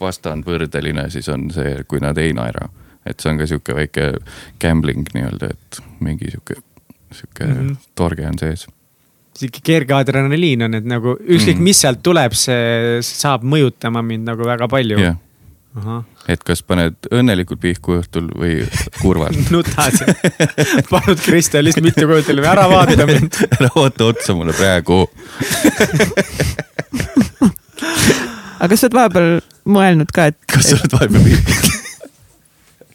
[0.00, 2.68] vastandvõrdeline siis on see, kui nad ei naera.
[3.06, 4.12] et see on ka sihuke väike
[4.60, 6.54] gambling nii-öelda, et mingi sihuke,
[7.12, 7.76] sihuke mm -hmm.
[7.94, 8.66] torge on sees
[9.38, 14.28] sihuke kerge adrenaliin on, et nagu ükskõik mm., mis sealt tuleb, see saab mõjutama mind
[14.30, 14.98] nagu väga palju.
[15.02, 16.02] Yeah..
[16.30, 18.60] et kas paned õnnelikult pihku õhtul või
[19.00, 19.98] kurvalt nutad.
[20.90, 23.40] Pannud Kristelist mitu korda üle, ära vaata mind.
[23.58, 25.02] Ära vaata otsa mulle praegu.
[28.62, 29.30] Aga kas sa oled vahepeal
[29.66, 30.38] mõelnud ka, et.
[30.48, 31.72] kas sa oled vahepeal pihku?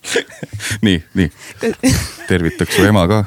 [0.86, 1.28] Nii, nii.
[2.26, 3.20] tervitaks su ema ka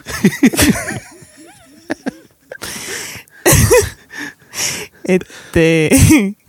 [5.09, 5.27] et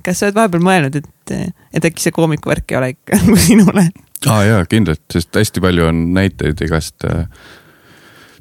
[0.04, 1.34] kas sa oled vahepeal mõelnud, et,
[1.74, 3.88] et äkki see koomiku värk ei ole ikka nagu sinule?
[4.24, 7.26] aa ah, jaa, kindlalt, sest hästi palju on näiteid igast äh,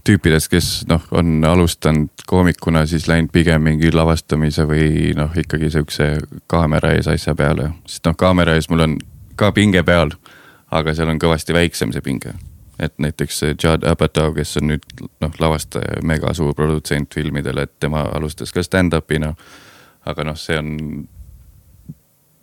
[0.07, 6.13] tüüpidest, kes noh, on alustanud koomikuna, siis läinud pigem mingi lavastamise või noh, ikkagi sihukese
[6.51, 7.73] kaamera ees asja peale.
[7.87, 8.97] sest noh, kaamera ees mul on
[9.37, 10.15] ka pinge peal,
[10.71, 12.35] aga seal on kõvasti väiksem see pinge
[12.83, 14.87] et näiteks Judd Apatow, kes on nüüd
[15.23, 19.35] noh, lavastaja, mega suur produtsent filmidele, et tema alustas ka stand-up'ina
[20.09, 20.73] aga noh, see on,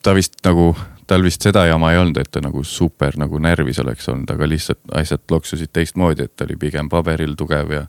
[0.05, 0.71] ta vist nagu,
[1.09, 4.49] tal vist seda jama ei olnud, et ta nagu super nagu närvis oleks olnud, aga
[4.49, 7.85] lihtsalt asjad loksusid teistmoodi, et ta oli pigem paberil tugev ja.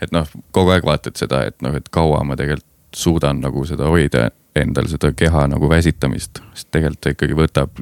[0.00, 3.86] et noh, kogu aeg vaatad seda, et noh, et kaua ma tegelikult suudan nagu seda
[3.88, 7.78] hoida endal seda keha nagu väsitamist, sest tegelikult ta ikkagi võtab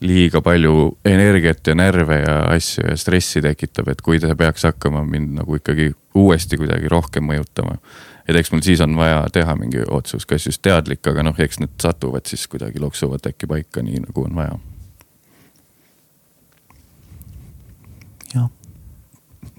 [0.00, 5.04] liiga palju energiat ja närve ja asju ja stressi tekitab, et kui ta peaks hakkama
[5.04, 7.76] mind nagu ikkagi uuesti kuidagi rohkem mõjutama
[8.30, 11.60] et eks mul siis on vaja teha mingi otsus, kas just teadlik, aga noh, eks
[11.62, 14.58] need satuvad siis kuidagi loksuvad äkki paika nii nagu on vaja.
[18.34, 18.48] jah.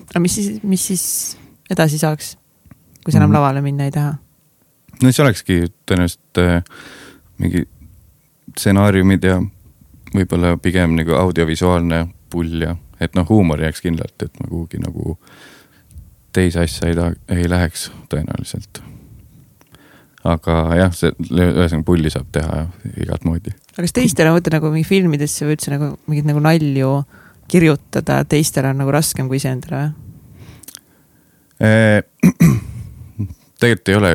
[0.08, 1.06] aga mis siis, mis siis
[1.72, 2.36] edasi saaks,
[3.04, 3.40] kui sa enam mm -hmm.
[3.40, 4.16] lavale minna ei taha?
[5.02, 6.64] no siis olekski tõenäoliselt äh,
[7.38, 7.68] mingi
[8.58, 9.42] stsenaariumid ja
[10.16, 15.18] võib-olla pigem nagu audiovisuaalne pull ja, et noh, huumor jääks kindlalt, et ma kuhugi nagu
[16.36, 18.82] teise asja ei taha, ei läheks tõenäoliselt.
[20.24, 22.66] aga jah, see ühesõnaga pulli saab teha
[23.04, 23.56] igat moodi.
[23.74, 26.94] aga kas teistel on, vaata nagu mingi filmidesse või üldse nagu mingeid nagu nalju
[27.52, 29.98] kirjutada, teistel on nagu raskem kui iseendale või?
[33.62, 34.12] tegelikult ei ole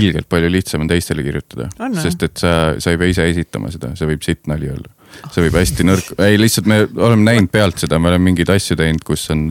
[0.00, 1.68] ilgelt palju lihtsam on teistele kirjutada,
[2.02, 4.90] sest et sa, sa ei pea ise esitama seda, see võib sitt nali olla.
[5.30, 8.76] See võib hästi nõrk, ei lihtsalt me oleme näinud pealt seda, me oleme mingeid asju
[8.80, 9.50] teinud, kus on,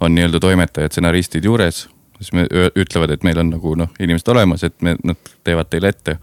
[0.00, 1.86] on nii-öelda toimetajad, stsenaristid juures.
[2.18, 5.92] siis me ütlevad, et meil on nagu noh, inimesed olemas, et me, nad teevad teile
[5.94, 6.18] ette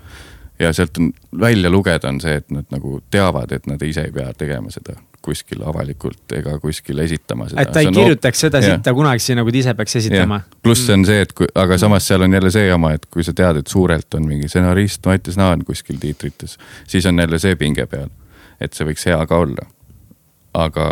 [0.59, 4.11] ja sealt on välja lugeda on see, et nad nagu teavad, et nad ise ei
[4.15, 4.95] pea tegema seda
[5.25, 7.63] kuskil avalikult ega kuskil esitama seda.
[7.63, 10.41] et ta ei kirjutaks seda sitta kunagi, nagu ta ise peaks esitama.
[10.63, 13.25] pluss see on see, et kui, aga samas seal on jälle see jama, et kui
[13.25, 17.57] sa tead, et suurelt on mingi stsenarist Mattias Naan kuskil tiitrites, siis on jälle see
[17.59, 18.11] pinge peal.
[18.61, 19.67] Et see võiks hea ka olla.
[20.55, 20.85] aga,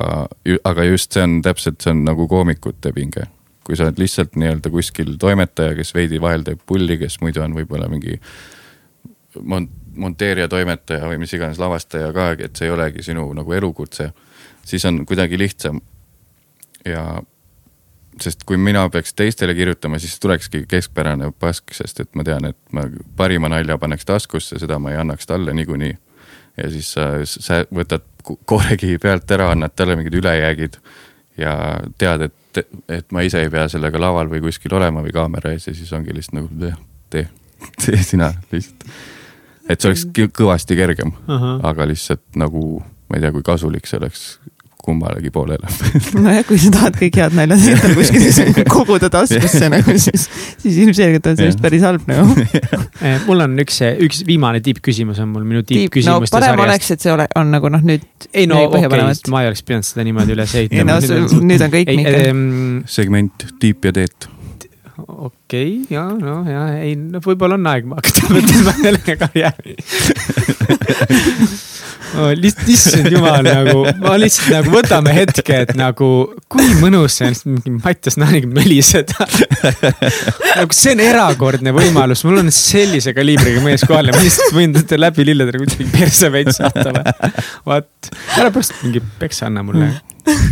[0.68, 3.30] aga just see on täpselt, see on nagu koomikute pinge.
[3.64, 7.53] kui sa oled lihtsalt nii-öelda kuskil toimetaja, kes veidi vahel teeb pulli, kes muidu on
[7.56, 8.19] võib-olla mingi
[9.40, 14.10] mont-, monteerija, toimetaja või mis iganes lavastaja ka, et see ei olegi sinu nagu elukutse,
[14.65, 15.81] siis on kuidagi lihtsam.
[16.85, 17.22] ja
[18.22, 22.57] sest kui mina peaks teistele kirjutama, siis tulekski keskpärane pask, sest et ma tean, et
[22.72, 22.85] ma
[23.18, 25.95] parima nalja paneks taskusse, seda ma ei annaks talle niikuinii.
[26.57, 30.77] Ja siis sa, sa võtad koorekihi pealt ära, annad talle mingid ülejäägid
[31.38, 31.55] ja
[31.97, 35.67] tead, et, et ma ise ei pea sellega laval või kuskil olema või kaamera ees
[35.67, 36.73] ja siis ongi lihtsalt nagu tee,
[37.09, 37.27] tee,
[37.85, 38.88] tee sina lihtsalt.
[39.69, 41.13] Et see oleks kõvasti kergem
[41.63, 44.23] aga lihtsalt nagu ma ei tea, kui kasulik see oleks
[44.84, 45.69] kummalegi poolele
[46.26, 50.27] nojah, kui sa tahad kõik head naljad endale kuskile koguda taskusse nagu siis,
[50.60, 55.22] siis ilmselgelt on see vist päris halb nagu eh, mul on üks, üks viimane tippküsimus
[55.23, 56.68] on mul minu tippküsimuste no, parem sarjast.
[56.68, 58.05] oleks, et see ole, on nagu noh, nüüd.
[58.34, 60.80] ei no okei okay,, ma ei oleks pidanud seda niimoodi üles ehitama.
[60.84, 62.47] ei no nüüd, nüüd on kõik nii ähm,.
[62.91, 64.30] segment tiip ja teet
[64.97, 69.77] okei okay,, ja no ja ei, no võib-olla on aeg hakata mõtlema jälle karjääri
[72.19, 76.10] oh, lihtsalt, issand jumal nagu, ma lihtsalt nagu võtame hetke, et nagu
[76.52, 79.27] kui mõnus see on mingi Mattias Naaniga möliseda
[80.60, 84.76] nagu see on erakordne võimalus, mul on sellise kaliibriga mees kohal ja ma lihtsalt võin
[84.77, 87.14] teda läbi lillede nagu kuidagi perse veits saata või.
[87.69, 89.94] vaat, ära pärast mingi peksa anna mulle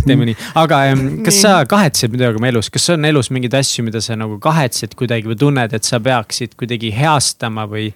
[0.06, 0.82] teeme nii, aga
[1.24, 1.42] kas nii.
[1.42, 5.30] sa kahetsed midagi oma elus, kas on elus mingeid asju, mida sa nagu kahetsed kuidagi
[5.32, 7.92] või tunned, et sa peaksid kuidagi heastama või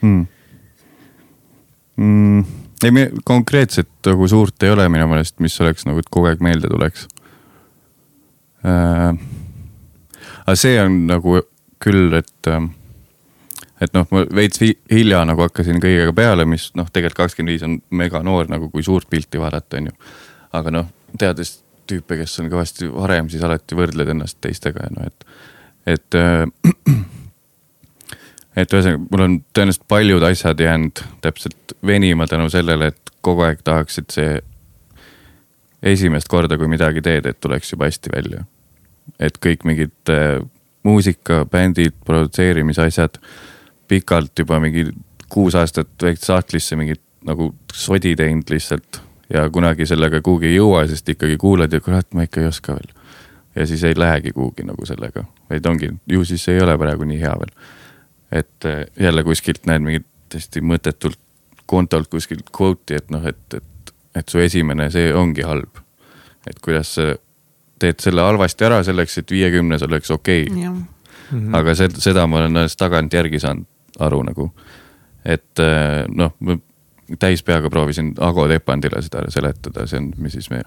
[0.00, 0.22] mm.?
[2.02, 2.44] Mm,
[2.88, 7.08] ei, konkreetset nagu suurt ei ole minu meelest, mis oleks nagu kogu aeg meelde tuleks
[8.66, 9.16] äh,.
[10.46, 11.40] aga see on nagu
[11.82, 12.62] küll, et äh,
[13.82, 17.78] et noh, ma veits hilja nagu hakkasin kõigega peale, mis noh, tegelikult kakskümmend viis on
[17.98, 19.96] mega noor nagu, kui suurt pilti vaadata, on ju.
[20.58, 21.56] aga noh, teades
[21.90, 25.26] tüüpe, kes on kõvasti varem, siis alati võrdled ennast teistega ja noh, et,
[25.96, 26.46] et äh,.
[28.56, 33.62] Et ühesõnaga, mul on tõenäoliselt paljud asjad jäänud täpselt venima tänu sellele, et kogu aeg
[33.64, 34.40] tahaksid see
[35.82, 38.44] esimest korda, kui midagi teed, et tuleks juba hästi välja.
[39.18, 40.38] et kõik mingid äh,
[40.82, 43.18] muusika, bändid, produtseerimisasjad,
[43.88, 44.86] pikalt juba mingi
[45.28, 49.00] kuus aastat väikse sahtlisse mingit nagu sodi teinud lihtsalt
[49.32, 52.76] ja kunagi sellega kuhugi ei jõua, sest ikkagi kuulad ja kurat, ma ikka ei oska
[52.76, 52.90] veel.
[53.54, 57.20] ja siis ei lähegi kuhugi nagu sellega, vaid ongi, ju siis ei ole praegu nii
[57.20, 57.52] hea veel.
[58.32, 61.20] Et eh, jälle kuskilt näed mingit täiesti mõttetult
[61.66, 65.80] kontolt kuskilt quote'i, et noh, et, et, et su esimene, see ongi halb.
[66.46, 67.12] et kuidas sa
[67.78, 70.62] teed selle halvasti ära selleks, et viiekümnes oleks okei okay..
[70.62, 70.84] Mm
[71.30, 71.56] -hmm.
[71.56, 73.66] aga see, seda ma olen alles tagantjärgi saanud
[73.98, 74.50] aru nagu,
[75.24, 76.34] et eh, noh
[77.18, 80.64] täis peaga proovisin Ago Tepandile seda seletada, see on, mis siis meie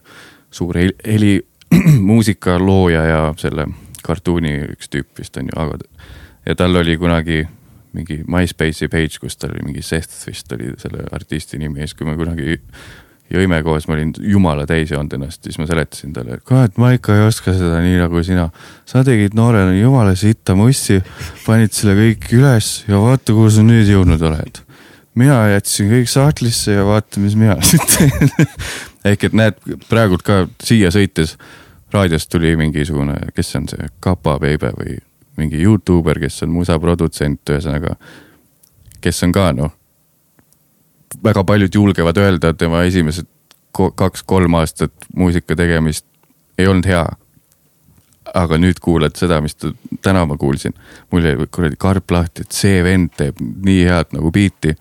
[0.52, 1.48] suur heli, heli
[2.10, 3.68] muusika looja ja selle
[4.06, 5.80] kartuuni üks tüüp vist on ju, Ago.
[6.46, 7.44] Ja tal oli kunagi
[7.96, 11.80] mingi MySpace'i page, kus tal oli mingi Seth vist oli selle artisti nimi.
[11.80, 12.60] Ja siis, kui me kunagi
[13.32, 16.92] jõime koos, ma olin jumala täis joonud ennast, siis ma seletasin talle, et kurat, ma
[16.94, 18.50] ikka ei oska seda nii nagu sina.
[18.86, 21.00] sa tegid noorena jumala sitta mussi,
[21.46, 24.62] panid selle kõik üles ja vaata, kuhu sa nüüd jõudnud oled.
[25.16, 28.32] Mina jätsin kõik sahtlisse ja vaata, mis mina siit teen.
[29.06, 29.58] Ehk et näed,
[29.90, 31.38] praegult ka siia sõites
[31.94, 35.00] raadiost tuli mingisugune, kes on see, Kapa Beibe või
[35.38, 37.96] mingi Youtuber, kes on musaprodutsent, ühesõnaga.
[39.02, 39.74] kes on ka noh,
[41.24, 43.28] väga paljud julgevad öelda, et tema esimesed
[43.76, 46.06] kaks-kolm aastat muusika tegemist
[46.58, 47.06] ei olnud hea.
[48.36, 49.54] aga nüüd kuulad seda, mis
[50.02, 50.74] täna ma kuulsin,
[51.12, 54.74] mul jäi kuradi karp lahti, et see vend teeb nii head nagu biiti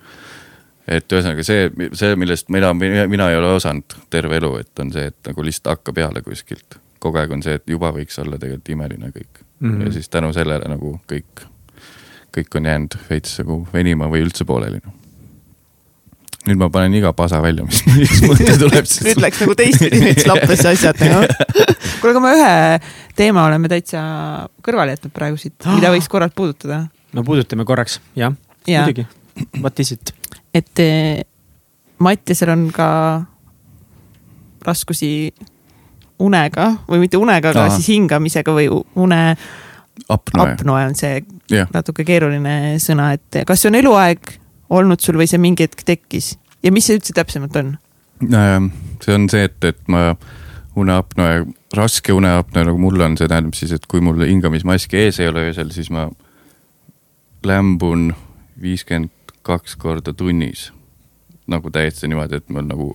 [0.88, 5.06] et ühesõnaga see, see, millest mina, mina ei ole osanud terve elu, et on see,
[5.12, 6.80] et nagu lihtsalt hakka peale kuskilt.
[6.98, 9.70] kogu aeg on see, et juba võiks olla tegelikult imeline kõik mm.
[9.70, 9.86] -hmm.
[9.86, 11.46] ja siis tänu sellele nagu kõik,
[12.36, 15.00] kõik on jäänud veits nagu venima või üldse pooleli noh
[16.44, 17.80] nüüd ma panen iga pasa välja, mis,
[18.28, 21.24] mõte tuleb siis nüüd läks nagu teistpidi veits lappesse asjad nagu.
[22.00, 22.54] kuule, aga me ühe
[23.16, 24.02] teema oleme täitsa
[24.64, 26.84] kõrvale jätnud praegu siit, mida võiks korralt puudutada
[27.16, 28.34] no puudutame korraks, jah
[28.68, 29.06] ja., muidugi.
[29.60, 30.12] What is it?
[30.54, 31.24] et eh,
[32.04, 32.88] Mattiasel on ka
[34.64, 35.32] raskusi
[36.22, 39.20] unega või mitte unega, aga siis hingamisega või une.
[40.08, 40.52] apnoe.
[40.52, 41.22] apnoe on see
[41.52, 41.68] yeah.
[41.74, 44.34] natuke keeruline sõna, et kas see on eluaeg
[44.74, 46.34] olnud sul või see mingi hetk tekkis
[46.64, 47.74] ja mis see üldse täpsemalt on?
[48.24, 48.70] Ähm,
[49.04, 50.14] see on see, et, et ma
[50.78, 51.44] uneapnoe,
[51.76, 55.48] raske uneapnoe nagu mul on, see tähendab siis, et kui mul hingamismaski ees ei ole
[55.50, 56.08] öösel, siis ma
[57.44, 58.12] lämbun
[58.60, 60.72] viiskümmend kaks korda tunnis.
[61.46, 62.86] nagu täiesti niimoodi, et mul nagu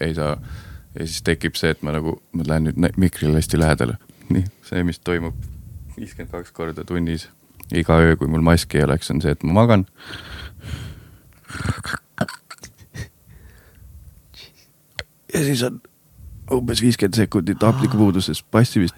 [0.00, 0.38] ei saa
[0.94, 3.98] ja siis tekib see, et ma nagu, ma lähen nüüd mikrile hästi lähedale.
[4.28, 5.36] nii, see, mis toimub
[5.96, 7.28] viiskümmend kaks korda tunnis
[7.74, 9.86] iga öö, kui mul maski ei oleks, on see, et ma magan.
[15.34, 15.80] ja siis on
[16.52, 18.94] umbes viiskümmend sekundit hapnikupuuduses passimist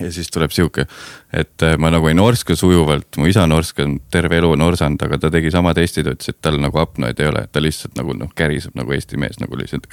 [0.00, 0.86] ja siis tuleb sihuke,
[1.32, 5.30] et äh, ma nagu ei norska sujuvalt, mu isa norskas terve elu norsanud, aga ta
[5.34, 8.32] tegi sama testi, ta ütles, et tal nagu apnoid ei ole, ta lihtsalt nagu noh,
[8.36, 9.86] käriseb nagu Eesti mees nagu lihtsalt.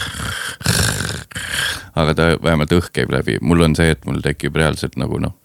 [2.01, 5.37] aga ta vähemalt õhk käib läbi, mul on see, et mul tekib reaalselt nagu noh.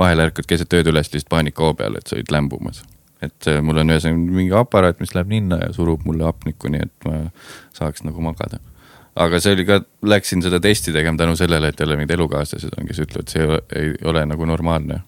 [0.00, 2.82] vahel ärkad keset ööd üles lihtsalt paanikahoo peale, et sa olid lämbumas.
[3.20, 6.88] et äh, mul on ühesõnaga mingi aparaat, mis läheb ninna ja surub mulle hapnikku, nii
[6.88, 7.26] et ma
[7.76, 8.62] saaks nagu magada
[9.20, 12.88] aga see oli ka, läksin seda testi tegema tänu sellele, et jälle mingid elukaaslased on,
[12.88, 15.00] kes ütlevad, see ei ole, ei ole nagu normaalne.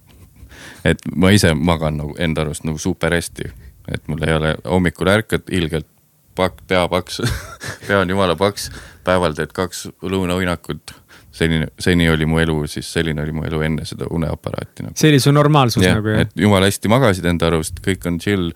[0.85, 3.51] et ma ise magan nagu enda arust nagu super hästi,
[3.95, 5.89] et mul ei ole, hommikul ärkad ilgelt
[6.35, 7.21] pakk, pea paks.
[7.87, 8.71] Pea on jumala paks,
[9.05, 10.95] päeval teed kaks lõunauinakut
[11.33, 14.97] selline, seni oli mu elu siis, selline oli mu elu enne seda uneaparaati nagu..
[14.99, 16.29] see oli su normaalsus ja, nagu jah?
[16.39, 18.53] jumala hästi magasid enda arust, kõik on chill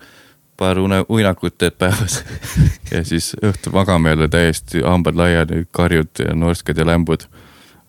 [0.57, 0.79] paar
[1.09, 2.23] uinakut teed päevas
[2.93, 7.27] ja siis õhtul magame jälle täiesti hambad laiali, karjud ja norskad ja lämbud.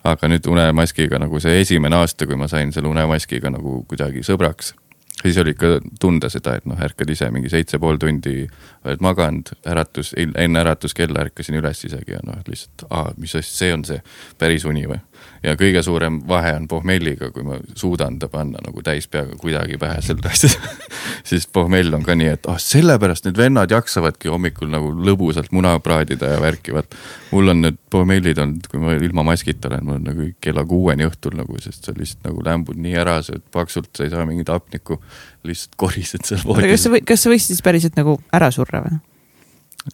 [0.05, 4.75] aga nüüd unemaskiga nagu see esimene aasta, kui ma sain selle unemaskiga nagu kuidagi sõbraks
[5.23, 5.67] siis oli ikka
[6.01, 8.47] tunda seda, et noh, ärkad ise mingi seitse pool tundi,
[8.85, 13.73] oled maganud, äratus, enne äratuskella ärkasin üles isegi ja noh, lihtsalt, aa, mis asja, see
[13.75, 14.03] on see
[14.39, 15.01] päris uni või.
[15.43, 19.79] Ja kõige suurem vahe on pohmelliga, kui ma suudan ta panna nagu täis peaga kuidagi
[19.81, 20.51] pähe selle asja
[21.29, 25.53] siis pohmell on ka nii, et ah oh, sellepärast need vennad jaksavadki hommikul nagu lõbusalt
[25.55, 26.99] muna praadida ja värki, vaat.
[27.33, 31.09] mul on need pohmellid olnud, kui ma ilma maskita olen, mul on nagu kella kuueni
[31.09, 34.53] õhtul nagu, sest sa lihtsalt nagu lämbud nii ära, oled paksult, sa ei saa mingit
[34.53, 35.01] hapnikku
[35.49, 36.71] lihtsalt korised seal voodis.
[36.75, 39.03] kas sa kas sa võisid siis päriselt nagu ära surra või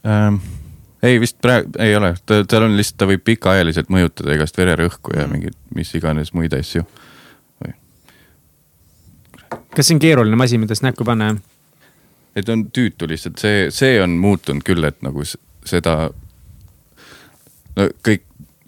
[0.03, 0.43] ähm,?
[1.05, 5.15] Ei vist praegu, ei ole, ta, tal on lihtsalt, ta võib pikaajaliselt mõjutada igast vererõhku
[5.15, 5.33] ja mm.
[5.33, 6.85] mingeid, mis iganes muid asju.
[9.75, 11.41] kas see on keeruline masin, mida siis näkku panna, jah?
[12.35, 15.97] et on tüütu lihtsalt, see, see on muutunud küll, et nagu seda.
[17.75, 18.23] no kõik,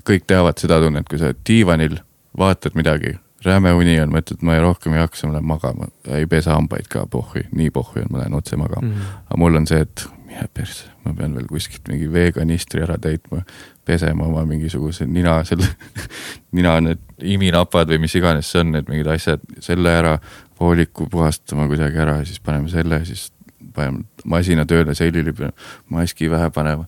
[0.07, 1.97] kõik teavad seda tunnet, kui sa oled diivanil,
[2.37, 6.27] vaatad midagi räme uni on, mõtled, ma ei rohkem ei jaksa, ma lähen magama, ei
[6.29, 8.93] pesa hambaid ka, pohhui, nii pohhui on, ma lähen otse magama mm.
[8.93, 9.25] -hmm.
[9.27, 10.07] aga mul on see, et
[10.37, 13.41] mine perse, ma pean veel kuskilt mingi veekanistri ära täitma,
[13.85, 15.67] pesema oma mingisuguse nina, selle
[16.57, 20.17] nina need iminapad või mis iganes see on, need mingid asjad, selle ära,
[20.59, 23.31] vooliku puhastama kuidagi ära ja siis paneme selle, siis
[23.73, 25.53] paneme masina tööle, selili peale
[25.93, 26.87] maski pähe panema,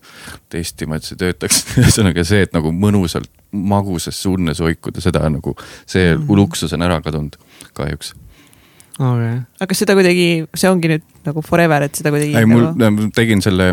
[0.52, 1.64] testima, et see töötaks.
[1.80, 5.56] Ühesõnaga see, et nagu mõnusalt magusas unnes hoikuda, seda nagu,
[5.86, 6.22] see mm.
[6.22, 6.36] -hmm.
[6.38, 7.38] luksus on ära kadunud
[7.74, 8.14] kahjuks
[9.00, 9.40] okay..
[9.58, 12.36] aga kas seda kuidagi, see ongi nüüd nagu forever, et seda kuidagi.
[12.38, 13.72] ei, mul nagu..., tegin selle,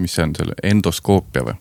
[0.00, 1.56] mis see on, selle endoskoopia või?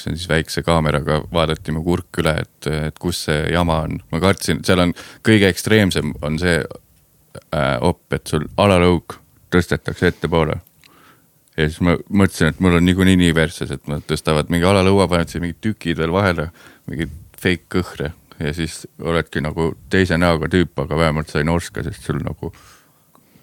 [0.00, 4.00] see on siis väikse kaameraga vaadati mu kurk üle, et, et kus see jama on,
[4.12, 4.94] ma kartsin, seal on
[5.26, 9.18] kõige ekstreemsem on see äh, op, et sul alalõug
[9.52, 10.56] tõstetakse ettepoole
[11.60, 15.08] ja siis ma mõtlesin, et mul on niikuinii nii verses, et nad tõstavad mingi alalõua,
[15.10, 16.48] panevad siia mingid tükid veel vahele,
[16.88, 21.84] mingeid fake kõhre ja siis oledki nagu teise näoga tüüp, aga vähemalt sa ei norska,
[21.86, 22.52] sest sul nagu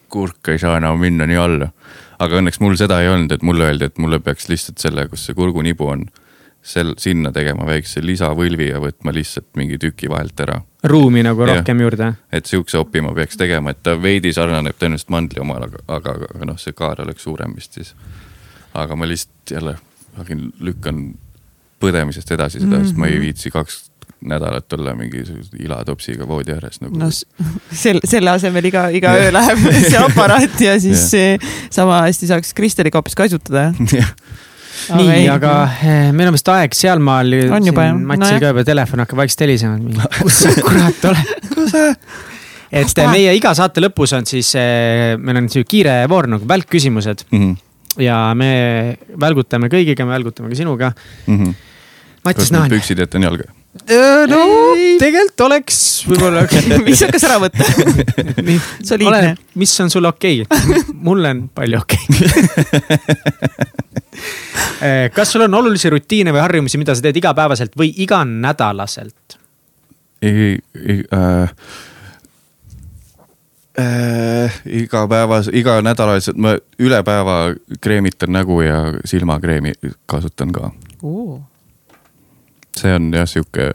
[0.09, 1.71] kurk ei saa enam minna nii alla.
[2.19, 5.27] aga õnneks mul seda ei olnud, et mulle öeldi, et mulle peaks lihtsalt selle, kus
[5.27, 6.07] see kurgunibu on
[6.63, 10.61] sel-, sinna tegema väikse lisavõlvi ja võtma lihtsalt mingi tüki vahelt ära.
[10.83, 12.13] ruumi nagu ja, rohkem juurde.
[12.31, 16.31] et sihukese opi ma peaks tegema, et ta veidi sarnaneb tõenäoliselt mandli omale, aga, aga,
[16.33, 17.93] aga noh, see kaar oleks suurem vist siis.
[18.73, 19.77] aga ma lihtsalt jälle
[20.59, 21.03] lükkan
[21.77, 22.87] põdemisest edasi seda mm, -hmm.
[22.87, 23.21] sest ma ei mhm.
[23.21, 23.91] viitsi kaks
[24.21, 26.97] nädalat olla mingisuguse ilatopsiga voodi ääres nagu.
[26.97, 27.09] no
[27.83, 31.37] selle, selle asemel iga, iga öö läheb see aparaat ja siis ja.
[31.69, 33.69] sama hästi saaks Kristeli kaapis kaisutada
[34.97, 37.33] nii, aga eh, meil on vist aeg sealmaal.
[37.49, 40.07] Matsil no, ka juba telefon hakkab vaikselt helisema.
[40.21, 41.37] kus sa kurat oled?
[41.53, 41.85] kus sa?
[42.67, 47.23] et meie iga saate lõpus on siis, eh, meil on sihuke kiire voor nagu välkküsimused
[47.29, 47.39] mm.
[47.39, 48.01] -hmm.
[48.03, 50.91] ja me välgutame kõigiga, me välgutame ka sinuga
[51.27, 51.37] mm.
[51.37, 51.53] -hmm.
[52.25, 52.69] Mattis Naan.
[52.69, 53.47] püksid ette on jalga
[54.29, 54.41] no
[54.99, 55.79] tegelikult oleks
[56.09, 56.43] võib-olla
[56.87, 57.63] viisakas ära võtta
[58.89, 59.35] soliidne.
[59.59, 60.83] mis on sulle okei okay.?
[60.93, 62.29] mulle on palju okei okay.
[65.17, 69.37] kas sul on olulisi rutiine või harjumusi, mida sa teed igapäevaselt või iganädalaselt?
[70.21, 71.53] ei, ei äh
[73.79, 79.73] äh, igapäevas, iganädalaliselt ma üle päeva kreemitan nägu ja silmakreemi
[80.09, 80.71] kasutan ka
[81.03, 81.37] uh
[82.79, 83.71] see on jah, sihuke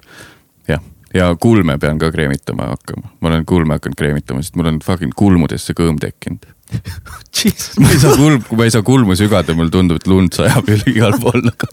[0.70, 0.82] jah,
[1.14, 3.12] ja kulme pean ka kreemitama hakkama.
[3.20, 6.48] ma olen kulme hakanud kreemitama, sest mul on fucking kulmudesse kõõm tekkinud
[7.82, 11.18] ma ei saa kulm, ma ei saa kulmu sügada, mulle tundub, et lund sajab igal
[11.20, 11.68] pool nagu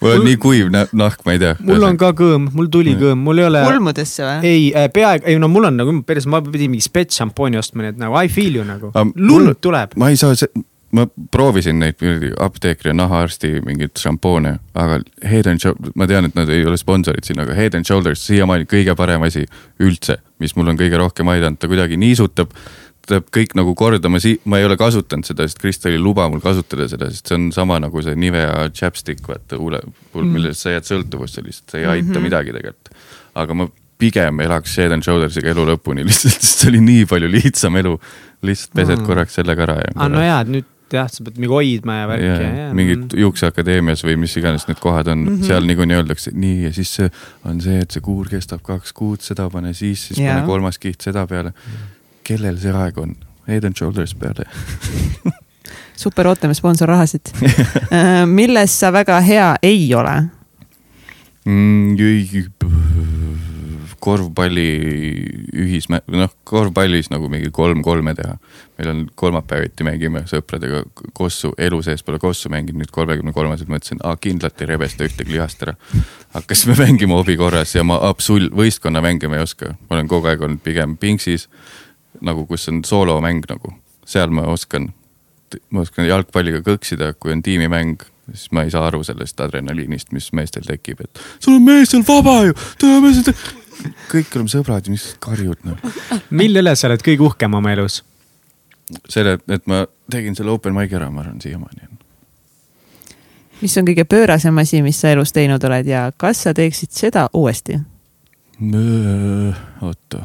[0.00, 1.54] mul on nii kuiv nahk, ma ei tea.
[1.64, 3.62] mul on ka kõõm, mul tuli kõõm, mul ei ole.
[3.66, 4.38] kulmudesse või?
[4.48, 7.84] ei, äh, peaaegu, ei no mul on nagu päris, ma pidin mingi spets šampooni ostma,
[7.84, 8.92] nii et nagu I feel you nagu.
[9.16, 9.96] lund tuleb.
[10.00, 10.36] ma ei saa,
[10.96, 12.00] ma proovisin neid
[12.40, 16.78] apteekri ja nahaarsti mingeid šampoone, aga Head and Shoulders, ma tean, et nad ei ole
[16.80, 19.44] sponsorid siin, aga Head and Shoulders siiamaani kõige parem asi
[19.84, 22.54] üldse, mis mul on kõige rohkem aidanud, ta kuidagi niisutab
[23.08, 26.26] teeb kõik nagu korda, ma sii-, ma ei ole kasutanud seda, sest Kristel ei luba
[26.28, 30.64] mul kasutada seda, sest see on sama nagu see Nivea chapstick, vaata huule mm., millest
[30.64, 32.28] sa jääd sõltuvusse lihtsalt, see ei aita mm -hmm.
[32.28, 32.96] midagi tegelikult.
[33.38, 37.30] aga ma pigem elaks Head and Shouldersiga elu lõpuni lihtsalt, sest see oli nii palju
[37.32, 37.98] lihtsam elu.
[38.42, 39.06] lihtsalt pesed mm.
[39.06, 39.94] korraks sellega ära ja.
[39.94, 42.68] aa ah, no jaa, et nüüd jah, sa pead mingi hoidma ja värki ja, ja.
[42.76, 43.20] mingid mm.
[43.24, 45.48] Juukseakadeemias või mis iganes need kohad on mm, -hmm.
[45.50, 47.10] seal niikuinii öeldakse nii ja siis see
[47.44, 50.34] on see, et see kuur kestab kaks kuud, seda pane siis, siis ja.
[50.34, 51.52] pane kolmas kiht seda peale.
[52.24, 53.16] kellel see aeg on?
[53.48, 54.44] Head and shoulders peale
[56.04, 57.32] super, ootame sponsorrahasid
[57.92, 60.16] äh, milles sa väga hea ei ole
[61.44, 62.87] mm,?
[64.00, 64.68] Korvpalli
[65.56, 68.36] ühismä-, noh korvpallis nagu mingi kolm-kolme teha.
[68.78, 74.02] meil on kolmapäeviti mängime sõpradega kossu, elu sees pole kossu mänginud, nüüd kolmekümne kolmaselt mõtlesin,
[74.06, 75.74] aa kindlalt ei rebesta ühtegi lihast ära.
[76.34, 80.42] hakkasime mängima hobi korras ja ma absol-, võistkonnamänge ma ei oska, ma olen kogu aeg
[80.42, 81.48] olnud pigem pingsis.
[82.20, 83.74] nagu, kus on soolomäng nagu,
[84.06, 84.92] seal ma oskan,
[85.70, 90.32] ma oskan jalgpalliga kõksida, kui on tiimimäng siis ma ei saa aru sellest adrenaliinist, mis
[90.36, 93.32] meestel tekib, et sul on mees seal vaba ju, tule mees
[94.10, 95.78] kõik oleme sõbrad ja mis karjud noh.
[96.30, 97.94] mille üle sa oled kõige uhkem oma elus?
[99.08, 101.94] selle, et ma tegin selle open mic'i ära, ma arvan siiamaani on.
[103.62, 107.22] mis on kõige pöörasem asi, mis sa elus teinud oled ja kas sa teeksid seda
[107.36, 107.74] uuesti?
[109.82, 110.20] oota,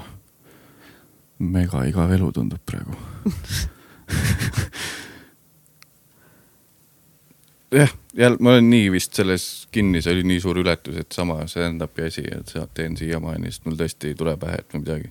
[1.39, 2.93] mega igav elu tundub praegu
[7.79, 11.43] jah, jälle ma olen nii vist selles kinni, see oli nii suur ületus, et sama
[11.47, 15.09] stand-up'i asi, et teen siiamaani, sest mul tõesti ei tule pähe, et ma midagi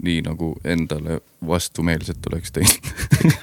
[0.00, 2.86] nii nagu endale vastumeelset oleks teinud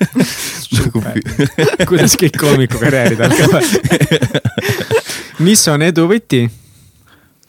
[0.78, 1.04] nagu...
[1.90, 3.68] kuidas kõik koomikukarjäärid algavad
[5.48, 6.48] mis on edu võti?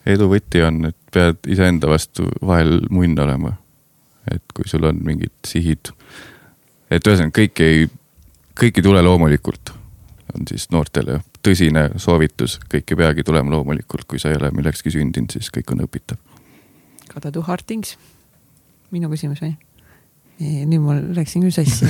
[0.05, 3.55] edu võti on, et pead iseenda vastu vahel munn olema.
[4.29, 5.93] et kui sul on mingid sihid,
[6.91, 7.89] et ühesõnaga kõik ei,
[8.59, 9.73] kõik ei tule loomulikult
[10.35, 14.91] on siis noortele tõsine soovitus, kõik ei peagi tulema loomulikult, kui sa ei ole millekski
[14.93, 16.19] sündinud, siis kõik on õpitav.
[17.13, 17.97] Gotta do hard things.
[18.91, 19.55] minu küsimus või?
[20.39, 21.89] nüüd mul läksin küll sassi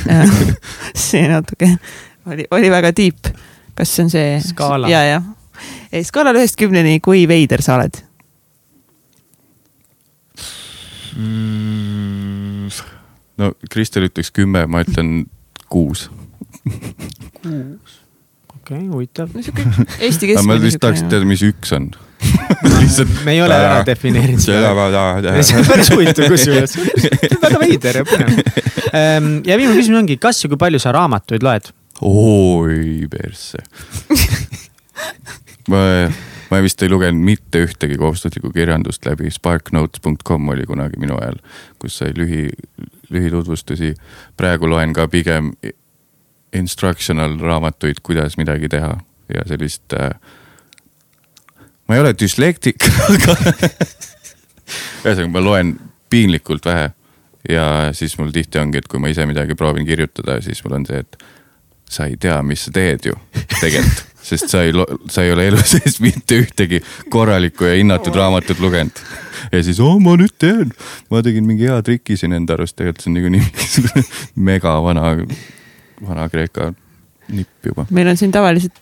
[1.10, 1.68] see natuke
[2.26, 3.30] oli, oli väga deep.
[3.78, 4.40] kas see on see?
[4.42, 4.90] skaala.
[4.90, 5.28] ja, jah.
[6.04, 8.02] skaalal ühest kümneni, kui veider sa oled
[11.14, 12.70] mm,?
[13.40, 15.28] no Kristel ütleks kümme, ma ütlen
[15.70, 16.10] kuus
[17.44, 17.99] kuus
[18.70, 19.30] okei okay,, huvitav.
[19.34, 19.42] no
[20.00, 20.46] Eesti keskmine.
[20.46, 21.90] ma lihtsalt tahaks teada, mis üks on
[22.82, 23.12] lihtsalt.
[23.26, 24.72] me ei ole ära defineerinud seda.
[25.48, 26.78] see on päris huvitav kusjuures,
[27.42, 28.40] väga veider ja põnev.
[28.94, 31.72] Ehm, ja viimane küsimus ongi, kas ja kui palju sa raamatuid loed?
[32.06, 33.60] oi persse
[35.72, 35.82] ma,
[36.52, 41.42] ma vist ei lugenud mitte ühtegi kohustuslikku kirjandust läbi, sparknotes.com oli kunagi minu ajal,
[41.82, 42.48] kus sai lühi,
[43.12, 43.96] lühitutvustusi.
[44.40, 45.52] praegu loen ka pigem
[46.54, 48.98] instructional raamatuid, kuidas midagi teha
[49.34, 50.10] ja sellist äh,.
[51.88, 53.36] ma ei ole düslektik aga
[55.04, 55.76] ühesõnaga, ma loen
[56.10, 56.92] piinlikult vähe.
[57.50, 60.88] ja siis mul tihti ongi, et kui ma ise midagi proovin kirjutada, siis mul on
[60.90, 61.24] see, et
[61.90, 63.18] sa ei tea, mis sa teed ju
[63.60, 64.74] tegelikult sest sa ei,
[65.10, 66.82] sa ei ole elu sees mitte ühtegi
[67.14, 69.04] korralikku ja hinnatud raamatut lugenud.
[69.52, 70.74] ja siis, oo ma nüüd teen,
[71.12, 74.04] ma tegin mingi hea triki siin enda arust, tegelikult see on niikuinii mingisugune
[74.52, 75.14] mega vana
[76.06, 76.72] Vana-Kreeka
[77.36, 77.86] nipp juba.
[77.94, 78.80] meil on siin tavaliselt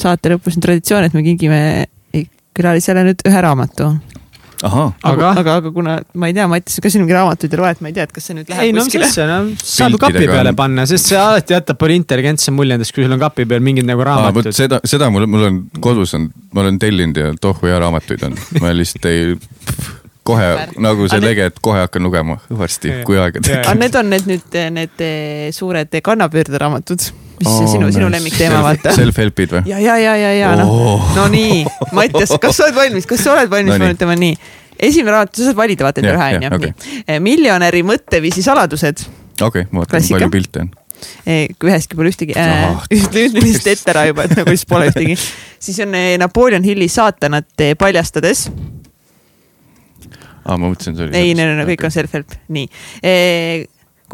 [0.00, 1.60] saate lõpus on traditsioon, et me kingime
[2.54, 3.88] külalisele nüüd ühe raamatu.
[4.64, 7.72] aga, aga, aga, aga kuna ma ei tea, Mattias, kas siin mingi raamatuid ei loe,
[7.74, 9.10] et ma ei tea, et kas see nüüd läheb ei, no, kuskile.
[9.28, 10.58] No, saab ju kapi peale on...
[10.60, 13.88] panna, sest see alati jätab palju intelligentsem mulje endast, kui sul on kapi peal mingid
[13.88, 14.54] nagu raamatud.
[14.56, 18.38] seda, seda mul, mul on kodus on, ma olen tellinud ja tohu ja raamatuid on,
[18.62, 19.34] ma lihtsalt ei
[20.24, 20.48] kohe
[20.82, 23.60] nagu see lege, et kohe hakkan lugema varsti, kui aega tekib.
[23.60, 27.06] aga need on need nüüd need eh, suured kannapöörderaamatud
[27.40, 28.94] mis oh, sinu, sinu lemmikteema, vaata.
[28.96, 29.64] Self-help'id või?
[29.68, 31.64] ja, ja, ja, ja, ja noh oh., no nii,
[31.96, 34.38] Mattias, kas sa oled valmis, kas sa oled valmis no,, ma ütlen nii.
[34.88, 36.72] esimene raamat, sa saad valida, vaata endale ühe onju.
[37.04, 39.04] Eh, miljonäri mõtteviisi saladused.
[39.40, 40.70] okei okay,, ma vaatan, palju pilte on
[41.26, 44.88] eh, kui üheski pole ühtegi äh,, ütleme lihtsalt ette ära juba, et nagu siis pole
[44.92, 45.18] ühtegi.
[45.68, 48.46] siis on Napoleon Hilli saatanat paljastades
[50.44, 51.16] aa ah,, ma mõtlesin, see oli.
[51.16, 52.68] ei, ei, ei, kõik on self-help, nii
[53.02, 53.14] e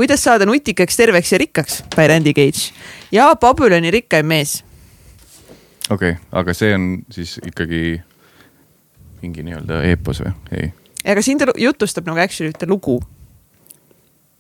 [0.00, 2.70] kuidas saada nutikaks, terveks ja rikkaks by Randy Cage
[3.12, 4.64] ja Babyloni rikkaim mees.
[5.90, 8.00] okei okay,, aga see on siis ikkagi
[9.22, 10.70] mingi nii-öelda eepos või, ei?
[11.04, 13.00] aga siin ta jutustab nagu actually ühte lugu.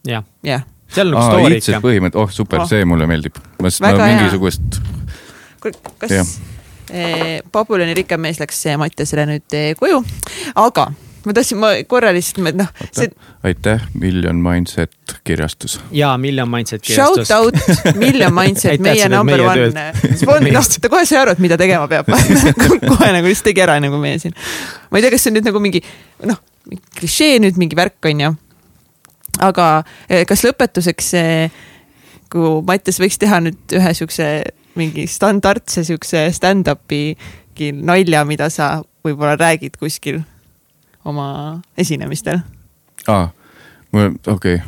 [0.06, 0.64] jah jah.
[0.88, 1.82] seal on nagu story ikka.
[1.84, 3.36] põhimõte, oh super oh., see mulle meeldib.
[3.60, 4.80] ma, mingisugust.
[5.60, 6.16] kas
[6.90, 10.04] eh, Babyloni rikkaim mees läks Mattiasele nüüd eh, koju,
[10.54, 10.92] aga
[11.24, 12.68] ma tahtsin, ma korra lihtsalt, noh.
[12.96, 13.10] See...
[13.46, 14.92] aitäh, Million Mindset
[15.24, 15.78] kirjastus.
[15.92, 17.28] jaa, Million Mindset kirjastus.
[17.28, 19.72] Shout out, Million Mindset meie number one.
[20.50, 22.08] noh, ta kohe sai aru, et mida tegema peab
[22.90, 24.36] kohe nagu lihtsalt tegi ära nagu meie siin.
[24.90, 25.82] ma ei tea, kas see on nüüd nagu mingi
[26.30, 26.40] noh,
[27.00, 28.32] klišee nüüd mingi värk on ju.
[29.50, 29.68] aga
[30.08, 31.60] eh, kas lõpetuseks, eh,
[32.32, 34.30] kui Mattias võiks teha nüüd ühe siukse
[34.78, 37.04] mingi standardse siukse stand-up'i
[37.60, 40.22] nalja, mida sa võib-olla räägid kuskil
[41.04, 42.38] oma esinemistel?
[43.08, 43.28] aa,
[43.92, 44.54] mul, okei.
[44.54, 44.58] Okay.,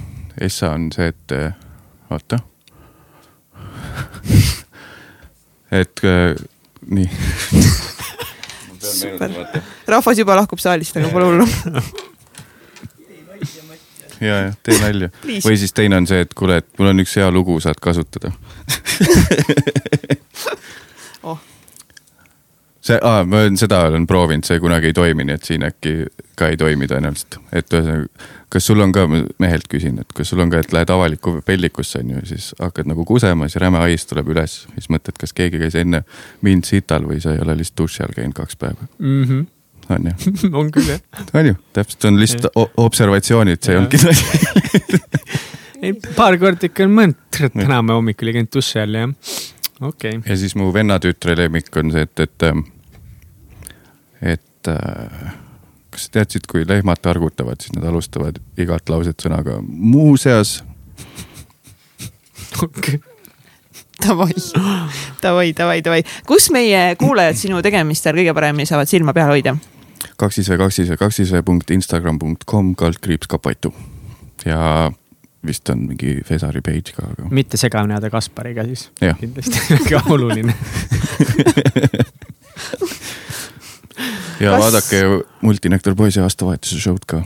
[0.41, 1.33] Essa on see, et
[2.11, 2.39] oota
[5.81, 6.35] et äh,
[6.91, 7.11] nii.
[9.87, 11.47] Rahvas juba lahkub saalist, aga pole hullu.
[14.23, 15.09] Ja, ja tee nalja.
[15.45, 18.31] või siis teine on see, et kuule, et mul on üks hea lugu, saad kasutada
[22.83, 25.95] see ah,, ma olen seda olen proovinud, see kunagi ei toimi, nii et siin äkki
[26.39, 27.39] ka ei toimi tõenäoliselt.
[27.55, 29.07] et ühesõnaga, kas sul on ka,
[29.43, 32.91] mehelt küsin, et kas sul on ka, et lähed avalikku pellikusse on ju, siis hakkad
[32.91, 34.59] nagu kusema, siis räme hais tuleb üles.
[34.75, 36.03] siis mõtled, kas keegi käis enne
[36.43, 39.25] mind sital või sa ei ole lihtsalt duši all käinud kaks päeva mm.
[39.25, 39.51] -hmm
[39.91, 41.01] on ju on küll jah.
[41.35, 45.01] on ju, täpselt on lihtsalt observatsioonid, see ei olnudki nali
[45.83, 49.11] ei, paar korda ikka on mõelnud, et täna me hommikul ei käinud duši all jah
[49.83, 50.21] okay..
[50.27, 52.65] ja siis mu vennatütre lemmik on see, et, et, ähm,
[54.23, 55.31] et äh,
[55.93, 60.61] kas sa teadsid, kui lehmad targutavad, siis nad alustavad igat lauset sõnaga muuseas.
[62.63, 63.01] okei okay
[64.03, 64.33] davai,
[65.23, 66.01] davai, davai, davai.
[66.27, 69.55] kus meie kuulajad sinu tegemistel kõige paremini saavad silma peal hoida?
[70.19, 73.73] kaksisvee, kaksisvee, kaksisvee punkt Instagram punkt kom, kaldkriips Kapaitu.
[74.47, 74.91] ja
[75.47, 77.29] vist on mingi Fesari page ka, aga.
[77.31, 78.91] mitte segamini ajada Kaspariga siis.
[79.21, 80.55] kindlasti väga oluline
[84.41, 84.61] ja Kas...
[84.61, 85.03] vaadake
[85.43, 87.23] Multinektar poisi aastavahetuse show'd ka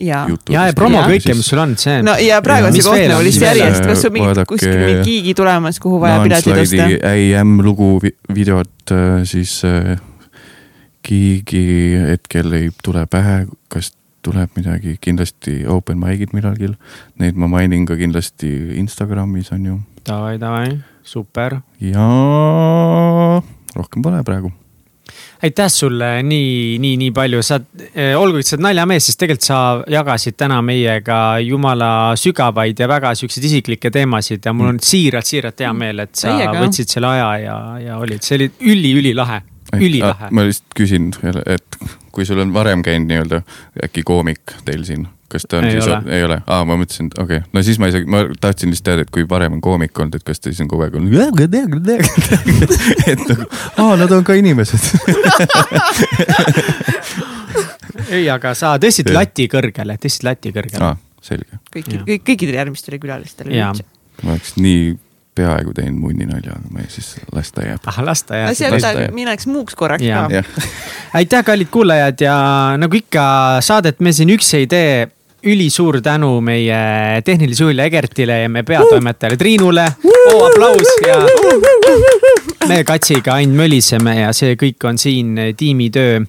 [0.00, 2.00] ja, ja, ja promo kõike, mis sul on, see.
[2.04, 5.34] no ja praegu on see koht nagu lihtsalt järjest, kas sul mingi kuskil mingi giigi
[5.38, 6.90] tulemas, kuhu vaja piletit osta?
[7.40, 7.92] äm lugu
[8.34, 10.00] videot, äh, siis äh,
[11.06, 11.64] giigi
[12.08, 16.72] hetkel ei tule pähe, kas tuleb midagi, kindlasti open mic'id millalgi.
[17.20, 19.80] Neid ma mainin ka kindlasti Instagramis on ju.
[20.06, 21.60] Davai, davai, super.
[21.80, 22.08] ja
[23.76, 24.50] rohkem pole praegu
[25.42, 27.56] aitäh sulle nii, nii, nii palju, sa
[27.94, 29.60] eh,, olgugi, et sa oled naljamees, siis tegelikult sa
[29.90, 31.90] jagasid täna meiega jumala
[32.20, 36.34] sügavaid ja väga siukseid isiklikke teemasid ja mul on siiralt, siiralt hea meel, et sa
[36.34, 36.58] Teiega.
[36.60, 37.56] võtsid selle aja ja,
[37.86, 39.40] ja olid, see oli üli-ülilahe,
[39.80, 40.30] ülilahe.
[40.36, 41.10] ma lihtsalt küsin,
[41.46, 41.80] et
[42.12, 43.42] kui sul on varem käinud nii-öelda
[43.86, 47.18] äkki koomik teil siin kas ta on ei siis, ei ole, aa, ma mõtlesin, et
[47.22, 49.98] okei okay., no siis ma isegi, ma tahtsin lihtsalt teada, et kui varem on koomik
[50.02, 51.14] olnud, et kas ta siis on kogu aeg olnud.
[53.12, 53.46] et nagu,
[53.76, 54.82] aa, nad on ka inimesed
[58.16, 60.82] ei, aga sa tõstsid lati kõrgele, tõstsid lati kõrgele.
[60.90, 61.60] aa, selge.
[61.70, 63.54] kõikidele, kõik, kõikidele järgmistele külalistele.
[64.24, 64.96] ma oleks nii
[65.40, 67.86] peaaegu teinud munninalja, aga ma siis las ta jääb.
[67.90, 68.52] ah, las ta jääb.
[68.76, 70.44] las jääb, mineks muuks korraks ka.
[71.20, 72.36] aitäh, kallid kuulajad ja
[72.80, 73.24] nagu ikka
[73.64, 74.92] saadet me siin üksi ei tee
[75.46, 80.46] ülisuur tänu meie tehnilise juhile Egertile ja meie peatoimetajale Triinule oh,.
[80.46, 81.16] aplaus ja
[82.68, 86.20] me Katsiga ainult möliseme ja see kõik on siin tiimitöö.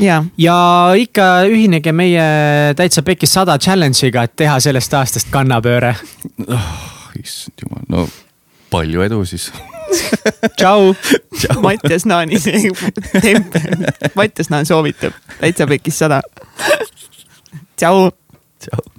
[0.00, 0.58] ja, ja
[0.96, 2.28] ikka ühinege meie
[2.76, 5.94] täitsa pekis sada challenge'iga, et teha sellest aastast kannapööre
[6.46, 6.72] oh,.
[7.18, 8.08] issand jumal, no
[8.70, 9.50] palju edu siis
[10.58, 10.94] tšau
[11.62, 12.70] Mattias Naani see
[13.22, 13.86] tempel,
[14.18, 16.20] Mattias Naan soovitab, täitsa pekis sada.
[17.78, 18.10] tšau.
[18.60, 18.97] tšau.